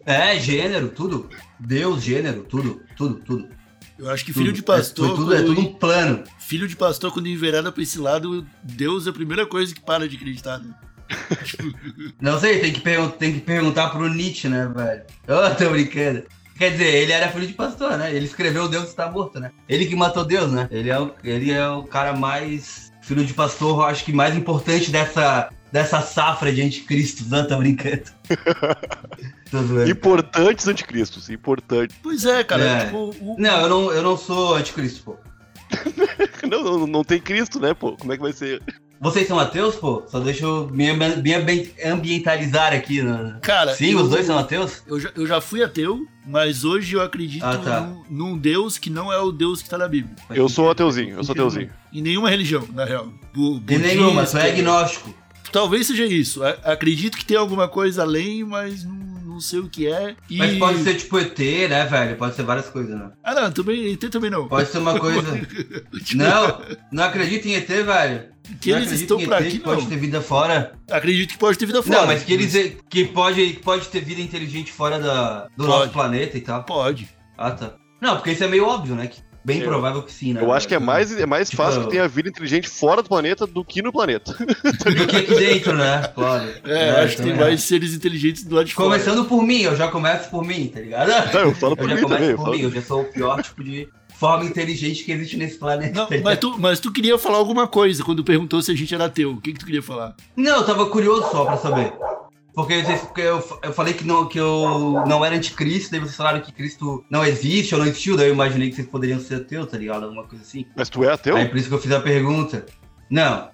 É, 0.07 0.39
gênero, 0.39 0.89
tudo. 0.89 1.29
Deus, 1.59 2.03
gênero, 2.03 2.45
tudo, 2.45 2.81
tudo, 2.97 3.17
tudo. 3.17 3.49
Eu 3.99 4.09
acho 4.09 4.25
que 4.25 4.33
tudo. 4.33 4.43
filho 4.43 4.53
de 4.53 4.63
pastor. 4.63 5.05
É, 5.05 5.09
foi 5.09 5.17
tudo, 5.17 5.35
é 5.35 5.43
tudo 5.43 5.61
um 5.61 5.75
plano. 5.75 6.23
Filho 6.39 6.69
de 6.69 6.77
pastor, 6.77 7.13
quando 7.13 7.27
enverada 7.27 7.73
pra 7.73 7.83
esse 7.83 7.99
lado, 7.99 8.47
Deus 8.63 9.07
é 9.07 9.11
a 9.11 9.13
primeira 9.13 9.45
coisa 9.45 9.75
que 9.75 9.81
para 9.81 10.09
de 10.09 10.17
acreditar. 10.17 10.59
Né? 10.61 10.73
Não 12.21 12.39
sei, 12.39 12.59
tem 12.61 12.73
que, 12.73 12.81
tem 13.19 13.33
que 13.35 13.41
perguntar 13.41 13.91
pro 13.91 14.09
Nietzsche, 14.09 14.49
né, 14.49 14.71
velho? 14.75 15.03
Ô, 15.29 15.55
tô 15.55 15.71
brincando. 15.71 16.25
Quer 16.59 16.71
dizer, 16.73 16.87
ele 16.87 17.13
era 17.13 17.29
filho 17.29 17.47
de 17.47 17.53
pastor, 17.53 17.99
né? 17.99 18.15
Ele 18.15 18.25
escreveu 18.25 18.67
Deus 18.69 18.89
está 18.89 19.11
morto, 19.11 19.39
né? 19.39 19.51
Ele 19.69 19.85
que 19.87 19.95
matou 19.95 20.25
Deus, 20.25 20.51
né? 20.51 20.67
Ele 20.71 20.89
é 20.89 20.99
o, 20.99 21.13
ele 21.23 21.51
é 21.53 21.69
o 21.69 21.83
cara 21.85 22.15
mais. 22.15 22.93
Filho 23.03 23.25
de 23.25 23.35
pastor, 23.35 23.79
eu 23.81 23.85
acho 23.85 24.05
que 24.05 24.13
mais 24.13 24.35
importante 24.37 24.91
dessa, 24.91 25.51
dessa 25.71 26.01
safra 26.01 26.53
de 26.53 26.61
anticristos, 26.63 27.29
não 27.29 27.47
tô 27.47 27.57
brincando. 27.59 28.03
tô 29.51 29.63
zoando. 29.63 29.89
Importantes 29.91 30.67
anticristos, 30.67 31.31
importantes. 31.31 31.97
Pois 32.03 32.25
é, 32.25 32.43
cara. 32.43 32.65
É. 32.65 32.85
Tipo, 32.87 33.15
o- 33.21 33.37
Não, 33.39 33.61
eu 33.61 33.69
não, 33.69 33.93
eu 33.93 34.03
não 34.03 34.17
sou 34.17 34.57
anticristo, 34.57 35.05
pô. 35.05 35.17
Não, 36.49 36.63
não, 36.63 36.87
não 36.87 37.05
tem 37.05 37.21
Cristo, 37.21 37.61
né, 37.61 37.75
pô? 37.75 37.97
Como 37.97 38.13
é 38.13 38.17
que 38.17 38.23
vai 38.23 38.33
ser? 38.33 38.63
Vocês 39.01 39.27
são 39.29 39.39
ateus, 39.39 39.75
pô? 39.77 40.03
Só 40.09 40.19
deixa 40.21 40.45
eu 40.45 40.69
me, 40.73 40.89
ambi- 40.91 41.23
me 41.23 41.35
ambi- 41.35 41.75
ambientalizar 41.85 42.73
aqui. 42.73 43.03
Né? 43.03 43.39
Cara, 43.43 43.75
Sim, 43.75 43.93
eu- 43.93 44.01
os 44.01 44.09
dois 44.11 44.27
são 44.27 44.39
ateus? 44.39 44.83
Eu 44.87 44.99
já, 45.01 45.11
eu 45.15 45.27
já 45.27 45.41
fui 45.41 45.63
ateu, 45.63 46.07
mas 46.27 46.65
hoje 46.65 46.95
eu 46.97 47.03
acredito 47.03 47.45
Ah, 47.45 47.59
tá. 47.59 47.81
num, 47.81 48.05
num 48.09 48.39
Deus 48.39 48.79
que 48.79 48.89
não 48.91 49.13
é 49.13 49.19
o 49.19 49.31
Deus 49.33 49.61
que 49.63 49.69
tá 49.69 49.77
na 49.79 49.89
Bíblia. 49.89 50.15
Eu 50.31 50.49
sou 50.49 50.71
ateuzinho, 50.71 51.17
eu 51.17 51.25
sou 51.25 51.33
ateuzinho. 51.33 51.71
Em 51.93 52.03
nenhuma 52.03 52.31
religião, 52.31 52.67
na 52.73 52.85
real. 52.85 53.09
Bu- 53.35 53.61
De 53.61 53.79
nenhuma, 53.79 54.23
é 54.23 54.51
agnóstico. 54.51 55.15
Talvez 55.53 55.87
seja 55.87 56.05
isso. 56.05 56.43
Acredito 56.65 57.17
que 57.17 57.25
tem 57.25 57.37
alguma 57.37 57.69
coisa 57.69 58.03
além, 58.03 58.45
mas 58.45 58.85
não, 58.85 58.95
não 58.95 59.41
sei 59.41 59.61
o 59.61 59.69
que 59.69 59.87
é. 59.87 60.15
E... 60.29 60.37
Mas 60.37 60.59
pode 60.59 60.83
ser 60.83 60.95
tipo 60.97 61.19
ET, 61.19 61.39
né, 61.69 61.85
velho? 61.87 62.17
Pode 62.17 62.35
ser 62.35 62.43
várias 62.43 62.69
coisas, 62.69 62.95
né? 62.95 63.11
Ah, 63.23 63.35
não, 63.35 63.53
também, 63.53 63.93
ET 63.93 64.01
também 64.11 64.29
não. 64.31 64.49
Pode 64.49 64.69
ser 64.69 64.79
uma 64.79 64.99
coisa. 64.99 65.23
Tipo, 66.05 66.23
Não, 66.23 66.61
não 66.93 67.05
acredito 67.05 67.47
em 67.47 67.55
ET, 67.55 67.67
velho. 67.69 68.25
Que 68.61 68.71
não 68.73 68.79
eles 68.79 68.93
estão 68.93 69.21
em 69.21 69.25
por 69.25 69.35
aqui, 69.35 69.51
que 69.51 69.59
pode 69.61 69.83
não. 69.83 69.89
ter 69.89 69.97
vida 69.97 70.21
fora. 70.21 70.73
Acredito 70.91 71.31
que 71.33 71.39
pode 71.39 71.59
ter 71.59 71.67
vida 71.67 71.83
fora. 71.83 72.01
Não, 72.01 72.07
mas 72.07 72.23
que 72.23 72.33
eles 72.33 72.77
que 72.89 73.05
pode, 73.07 73.47
que 73.55 73.63
pode 73.63 73.87
ter 73.89 74.01
vida 74.05 74.21
inteligente 74.21 74.73
fora 74.73 74.99
da, 74.99 75.45
do 75.57 75.65
Pode. 75.65 75.69
nosso 75.69 75.89
planeta 75.91 76.37
e 76.39 76.41
tal. 76.41 76.63
Pode. 76.65 77.09
Ah, 77.37 77.51
tá. 77.51 77.75
Não, 78.01 78.17
porque 78.17 78.31
isso 78.33 78.45
é 78.45 78.49
meio 78.49 78.67
óbvio, 78.67 78.95
né? 78.95 79.07
Que 79.07 79.21
bem 79.45 79.61
Eu- 79.61 79.69
provável 79.69 80.03
que 80.03 80.13
sim, 80.13 80.33
né? 80.33 80.43
Eu 80.43 80.53
acho 80.53 80.67
que 80.67 80.75
é 80.75 80.79
mais, 80.79 81.17
é 81.19 81.25
mais 81.27 81.49
Tipo, 81.49 81.63
fácil 81.63 81.83
que 81.85 81.91
tenha 81.91 82.07
vida 82.09 82.29
inteligente 82.29 82.69
fora 82.69 83.03
do 83.03 83.09
planeta 83.09 83.47
do 83.47 83.65
que 83.65 83.81
no 83.83 83.93
planeta. 83.93 84.33
Do 84.37 85.07
que 85.07 85.17
aqui 85.17 85.35
dentro, 85.35 85.73
né? 85.75 86.03
Claro. 86.15 86.49
É, 86.65 86.91
eu 86.91 86.97
acho 87.05 87.17
que 87.17 87.23
tem 87.23 87.33
também 87.33 87.47
mais 87.49 87.63
seres 87.63 87.95
inteligentes 87.95 88.45
do 88.45 88.55
lado 88.57 88.67
de 88.67 88.75
fora. 88.75 88.89
Começando 88.91 89.25
por 89.25 89.43
mim, 89.43 89.61
eu 89.63 89.77
já 89.77 89.89
começo 89.89 90.29
por 90.31 90.45
mim, 90.45 90.69
tá 90.69 90.81
ligado? 90.81 91.09
Não, 91.33 91.41
eu 91.41 91.55
falo 91.55 91.77
por 91.77 91.85
Eu 91.85 91.89
já 91.91 91.95
mim 91.97 92.03
começo 92.03 92.19
também. 92.19 92.31
eu 92.31 92.37
por 92.37 92.45
falo- 92.45 92.57
mim, 92.57 92.63
eu 92.63 92.71
já 92.73 92.83
sou 92.83 93.03
o 93.03 93.05
pior 93.05 93.43
tipo 93.43 93.63
de 93.65 93.89
forma 94.19 94.45
inteligente 94.45 95.05
que 95.05 95.13
existe 95.13 95.37
nesse 95.37 95.59
planeta. 95.59 96.09
Não, 96.11 96.23
mas 96.23 96.39
tu, 96.39 96.59
mas 96.59 96.81
tu 96.81 96.91
queria 96.93 97.19
falar 97.19 97.39
alguma 97.39 97.67
coisa 97.69 98.03
quando 98.05 98.25
perguntou 98.25 98.61
se 98.63 98.71
a 98.73 98.75
gente 98.75 98.95
era 98.95 99.05
ateu. 99.07 99.33
O 99.33 99.41
que, 99.41 99.53
que 99.53 99.59
tu 99.59 99.67
queria 99.67 99.83
falar? 99.83 100.15
Não, 100.37 100.57
eu 100.57 100.65
tava 100.67 100.87
curioso 100.87 101.31
só 101.31 101.45
pra 101.45 101.57
saber. 101.57 101.93
Porque, 102.55 102.73
eu, 103.21 103.45
eu 103.63 103.73
falei 103.75 103.93
que 103.93 104.03
não, 104.03 104.27
que 104.27 104.39
eu 104.41 105.05
não 105.07 105.23
era 105.23 105.37
anticristo, 105.37 105.91
daí 105.91 106.01
vocês 106.01 106.17
falaram 106.17 106.41
que 106.41 106.51
Cristo 106.51 107.05
não 107.11 107.23
existe 107.23 107.75
ou 107.75 107.81
não 107.83 107.87
existiu, 107.87 108.17
daí 108.17 108.29
eu 108.29 108.33
imaginei 108.33 108.71
que 108.71 108.77
vocês 108.77 108.89
poderiam 108.89 109.21
ser 109.21 109.35
ateus, 109.43 109.67
tá 109.71 109.77
ligado? 109.77 110.05
Alguma 110.05 110.25
coisa 110.25 110.43
assim. 110.43 110.65
Mas 110.75 110.89
tu 110.89 111.05
é 111.05 111.13
ateu? 111.13 111.37
Aí 111.37 111.47
por 111.49 111.59
isso 111.59 111.69
que 111.69 111.75
eu 111.75 111.79
fiz 111.79 111.93
a 111.93 112.01
pergunta. 112.01 112.65
Não, 113.11 113.51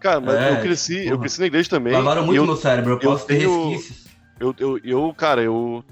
Cara, 0.00 0.20
mas 0.20 0.34
É, 0.34 0.52
eu 0.52 0.60
cresci, 0.60 0.98
eu 0.98 1.04
porra. 1.12 1.18
cresci 1.20 1.40
na 1.40 1.46
igreja 1.46 1.70
também. 1.70 1.92
lavaram 1.94 2.26
muito 2.26 2.36
eu, 2.38 2.44
meu 2.46 2.56
cérebro, 2.56 2.92
eu 2.92 2.94
eu 3.00 3.00
posso 3.00 3.26
ter 3.26 3.38
tenho- 3.38 3.70
resquícios. 3.70 4.04
eu, 4.38 4.54
eu, 4.58 4.78
eu, 4.84 5.14
cara, 5.16 5.42
eu, 5.42 5.82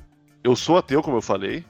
eu 0.45 0.55
sou 0.55 0.77
ateu, 0.77 1.03
como 1.03 1.17
eu 1.17 1.23
falei. 1.23 1.65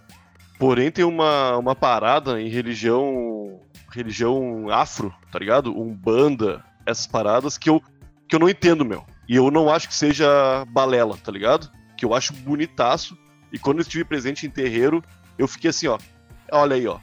Porém, 0.63 0.93
tem 0.93 1.05
uma, 1.05 1.57
uma 1.57 1.75
parada 1.75 2.41
em 2.41 2.47
religião. 2.49 3.59
Religião 3.91 4.71
afro, 4.71 5.13
tá 5.33 5.37
ligado? 5.37 5.77
Umbanda, 5.77 6.65
essas 6.87 7.05
paradas 7.05 7.59
que 7.59 7.69
eu, 7.69 7.83
que 8.29 8.37
eu 8.37 8.39
não 8.39 8.49
entendo, 8.49 8.85
meu. 8.85 9.05
E 9.29 9.35
eu 9.35 9.51
não 9.51 9.69
acho 9.69 9.89
que 9.89 9.95
seja 9.95 10.65
balela, 10.69 11.17
tá 11.17 11.33
ligado? 11.33 11.69
Que 11.97 12.05
eu 12.05 12.15
acho 12.15 12.33
bonitaço. 12.33 13.19
E 13.53 13.59
quando 13.59 13.79
eu 13.79 13.83
estive 13.83 14.05
presente 14.05 14.47
em 14.47 14.51
terreiro, 14.51 15.03
eu 15.37 15.49
fiquei 15.49 15.71
assim, 15.71 15.89
ó. 15.89 15.99
Olha 16.53 16.77
aí, 16.77 16.87
ó. 16.87 16.99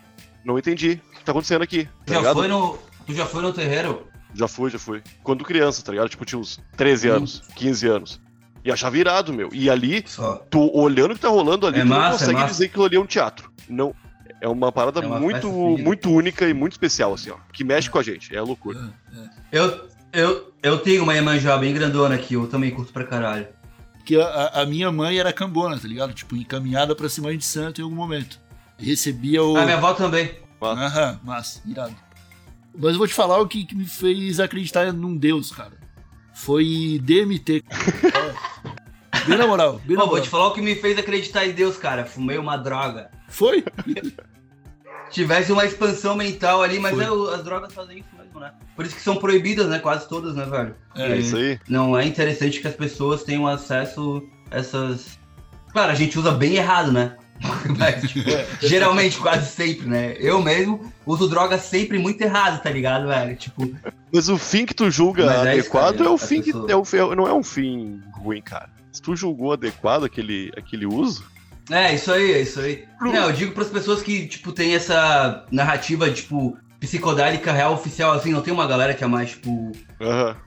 Não 0.46 0.58
entendi. 0.58 1.02
O 1.14 1.18
que 1.18 1.26
tá 1.26 1.34
acontecendo 1.34 1.62
aqui? 1.62 1.84
Tá 2.06 2.14
Já 2.14 2.20
ligado? 2.20 2.38
foi 2.38 2.48
no. 2.48 2.78
Tu 3.06 3.14
já 3.14 3.26
foi 3.26 3.42
no 3.42 3.52
terreiro? 3.52 4.08
Já 4.34 4.48
fui, 4.48 4.70
já 4.70 4.80
fui. 4.80 5.04
Quando 5.22 5.44
criança, 5.44 5.84
tá 5.84 5.92
ligado? 5.92 6.08
Tipo, 6.08 6.24
tinha 6.24 6.40
uns 6.40 6.62
13 6.78 7.10
Hum. 7.12 7.16
anos, 7.16 7.44
15 7.56 7.88
anos. 7.90 8.22
E 8.70 8.72
achava 8.72 8.98
irado, 9.00 9.34
meu. 9.34 9.50
E 9.52 9.68
ali, 9.70 10.04
Só. 10.06 10.36
tu 10.50 10.70
olhando 10.78 11.12
o 11.12 11.16
que 11.16 11.22
tá 11.22 11.28
rolando 11.30 11.66
ali, 11.66 11.80
É 11.80 11.82
tu 11.82 11.88
não 11.88 11.98
massa, 11.98 12.08
é 12.10 12.20
consegue 12.20 12.34
massa. 12.34 12.52
dizer 12.52 12.66
que 12.66 12.70
aquilo 12.72 12.86
ali 12.86 12.96
é 12.96 13.00
um 13.00 13.06
teatro. 13.08 13.52
Não. 13.68 13.96
É 14.42 14.48
uma 14.48 14.72
parada 14.72 15.02
É 15.02 15.06
uma 15.08 15.20
muito, 15.20 15.50
muito 15.50 16.10
única 16.12 16.48
e 16.48 16.54
muito 16.54 16.74
especial, 16.74 17.14
assim, 17.14 17.32
ó. 17.32 17.36
Que 17.52 17.64
mexe 17.64 17.90
com 17.90 17.98
a 17.98 18.04
gente. 18.04 18.34
É 18.36 18.40
loucura. 18.42 18.94
Eu, 19.52 19.88
eu, 20.14 20.54
eu 20.62 20.78
tenho 20.78 21.02
uma 21.04 21.14
Iemanjá 21.16 21.58
bem 21.58 21.74
grandona 21.74 22.14
aqui, 22.16 22.36
eu 22.36 22.48
também 22.48 22.70
curto 22.72 22.94
pra 22.94 23.04
caralho. 23.04 23.48
Porque 23.98 24.16
a- 24.16 24.52
a, 24.62 24.66
minha 24.66 24.92
mãe 24.92 25.18
era 25.20 25.34
cambona, 25.34 25.78
tá 25.78 25.88
ligado? 25.88 26.14
Tipo, 26.14 26.36
encaminhada 26.38 26.96
pra 26.96 27.10
ser 27.10 27.22
mãe 27.22 27.38
de 27.38 27.44
santo 27.46 27.82
em 27.82 27.84
algum 27.84 27.96
momento. 27.96 28.40
Recebia 28.78 29.44
o. 29.44 29.58
A 29.58 29.64
minha 29.66 29.78
avó 29.78 29.94
também. 29.94 30.32
Aham, 30.62 31.20
massa, 31.24 31.62
irado. 31.66 31.96
Mas 32.78 32.92
eu 32.94 32.98
vou 33.00 33.08
te 33.08 33.14
falar 33.16 33.40
o 33.40 33.48
que, 33.48 33.66
que 33.66 33.76
me 33.76 33.86
fez 33.86 34.40
acreditar 34.40 34.94
num 34.94 35.18
Deus, 35.18 35.52
cara. 35.52 35.74
Foi 36.34 36.98
DMT. 37.04 37.64
É. 39.24 39.26
Bem 39.28 39.38
na 39.38 39.48
moral, 39.48 39.82
bem 39.86 39.96
na 39.98 40.04
Pô, 40.04 40.08
vou 40.08 40.16
moral. 40.18 40.24
te 40.24 40.30
falar 40.30 40.48
o 40.48 40.54
que 40.54 40.62
me 40.62 40.76
fez 40.76 40.98
acreditar 40.98 41.46
em 41.46 41.52
Deus, 41.52 41.78
cara. 41.78 42.06
Fumei 42.06 42.38
uma 42.38 42.58
droga. 42.58 43.10
Foi? 43.28 43.64
Tivesse 45.12 45.52
uma 45.52 45.66
expansão 45.66 46.16
mental 46.16 46.62
ali, 46.62 46.80
mas 46.80 46.98
é, 47.00 47.06
as 47.34 47.44
drogas 47.44 47.74
fazem 47.74 47.98
isso 48.00 48.10
mesmo, 48.16 48.40
né? 48.40 48.52
Por 48.76 48.86
isso 48.86 48.96
que 48.96 49.02
são 49.02 49.16
proibidas, 49.18 49.68
né? 49.68 49.80
Quase 49.80 50.08
todas, 50.08 50.36
né, 50.36 50.46
velho? 50.46 50.76
É 50.96 51.18
isso 51.18 51.36
aí. 51.36 51.60
Não 51.68 51.98
é 51.98 52.06
interessante 52.06 52.60
que 52.60 52.68
as 52.68 52.76
pessoas 52.76 53.24
tenham 53.24 53.48
acesso 53.48 54.24
a 54.52 54.58
essas. 54.58 55.18
Claro, 55.72 55.92
a 55.92 55.96
gente 55.96 56.18
usa 56.18 56.32
bem 56.32 56.56
errado, 56.56 56.92
né? 56.92 57.16
Mas, 57.78 58.02
tipo, 58.12 58.30
geralmente, 58.62 59.18
quase 59.18 59.50
sempre, 59.50 59.88
né? 59.88 60.16
Eu 60.20 60.42
mesmo 60.42 60.92
uso 61.06 61.28
drogas 61.28 61.62
sempre 61.62 61.98
muito 61.98 62.22
errado, 62.22 62.62
tá 62.62 62.70
ligado, 62.70 63.08
velho? 63.08 63.36
Tipo, 63.36 63.72
Mas 64.14 64.28
o 64.30 64.38
fim 64.38 64.66
que 64.66 64.74
tu 64.76 64.92
julga 64.92 65.26
Mas 65.26 65.36
é 65.48 65.52
isso, 65.58 65.70
adequado 65.70 65.98
cara, 65.98 66.10
é 66.10 66.12
o 66.12 66.18
fim 66.18 66.42
que. 66.42 66.52
pessoa- 66.52 66.68
É 66.70 66.76
o, 66.76 67.12
é- 67.12 67.16
não 67.16 67.28
é 67.28 67.34
um 67.34 67.44
fim 67.44 68.02
ruim, 68.14 68.42
cara. 68.42 68.70
Se 68.92 69.02
tu 69.02 69.16
julgou 69.16 69.54
adequado 69.54 70.04
aquele, 70.06 70.52
aquele 70.58 70.86
uso. 70.86 71.24
É, 71.70 71.94
isso 71.94 72.12
aí, 72.12 72.32
é 72.34 72.42
isso 72.42 72.60
aí. 72.60 72.86
Não, 73.00 73.28
eu 73.28 73.32
digo 73.32 73.52
pras 73.54 73.68
pessoas 73.70 74.02
que, 74.02 74.28
tipo, 74.28 74.52
tem 74.52 74.74
essa 74.74 75.46
narrativa, 75.52 76.10
tipo, 76.10 76.58
psicodélica 76.80 77.52
real 77.52 77.74
oficial, 77.74 78.14
assim, 78.14 78.32
não 78.32 78.42
tem 78.42 78.52
uma 78.54 78.66
galera 78.66 78.94
que 78.94 79.04
é 79.04 79.08
mais, 79.08 79.32
tipo. 79.32 79.72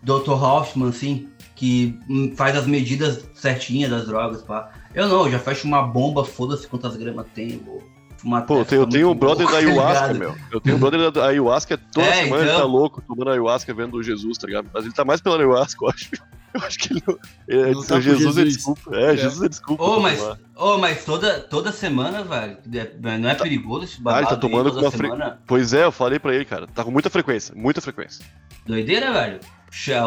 Dr. 0.03 0.33
Hoffman, 0.33 0.89
assim, 0.89 1.29
que 1.55 1.97
hum, 2.09 2.33
faz 2.37 2.57
as 2.57 2.67
medidas 2.67 3.25
certinhas 3.35 3.91
das 3.91 4.07
drogas, 4.07 4.43
pá. 4.43 4.71
Eu 4.95 5.09
não, 5.09 5.27
eu 5.27 5.33
já 5.33 5.39
fecho 5.39 5.67
uma 5.67 5.83
bomba, 5.83 6.25
foda-se 6.25 6.67
quantas 6.67 6.97
gramas 6.97 7.27
tem, 7.35 7.59
vou 7.59 7.83
fumar 8.17 8.45
Pô, 8.45 8.59
eu 8.59 8.65
tenho, 8.65 8.83
um 8.83 8.87
muito 9.09 9.15
brother 9.21 9.47
da 9.47 9.53
louco, 9.53 9.63
tá 9.63 9.69
ayahuasca, 9.71 10.13
ligado? 10.13 10.19
meu. 10.19 10.37
Eu 10.51 10.61
tenho 10.61 10.77
um 10.77 10.79
brother 10.81 11.11
da 11.13 11.27
ayahuasca 11.27 11.79
toda 11.79 12.07
É, 12.07 12.25
semana, 12.25 12.43
ele 12.43 12.51
então. 12.51 12.61
tá 12.61 12.67
louco, 12.67 13.03
tomando 13.07 13.31
ayahuasca, 13.31 13.73
vendo 13.73 14.03
Jesus, 14.03 14.39
tá 14.39 14.47
ligado? 14.49 14.69
Mas 14.75 14.85
ele 14.85 14.93
tá 14.95 15.05
mais 15.05 15.21
pela 15.21 15.37
ayahuasca, 15.37 15.85
eu 15.85 15.89
acho. 15.89 16.11
Eu 16.55 16.61
acho 16.63 16.79
que 16.79 16.93
ele 16.93 17.03
é, 17.49 17.71
Não 17.73 17.83
tá 17.83 17.95
por 17.95 18.03
Jesus, 18.03 18.37
é 18.37 18.41
Jesus. 18.41 18.55
desculpa. 18.57 18.97
É, 18.97 19.05
É. 19.13 19.17
Jesus 19.17 19.43
é 19.43 19.49
desculpa. 19.49 19.83
Ô, 19.83 19.93
pra 19.95 20.01
mas, 20.03 20.39
ô, 20.57 20.79
mas 20.79 21.05
toda, 21.05 21.41
toda 21.41 21.73
semana, 21.73 22.23
velho, 22.23 22.59
é- 22.75 23.19
não 23.19 23.29
é 23.31 23.35
perigoso 23.35 23.85
esse 23.85 23.95
Ah, 23.95 23.97
ele 23.97 24.05
babado 24.05 24.27
tá 24.29 24.35
aí 24.35 24.41
tomando 24.41 24.65
toda 24.71 24.75
com 24.81 24.85
uma 24.87 24.91
fre- 24.91 25.07
semana? 25.09 25.43
Pois 25.47 25.73
é, 25.73 25.85
eu 25.85 25.93
falei 25.93 26.19
pra 26.19 26.35
ele, 26.35 26.45
cara. 26.45 26.67
Tá 26.67 26.85
com 26.85 26.91
muita 26.91 27.09
frequência, 27.11 27.55
muita 27.57 27.81
frequência. 27.81 28.25
Doideira, 28.67 29.13
velho. 29.13 29.41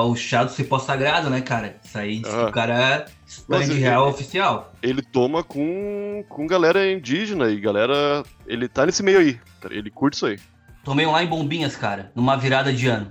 O 0.07 0.15
chá 0.15 0.43
do 0.43 0.51
cipó 0.51 0.77
sagrado, 0.77 1.27
né, 1.29 1.41
cara? 1.41 1.75
Isso 1.83 1.97
aí 1.97 2.19
diz 2.19 2.29
que 2.29 2.35
Ah. 2.39 2.45
o 2.47 2.51
cara 2.51 3.05
expande 3.25 3.67
Mas, 3.69 3.77
real 3.79 4.03
ele- 4.03 4.13
oficial. 4.13 4.71
Ele 4.83 5.01
toma 5.01 5.43
com, 5.43 6.23
com 6.29 6.45
galera 6.45 6.89
indígena 6.91 7.49
e 7.49 7.59
galera. 7.59 8.21
Ele 8.45 8.67
tá 8.67 8.85
nesse 8.85 9.01
meio 9.01 9.17
aí. 9.17 9.39
Ele 9.71 9.89
curte 9.89 10.13
isso 10.17 10.27
aí. 10.27 10.37
Tomei 10.83 11.07
um 11.07 11.11
lá 11.11 11.23
em 11.23 11.27
Bombinhas, 11.27 11.75
cara, 11.75 12.11
numa 12.13 12.37
virada 12.37 12.71
de 12.71 12.85
ano. 12.87 13.09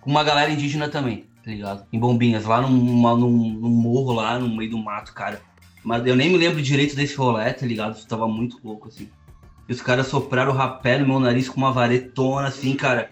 Com 0.00 0.08
uma 0.12 0.22
galera 0.22 0.48
indígena 0.48 0.88
também, 0.88 1.25
tá 1.46 1.52
ligado? 1.52 1.86
Em 1.92 1.98
Bombinhas, 2.00 2.44
lá 2.44 2.60
numa- 2.60 3.14
num, 3.16 3.30
num 3.30 3.68
morro 3.70 4.12
lá, 4.12 4.36
no 4.36 4.48
meio 4.48 4.70
do 4.72 4.78
mato, 4.78 5.14
cara. 5.14 5.40
Mas 5.84 6.04
eu 6.04 6.16
nem 6.16 6.28
me 6.28 6.36
lembro 6.36 6.60
direito 6.60 6.96
desse 6.96 7.14
rolê, 7.14 7.52
tá 7.52 7.64
ligado? 7.64 7.94
Isso 7.96 8.08
tava 8.08 8.26
muito 8.26 8.58
louco, 8.64 8.88
assim. 8.88 9.08
E 9.68 9.72
os 9.72 9.80
caras 9.80 10.08
sopraram 10.08 10.50
o 10.50 10.54
rapé 10.54 10.98
no 10.98 11.06
meu 11.06 11.20
nariz 11.20 11.48
com 11.48 11.56
uma 11.58 11.70
varetona, 11.72 12.48
assim, 12.48 12.74
cara. 12.74 13.10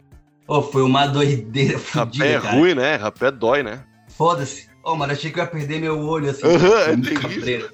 Ô, 0.49 0.61
foi 0.61 0.83
uma 0.83 1.07
doideira 1.07 1.79
fodida, 1.81 2.25
Rapé 2.25 2.35
é 2.35 2.41
cara. 2.41 2.57
ruim, 2.59 2.75
né? 2.75 2.97
Rapé 2.97 3.31
dói, 3.31 3.63
né? 3.63 3.85
Foda-se. 4.09 4.69
Ô, 4.83 4.97
mano, 4.97 5.13
achei 5.13 5.31
que 5.31 5.39
eu 5.39 5.45
ia 5.45 5.49
perder 5.51 5.81
meu 5.81 5.99
olho, 6.01 6.29
assim. 6.31 6.43
É. 6.45 7.69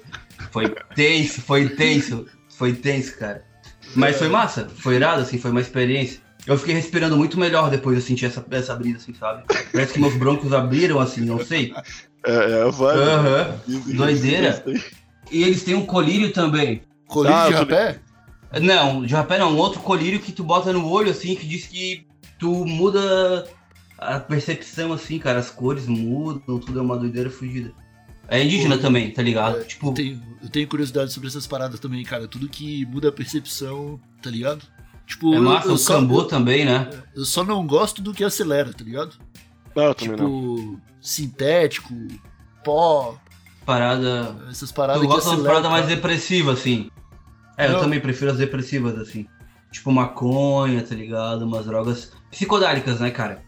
Foi 0.51 0.69
tenso, 0.95 1.41
foi 1.41 1.69
tenso. 1.69 2.27
Foi 2.49 2.73
tenso, 2.73 3.17
cara. 3.17 3.43
Mas 3.95 4.17
foi 4.17 4.29
massa, 4.29 4.69
foi 4.69 4.95
irado, 4.95 5.21
assim, 5.23 5.37
foi 5.39 5.49
uma 5.51 5.59
experiência. 5.61 6.19
Eu 6.45 6.57
fiquei 6.57 6.73
respirando 6.73 7.15
muito 7.15 7.39
melhor 7.39 7.69
depois 7.69 7.95
de 7.95 8.01
eu 8.01 8.07
sentir 8.07 8.25
essa, 8.25 8.43
essa 8.49 8.75
brisa, 8.75 8.97
assim, 8.97 9.13
sabe? 9.13 9.43
Parece 9.71 9.93
que 9.93 9.99
meus 9.99 10.15
broncos 10.15 10.51
abriram, 10.53 10.99
assim, 10.99 11.21
não 11.21 11.43
sei. 11.43 11.73
É, 12.25 12.61
é 12.61 12.71
vai. 12.71 12.97
Aham. 12.97 13.59
Isso, 13.67 13.93
Doideira. 13.95 14.63
E 15.31 15.43
eles 15.43 15.63
têm 15.63 15.75
um 15.75 15.85
colírio 15.85 16.33
também. 16.33 16.81
Colírio 17.07 17.37
Ah, 17.37 17.47
de 17.47 17.53
eu 17.53 17.59
rapé? 17.59 17.99
Não, 18.59 19.05
de 19.05 19.13
rapé 19.13 19.37
não, 19.37 19.53
um 19.53 19.57
outro 19.57 19.79
colírio 19.81 20.19
que 20.19 20.31
tu 20.31 20.43
bota 20.43 20.73
no 20.73 20.89
olho, 20.89 21.11
assim, 21.11 21.35
que 21.35 21.47
diz 21.47 21.67
que 21.67 22.05
tu 22.37 22.65
muda 22.65 23.47
a 23.97 24.19
percepção, 24.19 24.91
assim, 24.91 25.19
cara, 25.19 25.39
as 25.39 25.49
cores 25.49 25.87
mudam, 25.87 26.59
tudo 26.59 26.79
é 26.79 26.81
uma 26.81 26.97
doideira 26.97 27.29
fugida. 27.29 27.71
É 28.27 28.43
indígena 28.43 28.77
Pô, 28.77 28.81
também, 28.81 29.11
tá 29.11 29.21
ligado? 29.21 29.57
Eu 29.57 29.65
tipo, 29.65 29.93
tenho, 29.93 30.21
eu 30.41 30.49
tenho 30.49 30.67
curiosidade 30.67 31.11
sobre 31.11 31.27
essas 31.27 31.45
paradas 31.45 31.79
também, 31.79 32.03
cara. 32.03 32.27
Tudo 32.27 32.47
que 32.47 32.85
muda 32.85 33.09
a 33.09 33.11
percepção, 33.11 33.99
tá 34.21 34.29
ligado? 34.29 34.65
Tipo, 35.11 35.33
é 35.33 35.37
eu- 35.37 35.41
massa, 35.43 35.67
eu, 35.67 35.73
o 35.73 35.77
só, 35.77 35.95
cambô 35.95 36.23
também, 36.23 36.63
né? 36.63 36.89
eu 37.13 37.25
só 37.25 37.43
não 37.43 37.67
gosto 37.67 38.01
do 38.01 38.13
que 38.13 38.23
acelera, 38.23 38.71
tá 38.71 38.81
ligado? 38.83 39.15
Não, 39.75 39.83
eu 39.83 39.93
Tipo, 39.93 40.15
não. 40.23 40.81
sintético, 41.01 41.93
pó, 42.63 43.15
Parada. 43.65 44.35
essas 44.49 44.71
paradas 44.71 45.01
Tu 45.01 45.07
que 45.07 45.13
gosta 45.13 45.29
de 45.29 45.35
aceleram. 45.35 45.53
parada 45.53 45.69
mais 45.69 45.83
cara. 45.85 45.95
depressiva, 45.97 46.53
assim. 46.53 46.89
É, 47.57 47.67
eu 47.67 47.73
Não. 47.73 47.79
também 47.81 47.99
prefiro 47.99 48.31
as 48.31 48.37
depressivas, 48.37 48.97
assim. 48.97 49.27
Tipo 49.69 49.91
maconha, 49.91 50.81
tá 50.81 50.95
ligado? 50.95 51.43
Umas 51.43 51.65
drogas 51.65 52.11
psicodálicas, 52.29 52.99
né, 53.01 53.11
cara? 53.11 53.43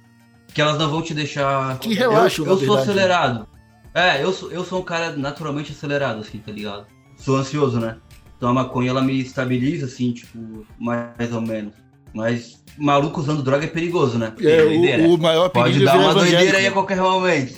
Que 0.54 0.62
elas 0.62 0.78
não 0.78 0.90
vão 0.90 1.02
te 1.02 1.14
deixar. 1.14 1.80
Que 1.80 1.94
relaxam, 1.94 2.46
Eu, 2.46 2.52
eu 2.52 2.58
sou 2.58 2.68
verdade. 2.76 2.90
acelerado. 2.92 3.48
É, 3.94 4.22
eu 4.24 4.34
sou, 4.34 4.52
eu 4.52 4.64
sou 4.66 4.82
um 4.82 4.84
cara 4.84 5.16
naturalmente 5.16 5.72
acelerado, 5.72 6.20
assim, 6.20 6.40
tá 6.40 6.52
ligado? 6.52 6.86
Sou 7.18 7.38
ansioso, 7.38 7.80
né? 7.80 7.98
Então 8.44 8.52
a 8.52 8.54
maconha 8.56 8.90
ela 8.90 9.02
me 9.02 9.22
estabiliza, 9.22 9.86
assim, 9.86 10.12
tipo, 10.12 10.68
mais 10.78 11.32
ou 11.32 11.40
menos. 11.40 11.72
Mas 12.14 12.62
maluco 12.78 13.22
usando 13.22 13.42
droga 13.42 13.64
é 13.64 13.68
perigoso, 13.68 14.18
né? 14.18 14.32
Porque 14.32 14.46
É, 14.46 14.66
doideira. 14.66 15.04
o, 15.04 15.14
o 15.14 15.18
maior 15.18 15.48
perigo 15.48 15.70
Pode 15.72 15.82
é 15.82 15.86
dar 15.86 15.98
uma 15.98 16.14
doideira 16.14 16.58
aí 16.58 16.68
a 16.68 16.72
qualquer 16.74 16.98
momento. 16.98 17.56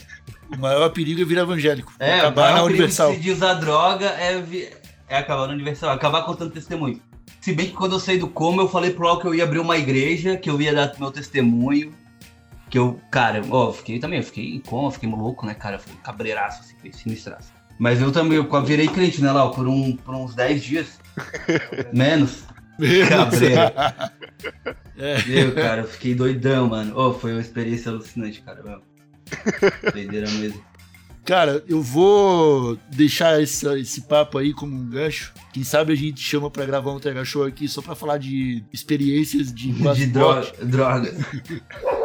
O 0.56 0.60
maior 0.60 0.88
perigo 0.92 1.20
é 1.22 1.26
virar 1.26 1.42
evangélico. 1.42 1.92
É, 2.00 2.20
acabar 2.20 2.52
o 2.54 2.58
na 2.58 2.64
Universal. 2.66 3.14
de, 3.14 3.20
de 3.20 3.32
usar 3.32 3.56
droga 3.56 4.06
é, 4.06 4.40
vi- 4.40 4.70
é 5.10 5.18
acabar 5.18 5.48
na 5.48 5.54
Universal, 5.54 5.90
acabar 5.90 6.22
contando 6.22 6.52
testemunho. 6.52 7.02
Se 7.42 7.52
bem 7.52 7.66
que 7.66 7.74
quando 7.74 7.94
eu 7.94 8.00
saí 8.00 8.20
do 8.20 8.28
coma, 8.28 8.62
eu 8.62 8.68
falei 8.70 8.92
pro 8.92 9.08
Al 9.08 9.20
que 9.20 9.26
eu 9.26 9.34
ia 9.34 9.44
abrir 9.44 9.58
uma 9.58 9.78
igreja, 9.80 10.38
que 10.38 10.52
eu 10.52 10.62
ia 10.62 10.72
dar 10.72 10.94
meu 11.00 11.10
testemunho. 11.10 11.92
Que 12.70 12.78
eu, 12.78 13.00
cara, 13.10 13.42
ó, 13.50 13.70
eu 13.70 13.74
fiquei 13.74 13.98
também, 13.98 14.20
eu 14.20 14.24
fiquei 14.24 14.54
em 14.54 14.60
coma, 14.60 14.92
fiquei 14.92 15.10
louco, 15.10 15.48
né, 15.48 15.56
cara? 15.56 15.80
Fui 15.80 15.92
cabreiraço, 16.04 16.62
assim, 16.62 16.92
sinistraço. 16.92 17.55
Mas 17.78 18.02
eu 18.02 18.12
também, 18.12 18.38
eu 18.38 18.64
virei 18.64 18.88
crente, 18.88 19.22
né, 19.22 19.32
Lau, 19.32 19.52
por, 19.52 19.68
um, 19.68 19.96
por 19.96 20.16
uns 20.16 20.34
10 20.34 20.64
dias. 20.64 21.00
Menos. 21.94 22.44
Cabreiro. 23.10 23.62
É. 24.98 25.18
Eu, 25.28 25.54
cara, 25.54 25.82
eu 25.82 25.88
fiquei 25.88 26.16
doidão, 26.16 26.70
mano. 26.70 26.94
Oh, 26.96 27.14
foi 27.14 27.32
uma 27.32 27.42
experiência 27.42 27.92
alucinante, 27.92 28.42
cara, 28.42 28.62
mesmo. 28.64 28.82
Doideira 29.92 30.30
mesmo. 30.32 30.62
Cara, 31.26 31.64
eu 31.68 31.82
vou 31.82 32.78
deixar 32.92 33.42
esse, 33.42 33.68
esse 33.80 34.02
papo 34.02 34.38
aí 34.38 34.54
como 34.54 34.76
um 34.76 34.88
gancho. 34.88 35.34
Quem 35.52 35.64
sabe 35.64 35.92
a 35.92 35.96
gente 35.96 36.22
chama 36.22 36.52
pra 36.52 36.66
gravar 36.66 36.92
um 36.92 37.00
Tega 37.00 37.26
Show 37.26 37.44
aqui 37.44 37.68
só 37.68 37.82
pra 37.82 37.96
falar 37.96 38.20
de 38.20 38.64
experiências 38.72 39.52
de 39.52 39.72
de 39.96 40.06
droga, 40.06 40.52
drogas. 40.62 41.16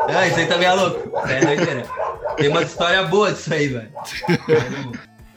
Ah, 0.09 0.27
isso 0.27 0.39
aí 0.39 0.47
também 0.47 0.69
é 0.69 0.73
louco. 0.73 1.07
Isso 1.07 1.27
aí 1.27 1.37
é 1.37 1.45
doideira. 1.45 1.87
Tem 2.37 2.49
uma 2.49 2.63
história 2.63 3.03
boa 3.03 3.31
disso 3.31 3.53
aí, 3.53 3.69
velho. 3.69 3.91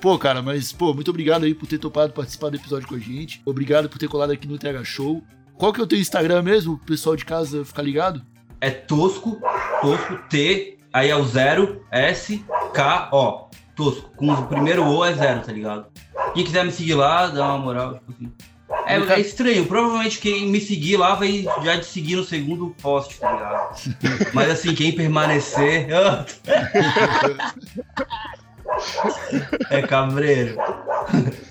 Pô, 0.04 0.20
cara, 0.20 0.42
mas, 0.42 0.74
pô, 0.74 0.94
muito 0.94 1.10
obrigado 1.10 1.46
aí 1.46 1.56
por 1.56 1.66
ter 1.66 1.78
topado 1.78 2.12
participar 2.12 2.50
do 2.50 2.58
episódio 2.58 2.90
com 2.90 2.96
a 2.96 3.00
gente. 3.00 3.42
Obrigado 3.46 3.88
por 3.88 3.98
ter 3.98 4.10
colado 4.10 4.32
aqui 4.32 4.46
no 4.46 4.58
TH 4.58 4.84
Show. 4.84 5.24
Qual 5.54 5.72
que 5.72 5.80
é 5.80 5.84
o 5.86 5.88
teu 5.88 5.98
Instagram 5.98 6.42
mesmo, 6.42 6.76
pro 6.76 6.88
pessoal 6.88 7.16
de 7.16 7.24
casa 7.24 7.64
ficar 7.64 7.84
ligado? 7.84 8.22
É 8.60 8.70
Tosco, 8.70 9.42
Tosco, 9.80 10.18
T, 10.30 10.78
aí 10.92 11.10
é 11.10 11.16
o 11.16 11.24
zero, 11.24 11.82
S, 11.90 12.44
K, 12.74 13.10
O. 13.14 13.48
Tosco. 13.78 14.12
Com 14.18 14.30
o 14.30 14.46
primeiro 14.48 14.86
O 14.86 15.06
é 15.06 15.14
zero, 15.14 15.40
tá 15.40 15.54
ligado? 15.54 15.86
Quem 16.34 16.44
quiser 16.44 16.66
me 16.66 16.72
seguir 16.74 16.96
lá, 16.96 17.28
dá 17.28 17.46
uma 17.46 17.60
moral, 17.60 17.94
tipo 17.94 18.12
assim. 18.12 18.30
É, 18.86 18.98
é 18.98 19.20
estranho, 19.22 19.66
provavelmente 19.66 20.20
quem 20.20 20.50
me 20.50 20.60
seguir 20.60 20.98
lá 20.98 21.16
vai 21.16 21.46
já 21.64 21.80
te 21.80 21.86
seguir 21.86 22.18
no 22.18 22.26
segundo 22.26 22.76
post, 22.82 23.22
tá 23.22 23.32
ligado? 23.32 23.74
Mas 24.36 24.50
assim, 24.50 24.76
quem 24.76 24.92
permanecer. 24.92 25.88
é 29.70 29.82
cabreiro. 29.82 30.58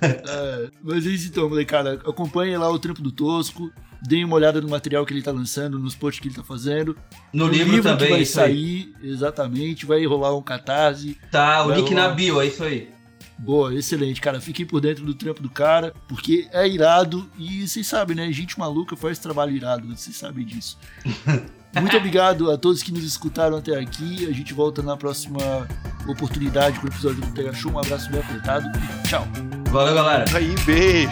É, 0.00 0.70
mas 0.82 1.06
é 1.06 1.10
isso 1.10 1.28
então, 1.28 1.48
molecada. 1.48 1.94
Acompanhe 1.94 2.56
lá 2.56 2.70
o 2.70 2.78
trampo 2.78 3.02
do 3.02 3.12
Tosco. 3.12 3.70
Deem 4.04 4.24
uma 4.24 4.34
olhada 4.34 4.60
no 4.60 4.68
material 4.68 5.06
que 5.06 5.12
ele 5.14 5.22
tá 5.22 5.30
lançando, 5.30 5.78
nos 5.78 5.94
posts 5.94 6.20
que 6.20 6.26
ele 6.28 6.34
tá 6.34 6.42
fazendo. 6.42 6.96
No 7.32 7.46
livro, 7.46 7.76
que 7.76 7.82
também, 7.82 8.10
vai 8.10 8.22
isso 8.22 8.40
aí. 8.40 8.46
sair, 8.46 8.94
exatamente. 9.02 9.86
Vai 9.86 10.04
rolar 10.04 10.36
um 10.36 10.42
catarse. 10.42 11.16
Tá, 11.30 11.64
o 11.64 11.68
Vai 11.68 11.76
link 11.76 11.94
na 11.94 12.02
rolar. 12.02 12.14
bio, 12.14 12.40
é 12.40 12.46
isso 12.46 12.64
aí. 12.64 12.90
Boa, 13.38 13.74
excelente, 13.74 14.20
cara. 14.20 14.40
Fiquem 14.40 14.66
por 14.66 14.80
dentro 14.80 15.04
do 15.04 15.14
trampo 15.14 15.42
do 15.42 15.50
cara, 15.50 15.92
porque 16.08 16.48
é 16.52 16.68
irado 16.68 17.28
e 17.38 17.66
vocês 17.66 17.86
sabem, 17.86 18.16
né? 18.16 18.30
Gente 18.32 18.58
maluca 18.58 18.96
faz 18.96 19.18
trabalho 19.18 19.54
irado, 19.54 19.86
vocês 19.88 20.16
sabem 20.16 20.44
disso. 20.44 20.78
Muito 21.80 21.96
obrigado 21.96 22.50
a 22.50 22.58
todos 22.58 22.82
que 22.82 22.92
nos 22.92 23.04
escutaram 23.04 23.56
até 23.56 23.78
aqui. 23.78 24.26
A 24.28 24.32
gente 24.32 24.52
volta 24.52 24.82
na 24.82 24.96
próxima 24.96 25.66
oportunidade 26.06 26.78
com 26.78 26.86
o 26.86 26.88
episódio 26.88 27.20
do 27.20 27.28
Pega 27.28 27.52
Show. 27.54 27.72
Um 27.72 27.78
abraço 27.78 28.10
bem 28.10 28.20
apertado 28.20 28.70
e 28.76 29.08
tchau. 29.08 29.26
Valeu, 29.70 29.94
galera. 29.94 30.24
Aí, 30.36 30.54
beijo. 30.66 31.10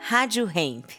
Rádio 0.00 0.50
Hemp. 0.54 0.90